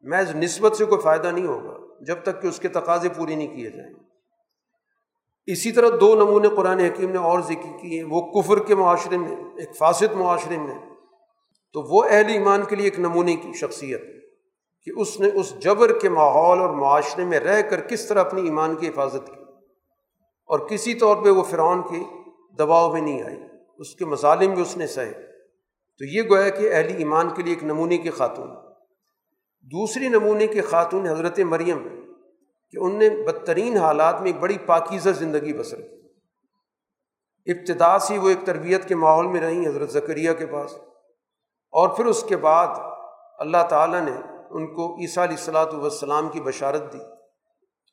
[0.02, 3.56] محض نسبت سے کوئی فائدہ نہیں ہوگا جب تک کہ اس کے تقاضے پوری نہیں
[3.56, 3.94] کیے جائیں۔
[5.47, 9.31] اسی طرح دو نمونے قرآن حکیم نے اور ذکر کیے وہ کفر کے معاشرے میں،
[9.31, 10.93] ایک فاسد معاشرے میں
[11.74, 14.02] تو وہ اہل ایمان کے لیے ایک نمونے کی شخصیت
[14.82, 18.42] کہ اس نے اس جبر کے ماحول اور معاشرے میں رہ کر کس طرح اپنی
[18.42, 19.40] ایمان کی حفاظت کی
[20.46, 22.02] اور کسی طور پہ وہ فرعون کے
[22.59, 23.36] دباؤ میں نہیں آئی،
[23.78, 25.12] اس کے مظالم بھی اس نے سہے۔
[25.98, 28.48] تو یہ گویا کہ اہل ایمان کے لیے ایک نمونے کی خاتون
[29.62, 31.88] دوسری نمونے کی خاتون حضرت مریم
[32.70, 35.94] کہ ان نے بدترین حالات میں ایک بڑی پاکیزہ زندگی بسر کی۔
[37.52, 40.78] ابتدا سے وہ ایک تربیت کے ماحول میں رہیں حضرت ذکریہ کے پاس۔
[41.74, 42.66] اور پھر اس کے بعد
[43.38, 44.12] اللہ تعالیٰ نے
[44.51, 46.98] ان کو عیسیٰ علیہ السلاۃ والسلام کی بشارت دی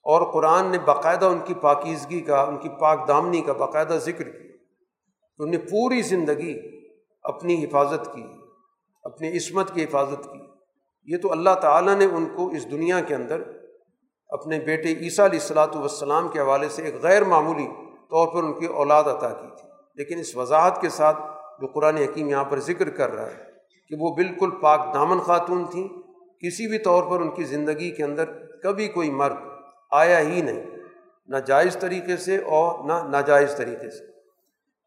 [0.04, 4.30] اور قرآن نے باقاعدہ ان کی پاکیزگی کا، ان کی پاک دامنی کا باقاعدہ ذکر
[4.30, 4.52] کیا۔
[5.40, 6.60] ان نے پوری زندگی
[7.24, 8.24] اپنی حفاظت کی،
[9.04, 10.40] اپنی عصمت کی حفاظت کی۔
[11.06, 13.42] یہ تو اللہ تعالیٰ نے ان کو اس دنیا کے اندر
[14.30, 17.68] اپنے بیٹے عیسیٰ علیہ السلاۃ والسلام کے حوالے سے ایک غیر معمولی
[18.10, 21.18] طور پر ان کی اولاد عطا کی تھی۔ لیکن اس وضاحت کے ساتھ
[21.62, 23.51] جو قرآن حکیم یہاں پر ذکر کر رہا ہے
[23.92, 25.88] کہ وہ بالکل پاک دامن خاتون تھیں۔
[26.40, 28.26] کسی بھی طور پر ان کی زندگی کے اندر
[28.64, 29.36] کبھی کوئی مرد
[29.92, 30.64] آیا ہی نہیں،
[31.28, 34.12] نہ جائز طریقے سے اور نہ ناجائز طریقے سے۔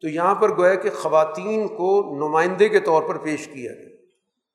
[0.01, 3.95] تو یہاں پر گویا کہ خواتین کو نمائندے کے طور پر پیش کیا گیا۔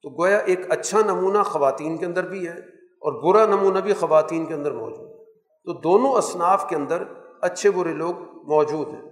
[0.02, 4.47] تو گویا ایک اچھا نمونہ خواتین کے اندر بھی ہے اور برا نمونہ بھی خواتین
[4.47, 5.24] کے اندر موجود ہے۔
[5.64, 7.02] تو دونوں اصناف کے اندر
[7.40, 9.10] اچھے برے لوگ موجود ہیں۔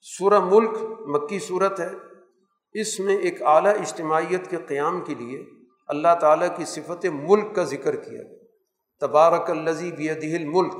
[0.00, 0.70] سورہ ملک
[1.00, 1.90] مکی صورت ہے۔
[2.72, 5.44] اس میں ایک اعلیٰ اجتماعیت کے قیام کے لیے
[5.88, 8.22] اللہ تعالیٰ کی صفت ملک کا ذکر کیا
[9.00, 10.74] تبارک الزی بیدل ملک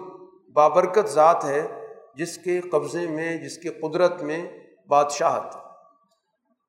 [0.53, 1.69] بابرکت ذات ہے
[2.15, 4.59] جس کے قبضے میں، جس کے قدرت میں
[4.89, 5.53] بادشاہت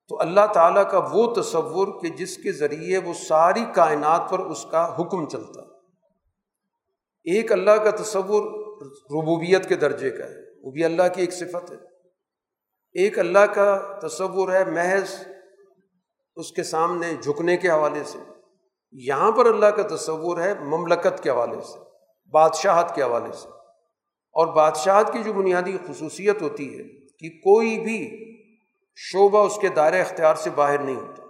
[0.09, 4.65] تو اللہ تعالیٰ کا وہ تصور کہ جس کے ذریعے وہ ساری کائنات پر اس
[4.71, 5.61] کا حکم چلتا۔
[7.23, 8.41] ایک اللہ کا تصور
[8.89, 11.90] ربوبیت کے درجے کا ہے، وہ بھی اللہ کی ایک صفت ہے۔
[12.93, 15.15] ایک اللہ کا تصور ہے، محض
[16.35, 18.17] اس کے سامنے جھکنے کے حوالے سے۔
[18.91, 21.79] یہاں پر اللہ کا تصور ہے مملکت کے حوالے سے،
[22.31, 23.47] بادشاہت کے حوالے سے۔
[24.33, 26.83] اور بادشاہت کی جو بنیادی خصوصیت ہوتی ہے
[27.19, 28.17] کہ کوئی بھی
[28.95, 31.23] شعبہ اس کے دائرۂ اختیار سے باہر نہیں ہوتا۔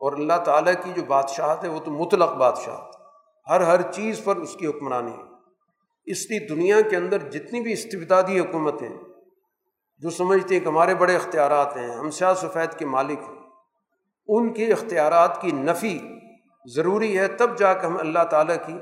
[0.00, 2.96] اور اللہ تعالیٰ کی جو بادشاہت ہے، وہ تو مطلق بادشاہت۔
[3.50, 5.22] ہر ہر چیز پر اس کی حکمرانی ہے۔
[6.04, 8.88] اس لیے دنیا کے اندر جتنی بھی استبدادی حکومتیں
[9.98, 13.38] جو سمجھتے ہیں کہ ہمارے بڑے اختیارات ہیں، ہم شاہ سفید کے مالک ہیں۔
[14.28, 15.98] ان کے اختیارات کی نفی
[16.74, 18.72] ضروری ہے، تب جا کے ہم اللہ تعالیٰ کی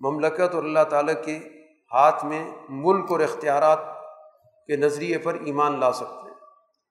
[0.00, 1.38] مملکت اور اللہ تعالیٰ کے
[1.92, 3.78] ہاتھ میں ملک اور اختیارات
[4.66, 6.36] کے نظریے پر ایمان لا سکتے ہیں۔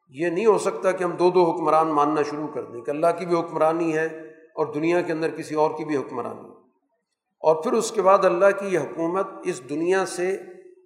[0.09, 3.07] یہ نہیں ہو سکتا کہ ہم دو دو حکمران ماننا شروع کر دیں کہ اللہ
[3.17, 4.05] کی بھی حکمرانی ہے
[4.55, 6.49] اور دنیا کے اندر کسی اور کی بھی حکمرانی
[7.39, 10.37] اور پھر اس کے بعد اللہ کی یہ حکومت اس دنیا سے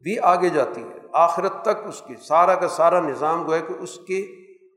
[0.04, 3.74] بھی آگے جاتی ہے۔ آخرت تک اس کی سارا کا سارا نظام جو ہے کہ
[3.74, 4.18] اس کے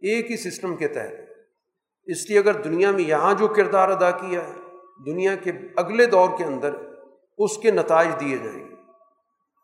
[0.02, 1.24] ایک ہی سسٹم کے تحت
[2.06, 4.52] اس لیے اگر دنیا میں یہاں جو کردار ادا کیا ہے،
[5.06, 6.74] دنیا کے اگلے دور کے اندر
[7.38, 8.74] اس کے نتائج دیے جائیں گے۔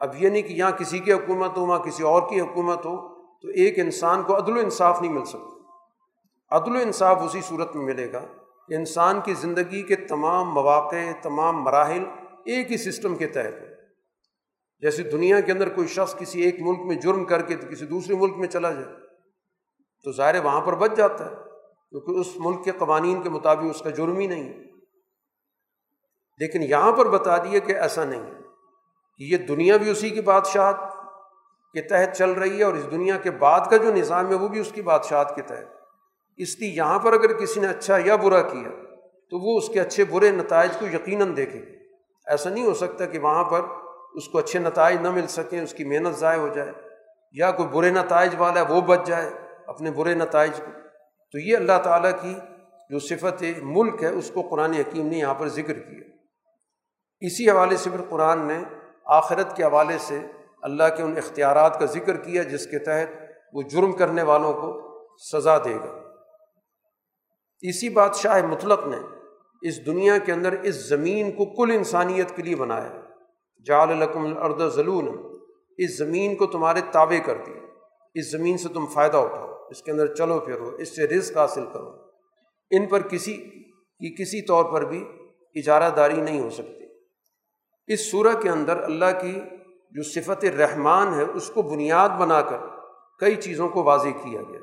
[0.01, 2.97] اب یہ نہیں کہ یہاں کسی کی حکومت ہو، وہاں کسی اور کی حکومت ہو،
[3.41, 7.77] تو ایک انسان کو عدل و انصاف نہیں مل سکتا۔ عدل و انصاف اسی صورت
[7.77, 8.25] میں ملے گا
[8.69, 12.05] کہ انسان کی زندگی کے تمام مواقع، تمام مراحل
[12.45, 13.70] ایک ہی سسٹم کے تحت ہو
[14.83, 18.15] جیسے دنیا کے اندر کوئی شخص کسی ایک ملک میں جرم کر کے کسی دوسرے
[18.15, 18.95] ملک میں چلا جائے،
[20.07, 21.35] تو ظاہر وہاں پر بچ جاتا ہے،
[21.93, 24.59] کیونکہ اس ملک کے قوانین کے مطابق اس کا جرم ہی نہیں ہے۔
[26.41, 28.39] لیکن یہاں پر بتا دیے کہ ایسا نہیں ہے،
[29.21, 30.77] کہ یہ دنیا بھی اسی کی بادشاہت
[31.75, 34.49] کے تحت چل رہی ہے اور اس دنیا کے بعد کا جو نظام ہے وہ
[34.49, 35.67] بھی اس کی بادشاہت کے تحت۔
[36.39, 38.71] اس لیے یہاں پر اگر کسی نے اچھا یا برا کیا،
[39.33, 41.59] تو وہ اس کے اچھے برے نتائج کو یقیناً دیکھے
[42.27, 43.61] ایسا نہیں ہو سکتا کہ وہاں پر
[44.15, 46.73] اس کو اچھے نتائج نہ مل سکیں، اس کی محنت ضائع ہو جائے
[47.33, 49.31] یا کوئی برے نتائج والا ہے، وہ بچ جائے
[49.67, 50.73] اپنے برے نتائج کو۔
[51.33, 52.35] تو یہ اللہ تعالیٰ کی
[52.91, 56.17] جو صفت ملک ہے، اس کو قرآن حکیم نے یہاں پر ذکر کیا۔
[57.21, 58.63] اسی حوالے سے پھر قرآن نے
[59.05, 60.21] آخرت کے حوالے سے
[60.63, 63.23] اللہ کے ان اختیارات کا ذکر کیا، جس کے تحت
[63.53, 64.91] وہ جرم کرنے والوں کو
[65.33, 66.03] سزا دے گا۔
[67.61, 68.97] اسی بادشاہ مطلق نے
[69.63, 73.10] اس دنیا کے اندر اس زمین کو کل انسانیت کے لیے بنایا۔
[73.67, 75.09] جال القم الرد ضلون
[75.79, 77.57] اس زمین کو تمہارے تابع کر دیا
[78.15, 81.65] اس زمین سے تم فائدہ اٹھاؤ۔ اس کے اندر چلو پھرو۔ اس سے رزق حاصل
[81.73, 81.91] کرو۔
[82.71, 83.37] ان پر کسی
[84.01, 85.05] کی کسی طور پر بھی
[85.55, 86.85] اجارہ داری نہیں ہو سکتی۔
[87.87, 89.41] اس صورح کے اندر اللہ کی
[89.91, 92.59] جو صفت رحمان ہے، اس کو بنیاد بنا کر
[93.19, 94.61] کئی چیزوں کو واضح کیا گیا۔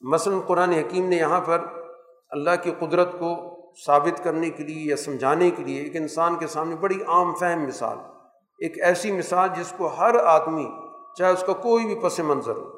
[0.00, 1.64] مثلاً قرآن حکیم نے یہاں پر
[2.30, 6.46] اللہ کی قدرت کو ثابت کرنے کے لیے یا سمجھانے کے لیے ایک انسان کے
[6.46, 7.98] سامنے بڑی عام فہم مثال،
[8.60, 10.66] ایک ایسی مثال جس کو ہر آدمی،
[11.18, 12.68] چاہے اس کا کوئی بھی پس منظر ہو،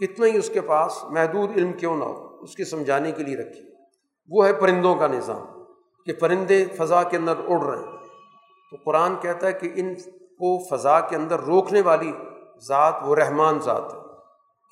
[0.00, 3.36] کتنا ہی اس کے پاس محدود علم کیوں نہ ہو، اس کے سمجھانے کے لیے
[3.36, 3.68] رکھی
[4.30, 5.44] وہ ہے پرندوں کا نظام،
[6.06, 7.98] کہ پرندے فضا کے اندر اڑ رہے ہیں۔
[8.72, 9.94] تو قرآن کہتا ہے کہ ان
[10.40, 12.12] کو فضا کے اندر روکنے والی
[12.68, 13.98] ذات وہ رحمان ذات ہے،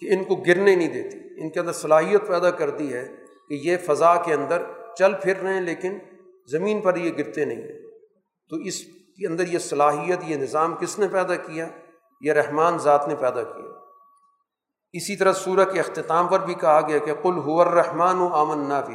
[0.03, 3.05] کہ ان کو گرنے نہیں دیتی۔ ان کے اندر صلاحیت پیدا کر دی ہے
[3.49, 4.63] کہ یہ فضا کے اندر
[4.99, 5.99] چل پھر رہے ہیں لیکن
[6.47, 7.91] زمین پر یہ گرتے نہیں ہیں۔
[8.51, 11.69] تو اس کے اندر یہ صلاحیت، یہ نظام کس نے پیدا کیا؟
[12.21, 13.71] یہ رحمان ذات نے پیدا کیا۔
[14.93, 18.73] اسی طرح سورہ کے اختتام پر بھی کہا گیا کہ کل ہور رحمان و آمن
[18.87, 18.95] بھی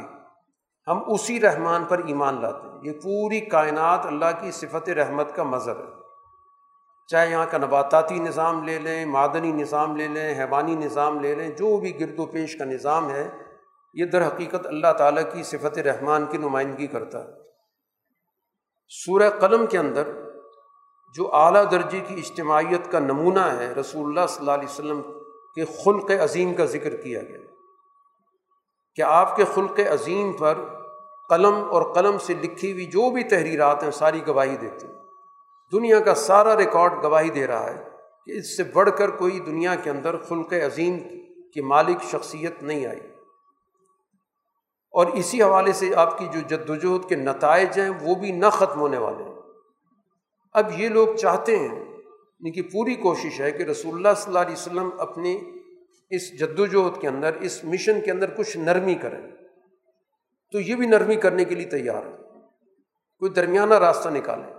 [0.86, 5.42] ہم اسی رحمان پر ایمان لاتے ہیں۔ یہ پوری کائنات اللہ کی صفت رحمت کا
[5.42, 6.00] مظہر ہے۔
[7.06, 11.48] چاہے یہاں کا نباتاتی نظام لے لیں، معدنی نظام لے لیں، حیوانی نظام لے لیں،
[11.48, 13.28] جو بھی گرد و پیش کا نظام ہے
[13.94, 17.30] یہ در حقیقت اللہ تعالیٰ کی صفت رحمان کی نمائندگی کرتا ہے۔
[18.88, 20.08] سورہ قلم کے اندر
[21.14, 25.02] جو اعلیٰ درجے کی اجتماعیت کا نمونہ ہے، رسول اللہ صلی اللہ علیہ وسلم
[25.54, 27.38] کے خلق عظیم کا ذکر کیا گیا۔
[28.94, 30.54] کہ آپ کے خلق عظیم پر
[31.28, 34.94] قلم اور قلم سے لکھی ہوئی جو بھی تحریرات ہیں، ساری گواہی دیتی ہیں۔
[35.72, 37.88] دنیا کا سارا ریکارڈ گواہی دے رہا ہے
[38.26, 40.98] کہ اس سے بڑھ کر کوئی دنیا کے اندر خلق عظیم
[41.54, 43.13] کی مالک شخصیت نہیں آئی۔
[44.94, 48.46] اور اسی حوالے سے آپ کی جو جد وجہد کے نتائج ہیں، وہ بھی نہ
[48.46, 49.34] ختم ہونے والے ہیں۔
[50.52, 54.26] اب یہ لوگ چاہتے ہیں یعنی ان کی پوری کوشش ہے کہ رسول اللہ صلی
[54.26, 55.40] اللہ علیہ وسلم اپنی
[56.10, 59.20] اس جد وجہد کے اندر، اس مشن کے اندر کچھ نرمی کریں۔
[60.52, 62.16] تو یہ بھی نرمی کرنے کے لیے تیار ہے
[63.18, 64.52] کوئی درمیانہ راستہ نکالے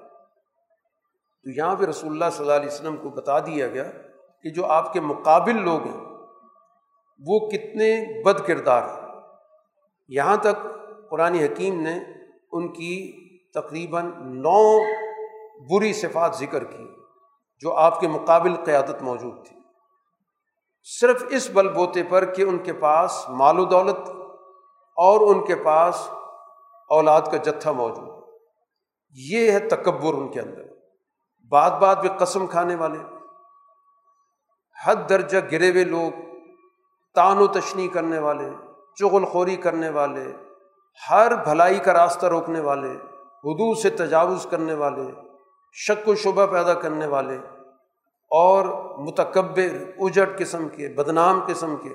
[1.44, 3.84] تو یہاں پہ رسول اللہ صلی اللہ علیہ وسلم کو بتا دیا گیا
[4.44, 6.02] کہ جو آپ کے مقابل لوگ ہیں،
[7.28, 9.05] وہ کتنے بد کردار ہیں۔
[10.08, 10.68] یہاں تک
[11.10, 12.00] قرآن حکیم نے
[12.52, 14.80] ان کی تقریباً نو
[15.70, 16.88] بری صفات ذکر کی
[17.60, 19.56] جو آپ کے مقابل قیادت موجود تھی۔
[21.00, 24.10] صرف اس بل بوتے پر کہ ان کے پاس مال و دولت
[24.96, 26.10] اور ان کے پاس
[26.90, 28.40] اولاد کا جتھا موجود
[29.10, 30.64] یہ ہے تکبر ان کے اندر۔
[31.50, 32.98] بات بات میں قسم کھانے والے۔
[34.86, 36.20] حد درجہ گرے ہوئے لوگ،
[37.16, 38.65] تان و تشنی کرنے والے۔
[39.00, 40.32] چغل خوری کرنے والے،
[41.10, 42.92] ہر بھلائی کا راستہ روکنے والے
[43.44, 45.12] حدود سے تجاوز کرنے والے،
[45.74, 47.38] شک و شبہ پیدا کرنے والے،
[48.32, 48.66] اور
[48.98, 51.94] متکبر اجٹ قسم کے، بدنام قسم کے۔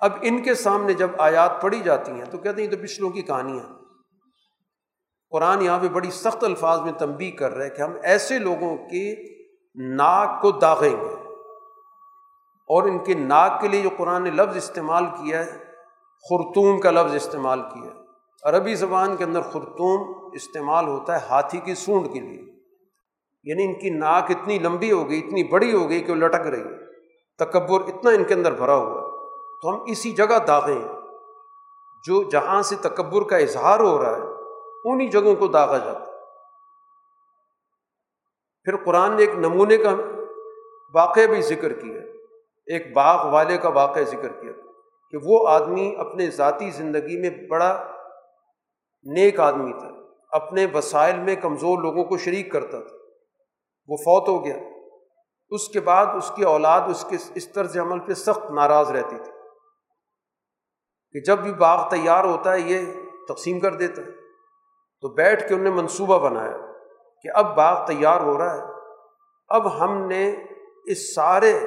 [0.00, 3.10] اب ان کے سامنے جب آیات پڑھی جاتی ہیں تو کہتے ہیں یہ تو پچھلوں
[3.10, 3.74] کی کہانیاں
[5.30, 9.14] قرآن یہاں پہ بڑی سخت الفاظ میں تنبی کر رہے کہ ہم ایسے لوگوں کی
[9.74, 11.14] ناک کو داغیں گے۔
[12.68, 15.63] اور ان کے ناک کے لیے جو قرآن نے لفظ استعمال کیا ہے
[16.30, 17.90] خرطوم کا لفظ استعمال کیا
[18.42, 22.54] عربی زبان کے اندر خرطوم استعمال ہوتا ہے ہاتھی کی سونڈ کے لیے۔
[23.44, 26.46] یعنی ان کی ناک اتنی لمبی ہو گئی، اتنی بڑی ہو گئی کہ وہ لٹک
[26.46, 26.92] رہی ہے۔
[27.38, 29.28] تکبر اتنا ان کے اندر بھرا ہوا ہے۔
[29.62, 30.88] تو ہم اسی جگہ داغیں
[32.06, 34.22] جو جہاں سے تکبر کا اظہار ہو رہا ہے
[34.84, 36.04] انہیں جگہوں کو داغا جاتا ہے۔
[38.64, 39.90] پھر قرآن نے ایک نمونے کا
[40.94, 42.00] واقعہ بھی ذکر کیا
[42.66, 44.52] ایک باغ والے کا واقعہ ذکر کیا۔
[45.14, 47.86] کہ وہ آدمی اپنے ذاتی زندگی میں بڑا
[49.02, 49.88] نیک آدمی تھا،
[50.30, 52.96] اپنے وسائل میں کمزور لوگوں کو شریک کرتا تھا۔
[53.88, 54.56] وہ فوت ہو گیا۔
[55.48, 59.16] اس کے بعد اس کی اولاد اس کے اس طرز عمل پہ سخت ناراض رہتی
[59.16, 59.32] تھی۔
[61.12, 62.80] کہ جب بھی باغ تیار ہوتا ہے، یہ
[63.28, 64.10] تقسیم کر دیتا ہے۔
[65.00, 66.56] تو بیٹھ کے انہوں نے منصوبہ بنایا
[67.22, 68.62] کہ اب باغ تیار ہو رہا ہے۔
[69.48, 70.34] اب ہم نے
[70.84, 71.60] اس سارے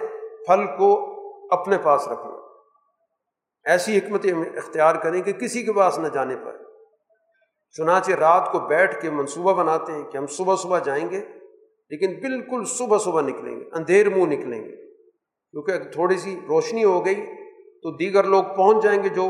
[0.48, 1.14] پھل کو
[1.52, 2.37] اپنے پاس رکھنا۔
[3.68, 4.26] ایسی حکمت
[4.56, 6.58] اختیار کریں کہ کسی کے پاس نہ جانے پائے
[7.78, 11.20] چنانچہ رات کو بیٹھ کے منصوبہ بناتے ہیں کہ ہم صبح صبح جائیں گے،
[11.90, 14.76] لیکن بالکل صبح صبح نکلیں گے، اندھیر منہ نکلیں گے۔
[15.52, 17.16] کیونکہ تھوڑی سی روشنی ہو گئی
[17.84, 19.30] تو دیگر لوگ پہنچ جائیں گے جو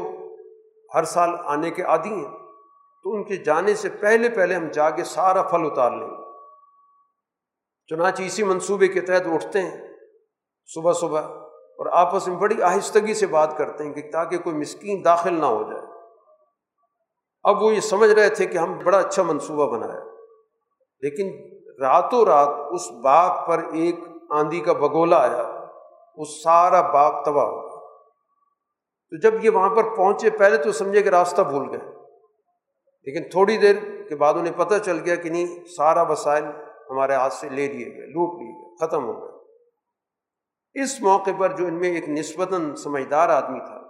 [0.96, 2.38] ہر سال آنے کے عادی ہیں۔
[3.04, 6.24] تو ان کے جانے سے پہلے پہلے ہم جا کے سارا پھل اتار لیں گے۔
[7.88, 9.88] چنانچہ اسی منصوبے کے تحت اٹھتے ہیں۔
[10.66, 11.47] صبح صبح
[11.78, 15.46] اور آپس میں بڑی آہستگی سے بات کرتے ہیں کہ تاکہ کوئی مسکین داخل نہ
[15.46, 15.86] ہو جائے۔
[17.44, 20.00] اب وہ یہ سمجھ رہے تھے کہ ہم بڑا اچھا منصوبہ بنایا
[21.00, 23.96] لیکن راتوں رات اس باغ پر ایک
[24.30, 25.66] آندھی کا بگولا آیا۔
[26.18, 27.78] وہ سارا باغ تباہ ہو گیا۔
[29.10, 31.96] تو جب یہ وہاں پر پہنچے، پہلے تو سمجھے کہ راستہ بھول گئے۔
[33.04, 33.76] لیکن تھوڑی دیر
[34.10, 36.44] کے بعد انہیں پتہ چل گیا کہ نہیں، سارا وسائل
[36.90, 39.37] ہمارے ہاتھ سے لے لیے گئے، لوٹ لیے گئے، ختم ہو گئے۔
[40.74, 43.82] اس موقع پر جو ان میں ایک نسبتاً سمجھدار آدمی تھا،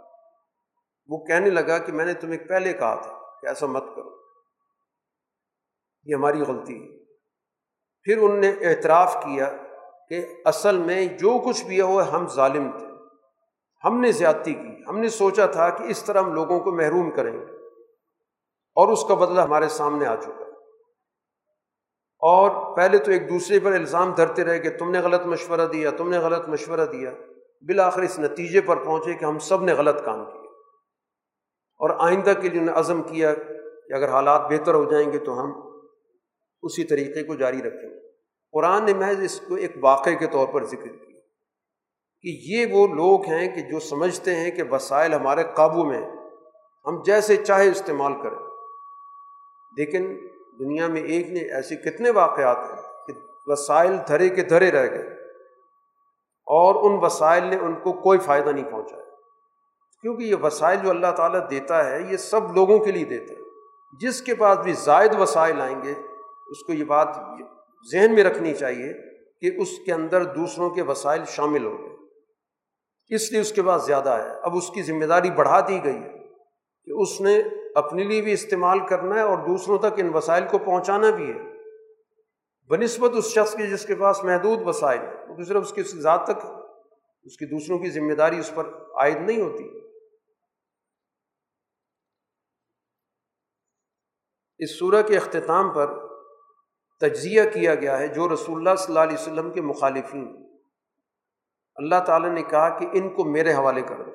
[1.07, 4.17] وہ کہنے لگا کہ میں نے تمہیں پہلے کہا تھا کہ ایسا مت کرو۔
[6.03, 6.97] یہ ہماری غلطی ہے۔
[8.03, 9.53] پھر ان نے اعتراف کیا
[10.09, 12.87] کہ اصل میں جو کچھ بھی ہے وہ ہم ظالم تھے۔
[13.85, 17.11] ہم نے زیادتی کی۔ ہم نے سوچا تھا کہ اس طرح ہم لوگوں کو محروم
[17.11, 17.45] کریں گے
[18.75, 20.46] اور اس کا بدلہ ہمارے سامنے آ چکا۔ ہے
[22.19, 25.91] اور پہلے تو ایک دوسرے پر الزام دھرتے رہے کہ تم نے غلط مشورہ دیا،
[25.91, 27.11] تم نے غلط مشورہ دیا۔
[27.61, 30.41] بالآخر اس نتیجے پر پہنچے کہ ہم سب نے غلط کام کیا۔
[31.79, 35.41] اور آئندہ کے لیے انہیں عزم کیا کہ اگر حالات بہتر ہو جائیں گے تو
[35.41, 35.51] ہم
[36.61, 38.07] اسی طریقے کو جاری رکھیں گے۔
[38.51, 41.19] قرآن نے محض اس کو ایک واقعے کے طور پر ذکر کیا
[42.21, 46.15] کہ یہ وہ لوگ ہیں کہ جو سمجھتے ہیں کہ وسائل ہمارے قابو میں ہیں۔
[46.85, 48.47] ہم جیسے چاہے استعمال کریں۔
[49.77, 50.27] لیکن
[50.59, 53.13] دنیا میں ایک نے ایسے کتنے واقعات ہیں کہ
[53.45, 55.07] وسائل دھرے کے دھرے رہ گئے
[56.45, 59.03] اور ان وسائل نے ان کو کوئی فائدہ نہیں پہنچایا۔
[60.01, 63.39] کیونکہ یہ وسائل جو اللہ تعالیٰ دیتا ہے، یہ سب لوگوں کے لیے دیتا ہے۔
[64.01, 65.91] جس کے پاس بھی زائد وسائل آئیں گے،
[66.47, 67.07] اس کو یہ بات
[67.91, 68.93] ذہن میں رکھنی چاہیے
[69.41, 71.97] کہ اس کے اندر دوسروں کے وسائل شامل ہوں گے
[73.15, 75.97] اس لیے اس کے بعد زیادہ ہے۔ اب اس کی ذمہ داری بڑھا دی گئی
[75.97, 76.27] ہے
[76.85, 77.43] کہ اس نے
[77.75, 81.39] اپنے لیے بھی استعمال کرنا ہے اور دوسروں تک ان وسائل کو پہنچانا بھی ہے۔
[82.67, 86.23] بہ نسبت اس شخص کے جس کے پاس محدود وسائل ہے دوسرا اس کی ذات
[86.23, 86.45] تک،
[87.23, 89.63] اس کی دوسروں کی ذمہ داری اس پر عائد نہیں ہوتی۔
[94.59, 96.07] اس صورح کے اختتام پر
[96.99, 100.47] تجزیہ کیا گیا ہے جو رسول اللہ صلی اللہ علیہ وسلم کے مخالفین،
[101.75, 104.11] اللہ تعالیٰ نے کہا کہ ان کو میرے حوالے کر دو۔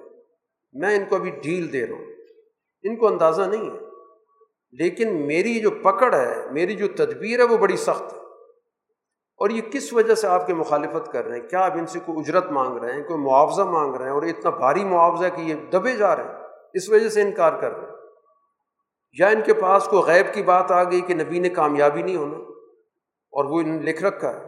[0.73, 2.12] میں ان کو ابھی ڈھیل دے رہا ہوں۔
[2.83, 3.79] ان کو اندازہ نہیں ہے۔
[4.73, 8.19] لیکن میری جو پکڑ ہے، میری جو تدبیر ہے، وہ بڑی سخت ہے۔
[9.37, 11.99] اور یہ کس وجہ سے آپ کے مخالفت کر رہے ہیں؟ کیا آپ ان سے
[12.01, 15.41] کوئی اجرت مانگ رہے ہیں، کوئی معاوضہ مانگ رہے ہیں؟ اور اتنا بھاری معاوضہ کہ
[15.41, 16.35] یہ دبے جا رہے ہیں۔
[16.75, 17.97] اس وجہ سے انکار کر رہے ہیں۔
[19.19, 22.17] یا ان کے پاس کوئی غیب کی بات آ گئی کہ نبی نے کامیابی نہیں
[22.17, 22.39] ہونا؟
[23.31, 24.45] اور وہ انہوں نے لکھ رکھا ہے۔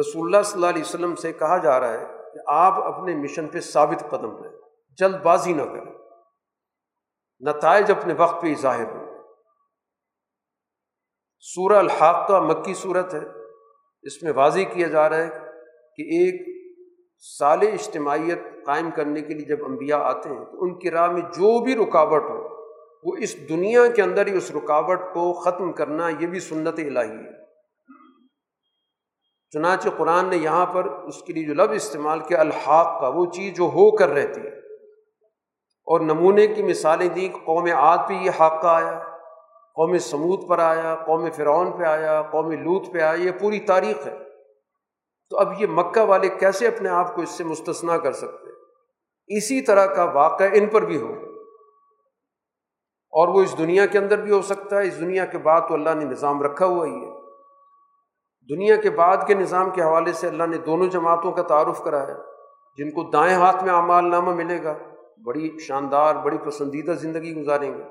[0.00, 3.48] رسول اللہ صلی اللہ علیہ وسلم سے کہا جا رہا ہے کہ آپ اپنے مشن
[3.48, 4.67] پہ ثابت قدم رہیں۔
[4.98, 5.98] جلد بازی نہ کریں
[7.40, 9.22] نتائج اپنے وقت پہ ہی ظاہر ہوں۔
[11.40, 13.20] سورہ الحاق کا مکی صورت ہے۔
[14.02, 15.30] اس میں واضح کیا جا رہا ہے
[15.96, 16.58] کہ ایک
[17.38, 21.22] سال اجتماعیت قائم کرنے کے لیے جب انبیاء آتے ہیں تو ان کی راہ میں
[21.22, 22.64] جو بھی رکاوٹ ہو،
[23.02, 27.16] وہ اس دنیا کے اندر ہی اس رکاوٹ کو ختم کرنا یہ بھی سنت الہی
[27.16, 27.46] ہے۔
[29.50, 33.26] چنانچہ قرآن نے یہاں پر اس کے لیے جو لفظ استعمال کیا الحاق کا وہ
[33.26, 34.67] چیز جو ہو کر رہتی ہے۔
[35.88, 38.98] اور نمونے کی مثالیں دیں قوم عاد پہ یہ حاقہ آیا،
[39.74, 44.06] قوم سمود پر آیا، قوم فرعون پہ آیا، قوم لوت پہ آیا، یہ پوری تاریخ
[44.06, 44.18] ہے۔
[45.30, 48.50] تو اب یہ مکہ والے کیسے اپنے آپ کو اس سے مستثنا کر سکتے؟
[49.36, 51.12] اسی طرح کا واقعہ ان پر بھی ہو۔
[53.10, 55.74] اور وہ اس دنیا کے اندر بھی ہو سکتا ہے، اس دنیا کے بعد تو
[55.74, 57.10] اللہ نے نظام رکھا ہوا ہی ہے۔
[58.54, 62.16] دنیا کے بعد کے نظام کے حوالے سے اللہ نے دونوں جماعتوں کا تعارف کرایا،
[62.76, 64.74] جن کو دائیں ہاتھ میں اعمال نامہ ملے گا۔
[65.24, 67.82] بڑی شاندار، بڑی پسندیدہ زندگی گزاریں گے۔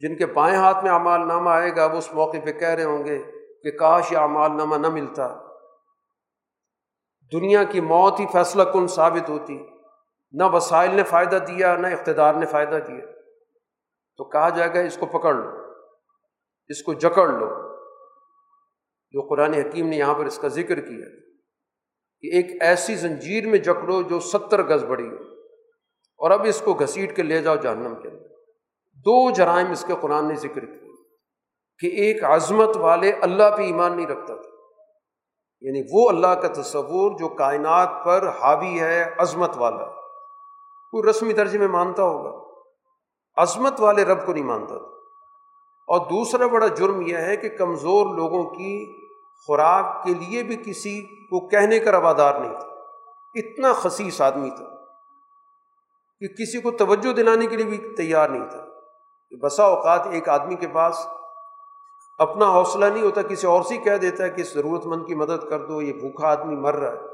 [0.00, 2.84] جن کے بائیں ہاتھ میں اعمال نامہ آئے گا، وہ اس موقع پہ کہہ رہے
[2.84, 3.22] ہوں گے
[3.62, 5.34] کہ کاش یہ اعمال نامہ نہ ملتا۔
[7.32, 9.66] دنیا کی موت ہی فیصلہ کن ثابت ہوتی۔
[10.32, 13.04] نہ وسائل نے فائدہ دیا، نہ اقتدار نے فائدہ دیا۔
[14.16, 15.50] تو کہا جائے گا، اس کو پکڑ لو،
[16.68, 17.70] اس کو جکڑ لو۔
[19.12, 21.06] جو قرآن حکیم نے یہاں پر اس کا ذکر کیا
[22.20, 25.29] کہ ایک ایسی زنجیر میں جکڑو جو ستر گز بڑی ہو۔
[26.20, 28.26] اور اب اس کو گھسیٹ کے لے جاؤ جہنم کے اندر۔
[28.92, 30.90] دو جرائم اس کے قرآن نے ذکر کیے۔
[31.78, 34.50] کہ ایک عظمت والے اللہ پہ ایمان نہیں رکھتا تھا۔
[35.60, 39.84] یعنی وہ اللہ کا تصور جو کائنات پر حاوی ہے، عظمت والا۔
[40.90, 42.60] کوئی رسمی درجے میں مانتا ہوگا۔
[43.42, 44.86] عظمت والے رب کو نہیں مانتا تھا۔
[45.88, 49.00] اور دوسرا بڑا جرم یہ ہے کہ کمزور لوگوں کی
[49.46, 52.66] خوراک کے لیے بھی کسی کو کہنے کا روادار نہیں تھا۔
[53.34, 54.79] اتنا خصیص آدمی تھا۔
[56.20, 58.66] کہ کسی کو توجہ دلانے کے لیے بھی تیار نہیں تھا۔
[59.42, 61.06] بسا اوقات ایک آدمی کے پاس
[62.18, 65.48] اپنا حوصلہ نہیں ہوتا، کسی اور سے کہہ دیتا ہے کہ ضرورت مند کی مدد
[65.50, 67.06] کر دو، یہ بھوکھا آدمی مر رہا ہے۔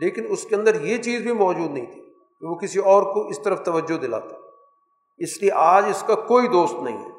[0.00, 2.02] لیکن اس کے اندر یہ چیز بھی موجود نہیں تھی
[2.40, 4.36] کہ وہ کسی اور کو اس طرف توجہ دلاتا۔
[5.18, 7.10] اس لیے آج اس کا کوئی دوست نہیں ہے۔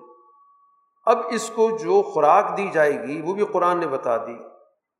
[1.05, 4.35] اب اس کو جو خوراک دی جائے گی، وہ بھی قرآن نے بتا دی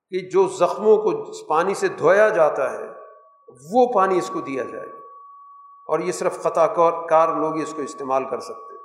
[0.09, 2.87] کہ جو زخموں کو پانی سے دھویا جاتا ہے،
[3.71, 4.98] وہ پانی اس کو دیا جائے گا۔
[5.89, 6.65] اور یہ صرف خطا
[7.09, 8.77] کار لوگ ہی اس کو استعمال کر سکتے۔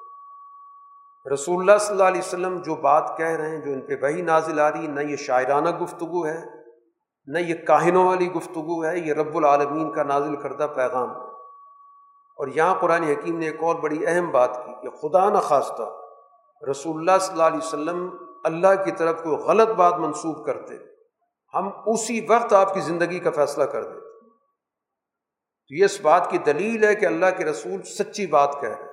[1.27, 4.23] رسول اللہ صلی اللہ علیہ وسلم جو بات کہہ رہے ہیں، جو ان پہ وہی
[4.23, 6.39] نازل آ رہی نہ یہ شاعرانہ گفتگو ہے،
[7.27, 11.33] نہ یہ کاہنوں والی گفتگو ہے، یہ رب العالمین کا نازل کردہ پیغام۔ ہے
[12.39, 15.91] اور یہاں قرآن حکیم نے ایک اور بڑی اہم بات کی کہ خدا نخواستہ
[16.63, 18.09] رسول اللہ صلی اللہ علیہ وسلم
[18.45, 20.77] اللہ کی طرف کوئی غلط بات منسوخ کرتے،
[21.55, 24.04] ہم اسی وقت آپ کی زندگی کا فیصلہ کر دیتے
[25.75, 28.87] تو یہ اس بات کی دلیل ہے کہ اللہ کے رسول سچی بات کہہ رہے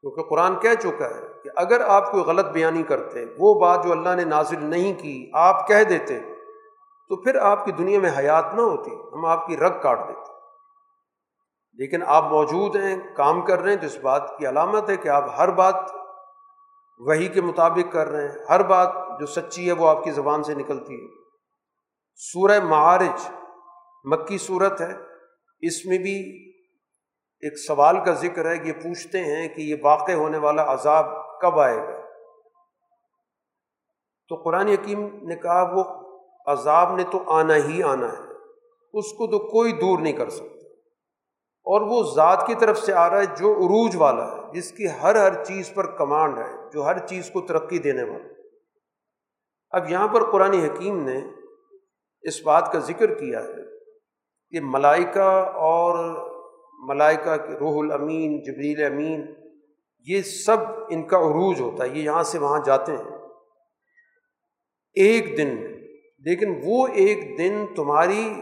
[0.00, 3.92] کیونکہ قرآن کہہ چکا ہے کہ اگر آپ کوئی غلط بیانی کرتے، وہ بات جو
[3.92, 6.20] اللہ نے نازل نہیں کی، آپ کہہ دیتے،
[7.08, 10.32] تو پھر آپ کی دنیا میں حیات نہ ہوتی، ہم آپ کی رگ کاٹ دیتے۔
[11.74, 15.08] لیکن آپ موجود ہیں، کام کر رہے ہیں، تو اس بات کی علامت ہے کہ
[15.08, 15.74] آپ ہر بات
[16.98, 20.42] وہی کے مطابق کر رہے ہیں۔ ہر بات جو سچی ہے، وہ آپ کی زبان
[20.42, 21.22] سے نکلتی ہے۔
[22.16, 23.30] سورہ معارج،
[24.04, 25.15] مکی صورت ہے۔
[25.60, 26.46] اس میں بھی
[27.40, 31.40] ایک سوال کا ذکر ہے کہ یہ پوچھتے ہیں کہ یہ واقع ہونے والا عذاب
[31.40, 32.00] کب آئے گا۔
[34.28, 35.84] تو قرآن حکیم نے کہا وہ
[36.46, 38.22] عذاب نے تو آنا ہی آنا ہے،
[38.92, 40.68] اس کو تو کوئی دور نہیں کر سکتا۔
[41.64, 44.86] اور وہ ذات کی طرف سے آ رہا ہے جو عروج والا ہے، جس کی
[45.02, 48.28] ہر ہر چیز پر کمانڈ ہے، جو ہر چیز کو ترقی دینے والا۔
[49.70, 51.20] اب یہاں پر قرآن حکیم نے
[52.22, 53.75] اس بات کا ذکر کیا ہے
[54.50, 56.14] کہ ملائکہ اور
[56.88, 59.34] ملائکہ کے روح الامین، جبریل امین،
[60.06, 60.56] یہ سب
[60.88, 63.04] ان کا عروج ہوتا ہے، یہ یہاں سے وہاں جاتے ہیں۔
[64.94, 65.68] ایک دن میں،
[66.18, 68.40] لیکن وہ ایک دن تمہاری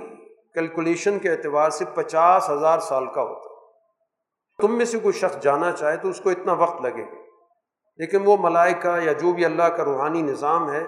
[0.55, 3.55] کیلکولیشن کے اعتبار سے پچاس ہزار سال کا ہوتا ہے۔
[4.62, 7.24] تم میں سے کوئی شخص جانا چاہے تو اس کو اتنا وقت لگے۔ گا
[7.97, 10.85] لیکن وہ ملائکہ یا جو بھی اللہ کا روحانی نظام ہے،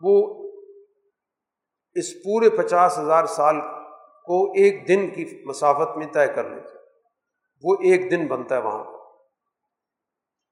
[0.00, 0.44] وہ
[1.94, 3.56] اس پورے پچاس ہزار سال
[4.24, 6.78] کو ایک دن کی مسافت میں طے کر لیتے
[7.62, 8.98] وہ ایک دن بنتا ہے وہاں۔ پر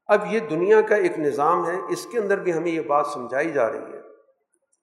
[0.07, 3.53] اب یہ دنیا کا ایک نظام ہے، اس کے اندر بھی ہمیں یہ بات سمجھائی
[3.53, 4.01] جا رہی ہے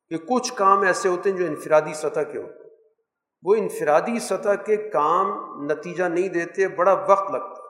[0.09, 2.69] کہ کچھ کام ایسے ہوتے ہیں جو انفرادی سطح کے ہوتے ہیں۔
[3.43, 5.27] وہ انفرادی سطح کے کام
[5.71, 7.69] نتیجہ نہیں دیتے، بڑا وقت لگتا ہے۔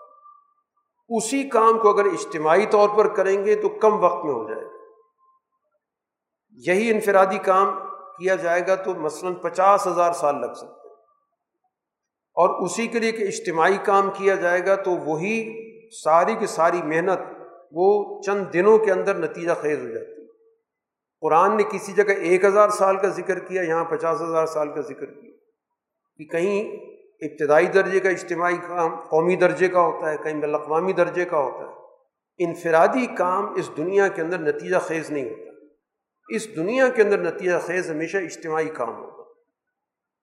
[1.18, 4.66] اسی کام کو اگر اجتماعی طور پر کریں گے تو کم وقت میں ہو جائے
[4.66, 4.72] گا۔
[6.52, 7.80] یہی انفرادی کام
[8.20, 10.78] کیا جائے گا تو مثلاً پچاس ہزار سال لگ سکتے
[12.40, 15.53] اور اسی کے لیے کہ اجتماعی کام کیا جائے گا تو وہی
[16.03, 17.20] ساری کی ساری محنت
[17.72, 20.28] وہ چند دنوں کے اندر نتیجہ خیز ہو جاتی ہے۔
[21.22, 24.82] قرآن نے کسی جگہ ایک ہزار سال کا ذکر کیا، یہاں پچاس ہزار سال کا
[24.82, 25.32] ذکر کیا۔
[26.18, 26.72] کہ کہیں
[27.22, 31.38] ابتدائی درجے کا اجتماعی کام قومی درجے کا ہوتا ہے، کہیں بین الاقوامی درجے کا
[31.38, 31.80] ہوتا ہے۔
[32.45, 35.66] انفرادی کام اس دنیا کے اندر نتیجہ خیز نہیں ہوتا۔
[36.30, 39.28] اس دنیا کے اندر نتیجہ خیز ہمیشہ اجتماعی کام ہوگا۔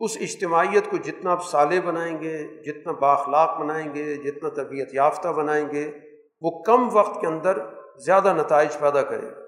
[0.01, 5.29] اس اجتماعیت کو جتنا آپ صالح بنائیں گے، جتنا باخلاق بنائیں گے، جتنا تربیت یافتہ
[5.29, 5.91] بنائیں گے،
[6.41, 7.59] وہ کم وقت کے اندر
[7.97, 9.47] زیادہ نتائج پیدا کرے گا۔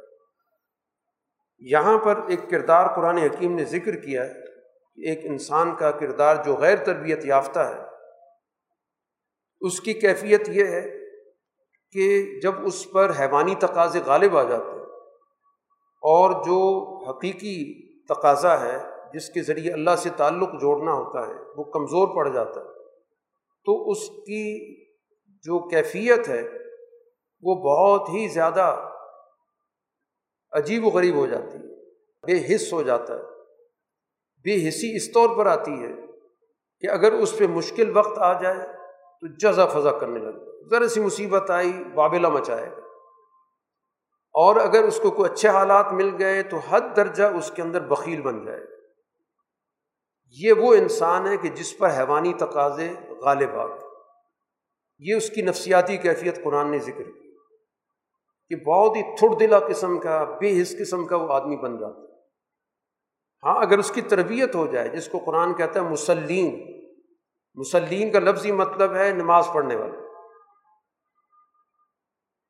[1.58, 4.34] یہاں پر ایک کردار قرآن حکیم نے ذکر کیا ہے
[4.94, 7.82] کہ ایک انسان کا کردار جو غیر تربیت یافتہ ہے،
[9.60, 10.98] اس کی کیفیت یہ ہے
[11.92, 14.86] کہ جب اس پر حیوانی تقاضے غالب آ جاتے ہیں
[16.02, 16.60] اور جو
[17.10, 22.28] حقیقی تقاضا ہے جس کے ذریعے اللہ سے تعلق جوڑنا ہوتا ہے، وہ کمزور پڑ
[22.28, 22.66] جاتا ہے۔
[23.64, 24.84] تو اس کی
[25.26, 26.48] جو کیفیت ہے،
[27.42, 28.90] وہ بہت ہی زیادہ
[30.52, 33.22] عجیب و غریب ہو جاتی ہے، بے حص ہو جاتا ہے۔
[34.44, 35.92] بے حصی اس طور پر آتی ہے
[36.80, 38.66] کہ اگر اس پہ مشکل وقت آ جائے
[39.20, 42.80] تو جزا فضا کرنے لگے۔ ذرا سی مصیبت آئی بابلا مچائے گا
[44.32, 47.80] اور اگر اس کو کوئی اچھے حالات مل گئے تو حد درجہ اس کے اندر
[47.80, 48.77] بخیل بن جائے۔ گا
[50.30, 53.88] یہ وہ انسان ہے کہ جس پر حیوانی تقاضے غالب آ گئے
[54.98, 57.28] یہ اس کی نفسیاتی کیفیت قرآن نے ذکر کی۔
[58.48, 62.00] کہ بہت ہی تھڑ دلا قسم کا، بے حص قسم کا وہ آدمی بن جاتا
[62.00, 62.06] ہے۔
[63.44, 66.78] ہاں اگر اس کی تربیت ہو جائے، جس کو قرآن کہتا ہے مسلم
[67.54, 69.94] مسلم کا لفظی مطلب ہے نماز پڑھنے والا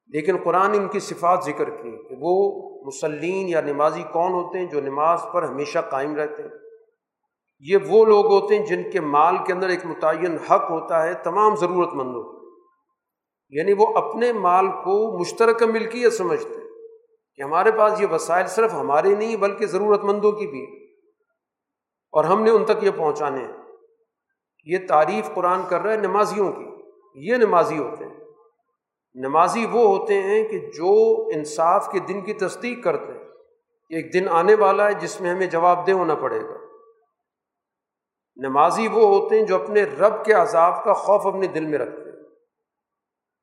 [0.07, 4.67] لیکن قرآن ان کی صفات ذکر کی کہ وہ مسلم یا نمازی کون ہوتے ہیں
[4.67, 6.68] جو نماز پر ہمیشہ قائم رہتے ہیں۔
[7.61, 11.15] یہ وہ لوگ ہوتے ہیں جن کے مال کے اندر ایک متعین حق ہوتا ہے،
[11.15, 12.39] تمام ضرورت مندوں
[13.51, 16.69] یعنی وہ اپنے مال کو مشترکہ ملکیت سمجھتے ہیں
[17.35, 20.85] کہ ہمارے پاس یہ وسائل صرف ہمارے نہیں، بلکہ ضرورت مندوں کی بھی
[22.13, 23.53] اور ہم نے ان تک یہ پہنچانے ہیں۔
[24.65, 26.67] یہ تعریف قرآن کر رہا ہے نمازیوں کی۔
[27.15, 28.15] یہ نمازی ہوتے ہیں۔
[29.15, 33.29] نمازی وہ ہوتے ہیں کہ جو انصاف کے دن کی تصدیق کرتے ہیں۔
[33.91, 36.68] ایک دن آنے والا ہے جس میں ہمیں جواب دہ ہونا پڑے گا۔
[38.39, 42.11] نمازی وہ ہوتے ہیں جو اپنے رب کے عذاب کا خوف اپنے دل میں رکھتے
[42.11, 42.17] ہیں۔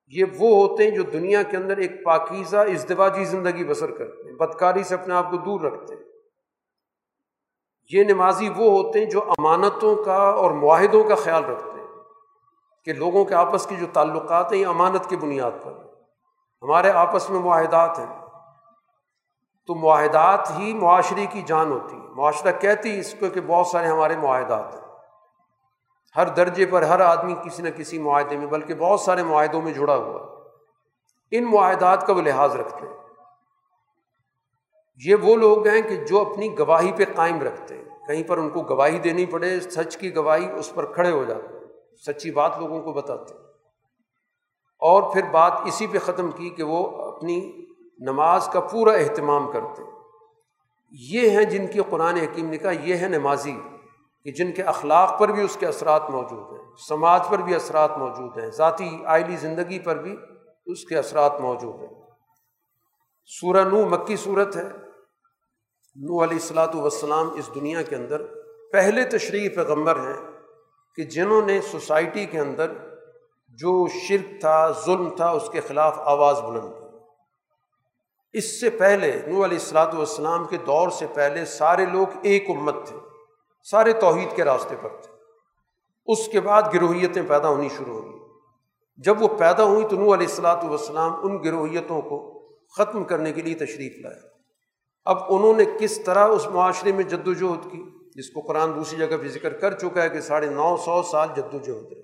[0.07, 4.35] یہ وہ ہوتے ہیں جو دنیا کے اندر ایک پاکیزہ، ازدواجی زندگی بسر کرتے ہیں،
[4.35, 6.03] بدکاری سے اپنے آپ کو دور رکھتے ہیں۔
[7.91, 11.87] یہ نمازی وہ ہوتے ہیں جو امانتوں کا اور معاہدوں کا خیال رکھتے ہیں
[12.85, 15.73] کہ لوگوں کے آپس کی جو تعلقات ہیں، یہ امانت کی بنیاد پر
[16.61, 18.25] ہمارے آپس میں معاہدات ہیں۔
[19.67, 23.87] تو معاہدات ہی معاشرے کی جان ہوتی ہے۔ معاشرہ کہتی اس کو کہ بہت سارے
[23.87, 24.84] ہمارے معاہدات ہیں۔
[26.15, 29.73] ہر درجے پر ہر آدمی کسی نہ کسی معاہدے میں، بلکہ بہت سارے معاہدوں میں
[29.73, 30.35] جڑا ہوا
[31.31, 32.95] ان معاہدات کا وہ لحاظ رکھتے ہیں۔
[35.05, 38.49] یہ وہ لوگ ہیں کہ جو اپنی گواہی پہ قائم رکھتے ہیں۔ کہیں پر ان
[38.49, 41.65] کو گواہی دینی پڑے، سچ کی گواہی اس پر کھڑے ہو جاتے ہیں۔
[42.05, 43.41] سچی بات لوگوں کو بتاتے ہیں۔
[44.79, 47.65] اور پھر بات اسی پہ ختم کی کہ وہ اپنی
[47.99, 49.91] نماز کا پورا اہتمام کرتے ہیں۔
[50.91, 53.59] یہ ہیں جن کی قرآن حکیم نے کہا، یہ ہے نمازی۔
[54.25, 57.97] کہ جن کے اخلاق پر بھی اس کے اثرات موجود ہیں، سماج پر بھی اثرات
[57.97, 60.15] موجود ہیں، ذاتی آئلی زندگی پر بھی
[60.65, 62.01] اس کے اثرات موجود ہیں۔
[63.25, 64.63] سورہ نو مکی صورت ہے۔
[65.95, 68.21] نو علیہ السلاۃ والسلام اس دنیا کے اندر
[68.71, 70.31] پہلے تشریح پیغمبر ہیں
[70.95, 72.71] کہ جنہوں نے سوسائٹی کے اندر
[73.49, 76.97] جو شرک تھا، ظلم تھا، اس کے خلاف آواز بلند کی۔
[78.33, 82.75] اس سے پہلے نو علیہ السلاۃ والسلام کے دور سے پہلے سارے لوگ ایک امت
[82.85, 82.97] تھے۔
[83.71, 85.13] سارے توحید کے راستے پر تھے۔
[86.05, 88.15] اس کے بعد گروہیتیں پیدا ہونی شروع ہوئی۔
[88.97, 92.41] جب وہ پیدا ہوئی تو نو علیہ السلاۃ والسلام ان گروہیتوں کو
[92.77, 94.19] ختم کرنے کے لیے تشریف لائے۔
[95.05, 97.83] اب انہوں نے کس طرح اس معاشرے میں جد وجہد کی،
[98.15, 101.27] جس کو قرآن دوسری جگہ پہ ذکر کر چکا ہے کہ ساڑھے نو سو سال
[101.35, 102.01] جد وجہد رہے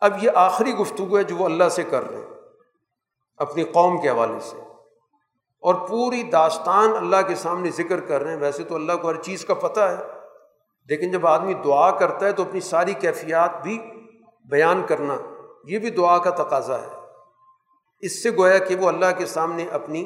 [0.00, 2.26] اب یہ آخری گفتگو ہے جو وہ اللہ سے کر رہے ہیں،
[3.36, 4.56] اپنی قوم کے حوالے سے۔
[5.60, 9.22] اور پوری داستان اللہ کے سامنے ذکر کر رہے ہیں۔ ویسے تو اللہ کو ہر
[9.22, 10.23] چیز کا پتہ ہے۔
[10.88, 13.78] لیکن جب آدمی دعا کرتا ہے تو اپنی ساری کیفیات بھی
[14.50, 15.16] بیان کرنا،
[15.64, 16.88] یہ بھی دعا کا تقاضا ہے۔
[18.00, 20.04] اس سے گویا کہ وہ اللہ کے سامنے اپنی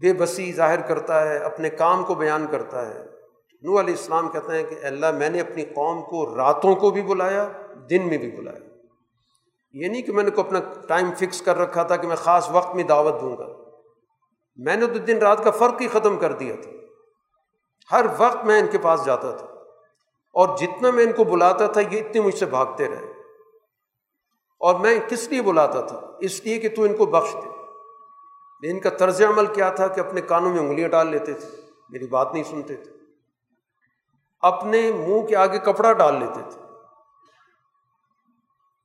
[0.00, 3.04] بے بسی ظاہر کرتا ہے، اپنے کام کو بیان کرتا ہے۔
[3.62, 7.02] نو علیہ السلام کہتے ہیں کہ اللہ، میں نے اپنی قوم کو راتوں کو بھی
[7.02, 7.48] بلایا،
[7.90, 8.58] دن میں بھی بلایا۔
[9.72, 10.58] یہ نہیں کہ میں نے کو اپنا
[10.88, 13.46] ٹائم فکس کر رکھا تھا کہ میں خاص وقت میں دعوت دوں گا۔
[14.56, 16.70] میں نے تو دن رات کا فرق ہی ختم کر دیا تھا۔
[17.92, 19.46] ہر وقت میں ان کے پاس جاتا تھا۔
[20.32, 23.12] اور جتنا میں ان کو بلاتا تھا، یہ اتنے مجھ سے بھاگتے رہے۔
[24.60, 27.48] اور میں کس لیے بلاتا تھا؟ اس لیے کہ تو ان کو بخش دے۔
[28.70, 31.48] ان کا طرز عمل کیا تھا کہ اپنے کانوں میں انگلیاں ڈال لیتے تھے۔
[31.88, 32.92] میری بات نہیں سنتے تھے۔
[34.40, 36.62] اپنے منہ کے آگے کپڑا ڈال لیتے تھے۔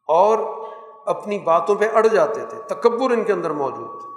[0.07, 0.37] اور
[1.05, 4.09] اپنی باتوں پہ اڑ جاتے تھے۔ تکبر ان کے اندر موجود تھے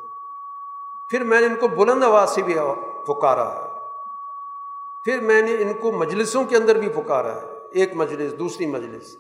[1.11, 2.55] پھر میں نے ان کو بلند آواز سے بھی
[3.07, 3.68] پکارا ہے۔
[5.09, 7.41] پھر میں نے ان کو مجلسوں کے اندر بھی پکارا ہے،
[7.75, 9.17] ایک مجلس، دوسری مجلس۔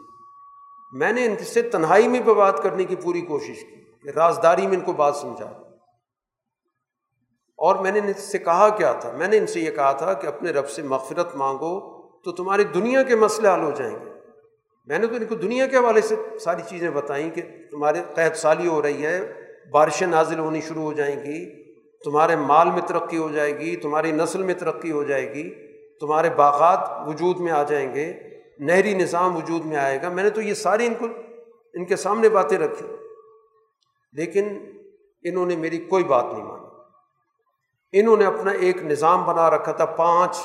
[0.92, 4.66] میں نے ان سے تنہائی میں پہ بات کرنے کی پوری کوشش کی کہ رازداری
[4.66, 5.44] میں ان کو بات سمجھا
[7.56, 10.12] اور میں نے ان سے کہا کیا تھا؟ میں نے ان سے یہ کہا تھا
[10.12, 14.10] کہ اپنے رب سے مغفرت مانگو تو تمہاری دنیا کے مسئلے حل ہو جائیں گے۔
[14.86, 18.34] میں نے تو ان کو دنیا کے حوالے سے ساری چیزیں بتائیں کہ تمہارے قید
[18.34, 19.32] سالی ہو رہی ہے،
[19.70, 21.62] بارشیں نازل ہونی شروع ہو جائیں گی،
[22.04, 25.67] تمہارے مال میں ترقی ہو جائے گی، تمہاری نسل میں ترقی ہو جائے گی۔
[26.00, 28.14] تمہارے باغات وجود میں آ جائیں گے،
[28.58, 31.06] نہری نظام وجود میں آئے گا۔ میں نے تو یہ ساری ان کو،
[31.74, 32.86] ان کے سامنے باتیں رکھی۔
[34.12, 34.70] لیکن
[35.22, 36.66] انہوں نے میری کوئی بات نہیں مانی۔
[38.00, 40.38] انہوں نے اپنا ایک نظام بنا رکھا تھا پانچ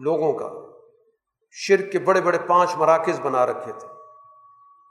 [0.00, 0.52] لوگوں کا۔
[1.50, 3.88] شرک کے بڑے بڑے پانچ مراکز بنا رکھے تھے۔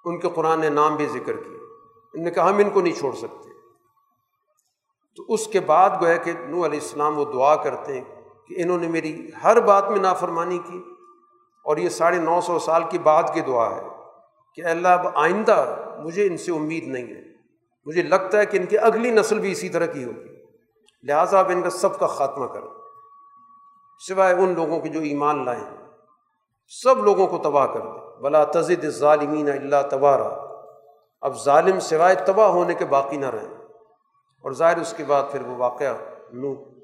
[0.06, 1.58] ان کے قرآن نے نام بھی ذکر کیا
[2.14, 3.50] ان نے کہا، ہم ان کو نہیں چھوڑ سکتے۔
[5.16, 8.15] تو اس کے بعد گویا کہ نو علیہ السلام وہ دعا کرتے ہیں۔
[8.48, 10.84] کہ انہوں نے میری ہر بات میں نافرمانی کی
[11.64, 13.88] اور یہ ساڑھے نو سو سال کی بعد کی دعا ہے
[14.56, 17.22] کہ اللہ، اب آئندہ مجھے ان سے امید نہیں ہے۔
[17.86, 20.36] مجھے لگتا ہے کہ ان کی اگلی نسل بھی اسی طرح کی ہوگی۔
[21.04, 22.68] لہٰذا اب ان کا سب کا خاتمہ کرو۔
[24.08, 25.64] سوائے ان لوگوں کے جو ایمان لائیں
[26.84, 30.48] سب لوگوں کو تباہ کر دے بلا تزد ظالمین اللہ تبارہ
[31.22, 33.56] اب ظالم سوائے تباہ ہونے کے باقی نہ رہیں۔
[34.44, 35.94] اور ظاہر اس کے بعد پھر وہ واقعہ
[36.34, 36.75] نو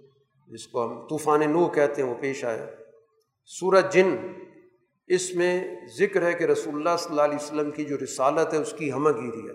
[0.52, 2.66] جس کو ہم طوفان نو کہتے ہیں، وہ پیش آیا۔
[3.46, 4.16] سورج جن،
[5.08, 8.58] اس میں ذکر ہے کہ رسول اللہ صلی اللہ علیہ وسلم کی جو رسالت ہے،
[8.58, 9.54] اس کی ہمہ گیری ہے۔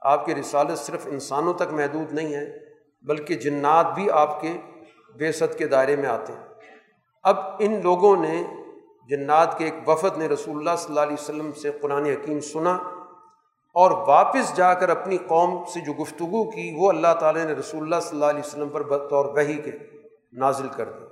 [0.00, 2.46] آپ کی رسالت صرف انسانوں تک محدود نہیں ہے،
[3.02, 4.56] بلکہ جنات بھی آپ کے
[5.16, 6.44] بے ست کے دائرے میں آتے ہیں۔
[7.22, 8.44] اب ان لوگوں نے،
[9.08, 12.74] جنات کے ایک وفد نے رسول اللہ صلی اللہ علیہ وسلم سے قرآن حکیم سنا
[13.74, 17.82] اور واپس جا کر اپنی قوم سے جو گفتگو کی، وہ اللہ تعالیٰ نے رسول
[17.82, 19.95] اللہ صلی اللہ علیہ وسلم پر بطور وہی کے
[20.36, 21.04] نازل کر دی۔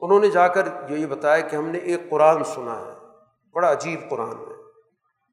[0.00, 2.92] انہوں نے جا کر یہ بتایا کہ ہم نے ایک قرآن سنا ہے،
[3.54, 4.54] بڑا عجیب قرآن ہے،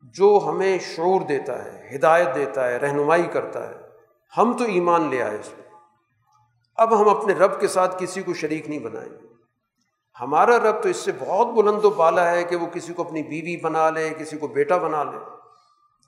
[0.04, 3.76] جو ہمیں شعور دیتا ہے، ہدایت دیتا ہے، رہنمائی کرتا ہے۔
[4.38, 5.70] ہم تو ایمان لے آئے اس میں۔
[6.76, 9.28] اب ہم اپنے رب کے ساتھ کسی کو شریک نہیں بنائیں۔ گے
[10.22, 13.24] ہمارا رب تو اس سے بہت بلند و بالا ہے کہ وہ کسی کو اپنی
[13.24, 15.18] بیوی بنا لے، کسی کو بیٹا بنا لے۔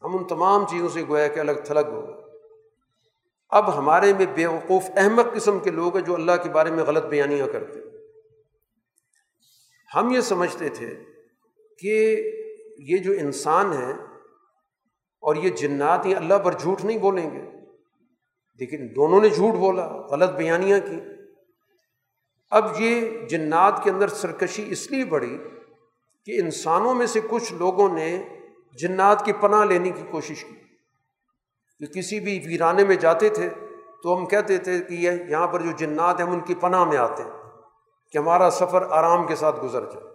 [0.04, 2.17] ہم ان تمام چیزوں سے گویا کہ الگ تھلگ ہو گئے۔
[3.50, 6.84] اب ہمارے میں بے وقوف احمد قسم کے لوگ ہیں جو اللہ کے بارے میں
[6.84, 7.80] غلط بیانیاں کرتے
[9.96, 10.96] ہم یہ سمجھتے تھے
[11.80, 12.24] کہ
[12.78, 13.92] یہ جو انسان ہے
[15.22, 17.42] اور یہ جنات یہ اللہ پر جھوٹ نہیں بولیں گے۔
[18.60, 21.00] لیکن دونوں نے جھوٹ بولا، غلط بیانیاں کی۔
[22.52, 25.38] اب یہ جنات کے اندر سرکشی اس لیے بڑھی
[26.26, 28.24] کہ انسانوں میں سے کچھ لوگوں نے
[28.80, 30.67] جنات کی پناہ لینے کی کوشش کی۔
[31.80, 33.50] کہ کسی بھی ویرانے میں جاتے تھے
[34.04, 36.84] تو ہم کہتے تھے کہ یہ یہاں پر جو جنات ہیں ہم ان کی پناہ
[36.84, 37.32] میں آتے ہیں
[38.12, 40.08] کہ ہمارا سفر آرام کے ساتھ گزر جائے۔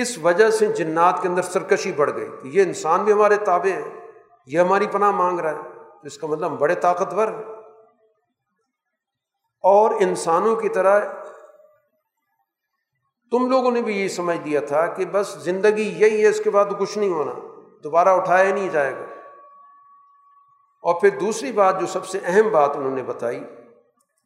[0.00, 3.70] اس وجہ سے جنات کے اندر سرکشی بڑھ گئی۔ کہ یہ انسان بھی ہمارے تابع
[3.70, 4.06] ہیں،
[4.46, 5.68] یہ ہماری پناہ مانگ رہا ہے۔
[6.02, 7.54] اس کا مطلب بڑے طاقتور ہیں۔
[9.62, 11.00] اور انسانوں کی طرح
[13.30, 16.50] تم لوگوں نے بھی یہ سمجھ دیا تھا کہ بس زندگی یہی ہے، اس کے
[16.50, 17.32] بعد کچھ نہیں ہونا۔
[17.84, 19.07] دوبارہ اٹھایا نہیں جائے گا۔
[20.82, 23.44] اور پھر دوسری بات جو سب سے اہم بات انہوں نے بتائی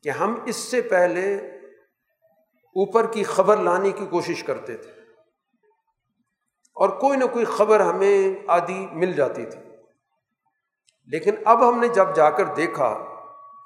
[0.02, 1.36] کہ ہم اس سے پہلے
[2.74, 4.90] اوپر کی خبر لانے کی کوشش کرتے تھے
[6.74, 9.60] اور کوئی نہ کوئی خبر ہمیں آدھی مل جاتی تھی۔
[11.06, 13.04] لیکن اب ہم نے جب جا کر دیکھا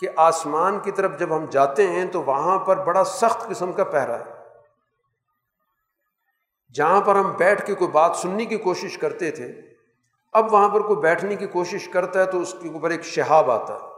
[0.01, 3.85] کہ آسمان کی طرف جب ہم جاتے ہیں تو وہاں پر بڑا سخت قسم کا
[3.85, 4.37] پہرا ہے۔
[6.75, 9.66] جہاں پر ہم بیٹھ کے کوئی بات سننے کی کوشش کرتے تھے
[10.37, 13.51] اب وہاں پر کوئی بیٹھنے کی کوشش کرتا ہے تو اس کے اوپر ایک شہاب
[13.51, 13.89] آتا ہے،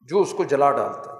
[0.00, 1.18] جو اس کو جلا ڈالتا ہے۔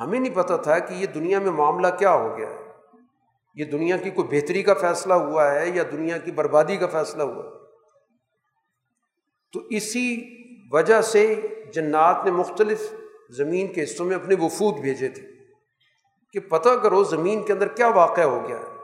[0.00, 2.72] ہمیں نہیں پتہ تھا کہ یہ دنیا میں معاملہ کیا ہو گیا ہے۔
[3.54, 7.22] یہ دنیا کی کوئی بہتری کا فیصلہ ہوا ہے یا دنیا کی بربادی کا فیصلہ
[7.22, 7.50] ہوا ہے؟
[9.52, 10.36] تو اسی
[10.72, 11.40] وجہ سے
[11.74, 12.94] جنات نے مختلف
[13.30, 15.22] زمین کے حصوں میں اپنے وفود بھیجے تھے۔
[16.32, 18.76] کہ پتہ کرو زمین کے اندر کیا واقع ہو گیا ہے،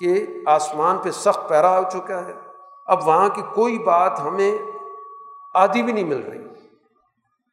[0.00, 2.45] کہ آسمان پہ سخت پیرا ہو چکا ہے۔
[2.86, 4.58] اب وہاں کی کوئی بات ہمیں
[5.54, 6.38] آدھی بھی نہیں مل رہی۔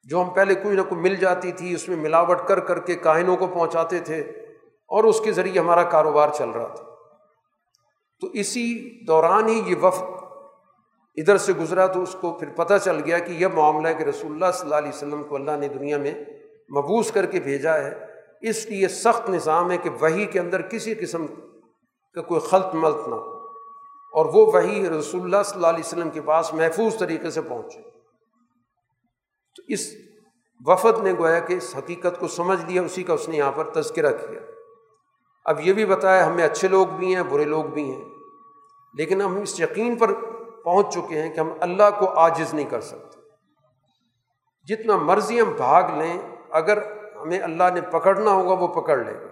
[0.03, 2.95] جو ہم پہلے کوئی نہ کوئی مل جاتی تھی، اس میں ملاوٹ کر کر کے
[2.95, 4.22] کائنوں کو پہنچاتے تھے
[4.88, 6.84] اور اس کے ذریعے ہمارا کاروبار چل رہا تھا۔
[8.22, 10.03] تو اسی دوران ہی یہ وفد
[11.15, 14.03] ادھر سے گزرا تو اس کو پھر پتہ چل گیا کہ یہ معاملہ ہے کہ
[14.03, 16.14] رسول اللہ صلی اللہ علیہ وسلم کو اللہ نے دنیا میں
[16.77, 18.05] مبوس کر کے بھیجا ہے۔
[18.41, 21.26] اس لیے سخت نظام ہے کہ وہی کے اندر کسی قسم
[22.14, 23.32] کا کوئی خلط ملط نہ ہو۔
[24.14, 27.81] اور وہ وہی رسول اللہ صلی اللہ علیہ وسلم کے پاس محفوظ طریقے سے پہنچے۔
[29.56, 29.94] تو اس
[30.65, 33.69] وفد نے گویا کہ اس حقیقت کو سمجھ لیا، اسی کا اس نے یہاں پر
[33.69, 34.40] تذکرہ کیا۔
[35.45, 38.06] اب یہ بھی بتایا، ہمیں اچھے لوگ بھی ہیں، برے لوگ بھی ہیں۔
[38.94, 40.14] لیکن ہم اس یقین پر
[40.64, 43.19] پہنچ چکے ہیں کہ ہم اللہ کو عاجز نہیں کر سکتے۔
[44.65, 46.18] جتنا مرضی ہم بھاگ لیں،
[46.52, 46.77] اگر
[47.15, 49.27] ہمیں اللہ نے پکڑنا ہوگا، وہ پکڑ لے گا۔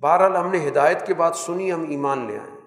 [0.00, 2.59] بہرحال ہم نے ہدایت کے بعد سنی، ہم ایمان لے آئیں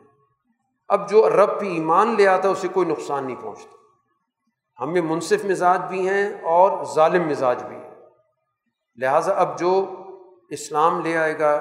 [0.88, 3.76] اب جو رب بھی ایمان لے آتا ہے، اسے کوئی نقصان نہیں پہنچتا۔
[4.84, 7.91] ہم میں منصف مزاج بھی ہیں اور ظالم مزاج بھی ہیں۔
[8.95, 9.85] لہٰذا اب جو
[10.49, 11.53] اسلام لے آئے گا،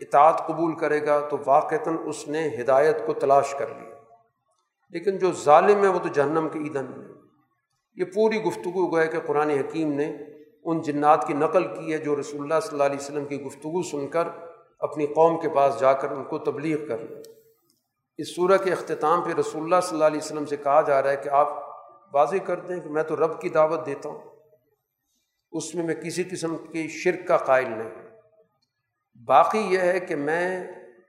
[0.00, 3.96] اطاعت قبول کرے گا، تو واقعتاً اس نے ہدایت کو تلاش کر لیا
[4.90, 7.08] لیکن جو ظالم ہے، وہ تو جہنم کے ایندھن میں۔
[7.94, 10.16] یہ پوری گفتگو گوئے کہ قرآن حکیم نے
[10.64, 13.82] ان جنات کی نقل کی ہے جو رسول اللہ صلی اللہ علیہ وسلم کی گفتگو
[13.82, 14.28] سن کر
[14.80, 17.35] اپنی قوم کے پاس جا کر ان کو تبلیغ کر لیں
[18.18, 21.10] اس صورت کے اختتام پہ رسول اللہ صلی اللہ علیہ وسلم سے کہا جا رہا
[21.10, 21.48] ہے کہ آپ
[22.14, 24.18] واضح کر دیں کہ میں تو رب کی دعوت دیتا ہوں۔
[25.52, 27.90] اس میں میں کسی قسم کی شرک کا قائل نہیں
[29.24, 30.66] باقی یہ ہے کہ میں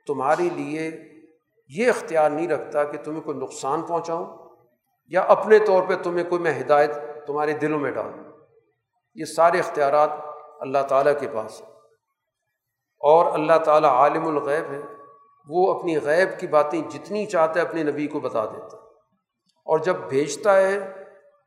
[0.08, 0.92] تمہارے لیے
[1.68, 4.56] یہ اختیار نہیں رکھتا کہ تمہیں کوئی نقصان پہنچاؤں
[5.08, 6.92] یا اپنے طور پہ تمہیں کوئی میں ہدایت
[7.28, 8.24] تمہارے دلوں میں ڈالوں۔
[9.16, 10.10] یہ سارے اختیارات
[10.60, 11.70] اللہ تعالیٰ کے پاس ہیں۔
[13.00, 14.97] اور اللہ تعالیٰ عالم الغیب ہے۔
[15.50, 18.82] وہ اپنی غیب کی باتیں جتنی چاہتا ہے اپنے نبی کو بتا دیتا ہے۔
[19.66, 20.94] اور جب بھیجتا ہے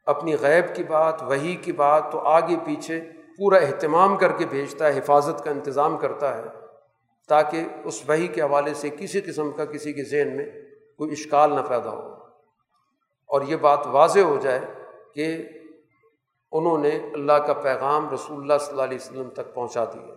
[0.07, 3.01] اپنی غیب کی بات وہی کی بات، تو آگے پیچھے
[3.39, 6.43] پورا اہتمام کر کے بھیجتا ہے، حفاظت کا انتظام کرتا ہے،
[7.29, 10.47] تاکہ اس وہی کے حوالے سے کسی قسم کا کسی کے ذہن میں
[10.99, 12.13] کوئی اشکال نہ پیدا ہو۔
[13.27, 14.61] اور یہ بات واضح ہو جائے
[15.15, 15.49] کہ
[16.53, 20.15] انہوں نے اللہ کا پیغام رسول اللہ صلی اللہ علیہ وسلم تک پہنچا دیا۔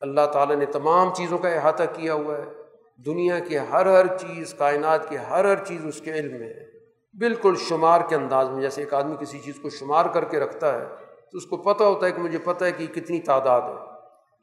[0.00, 2.59] اللہ تعالیٰ نے تمام چیزوں کا احاطہ کیا ہوا ہے۔
[3.06, 6.70] دنیا کی ہر ہر چیز، کائنات کی ہر ہر چیز اس کے علم میں ہے۔
[7.18, 10.80] بالکل شمار کے انداز میں، جیسے ایک آدمی کسی چیز کو شمار کر کے رکھتا
[10.80, 10.86] ہے،
[11.30, 13.90] تو اس کو پتہ ہوتا ہے کہ مجھے پتہ ہے کہ کتنی تعداد ہے۔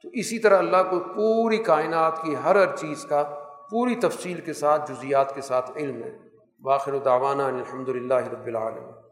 [0.03, 3.23] تو اسی طرح اللہ کو پوری کائنات کی ہر ہر چیز کا
[3.71, 6.17] پوری تفصیل کے ساتھ جزیات کے ساتھ علم ہے۔
[6.59, 9.06] باخر و داوانہ الحمد للہ رب العالم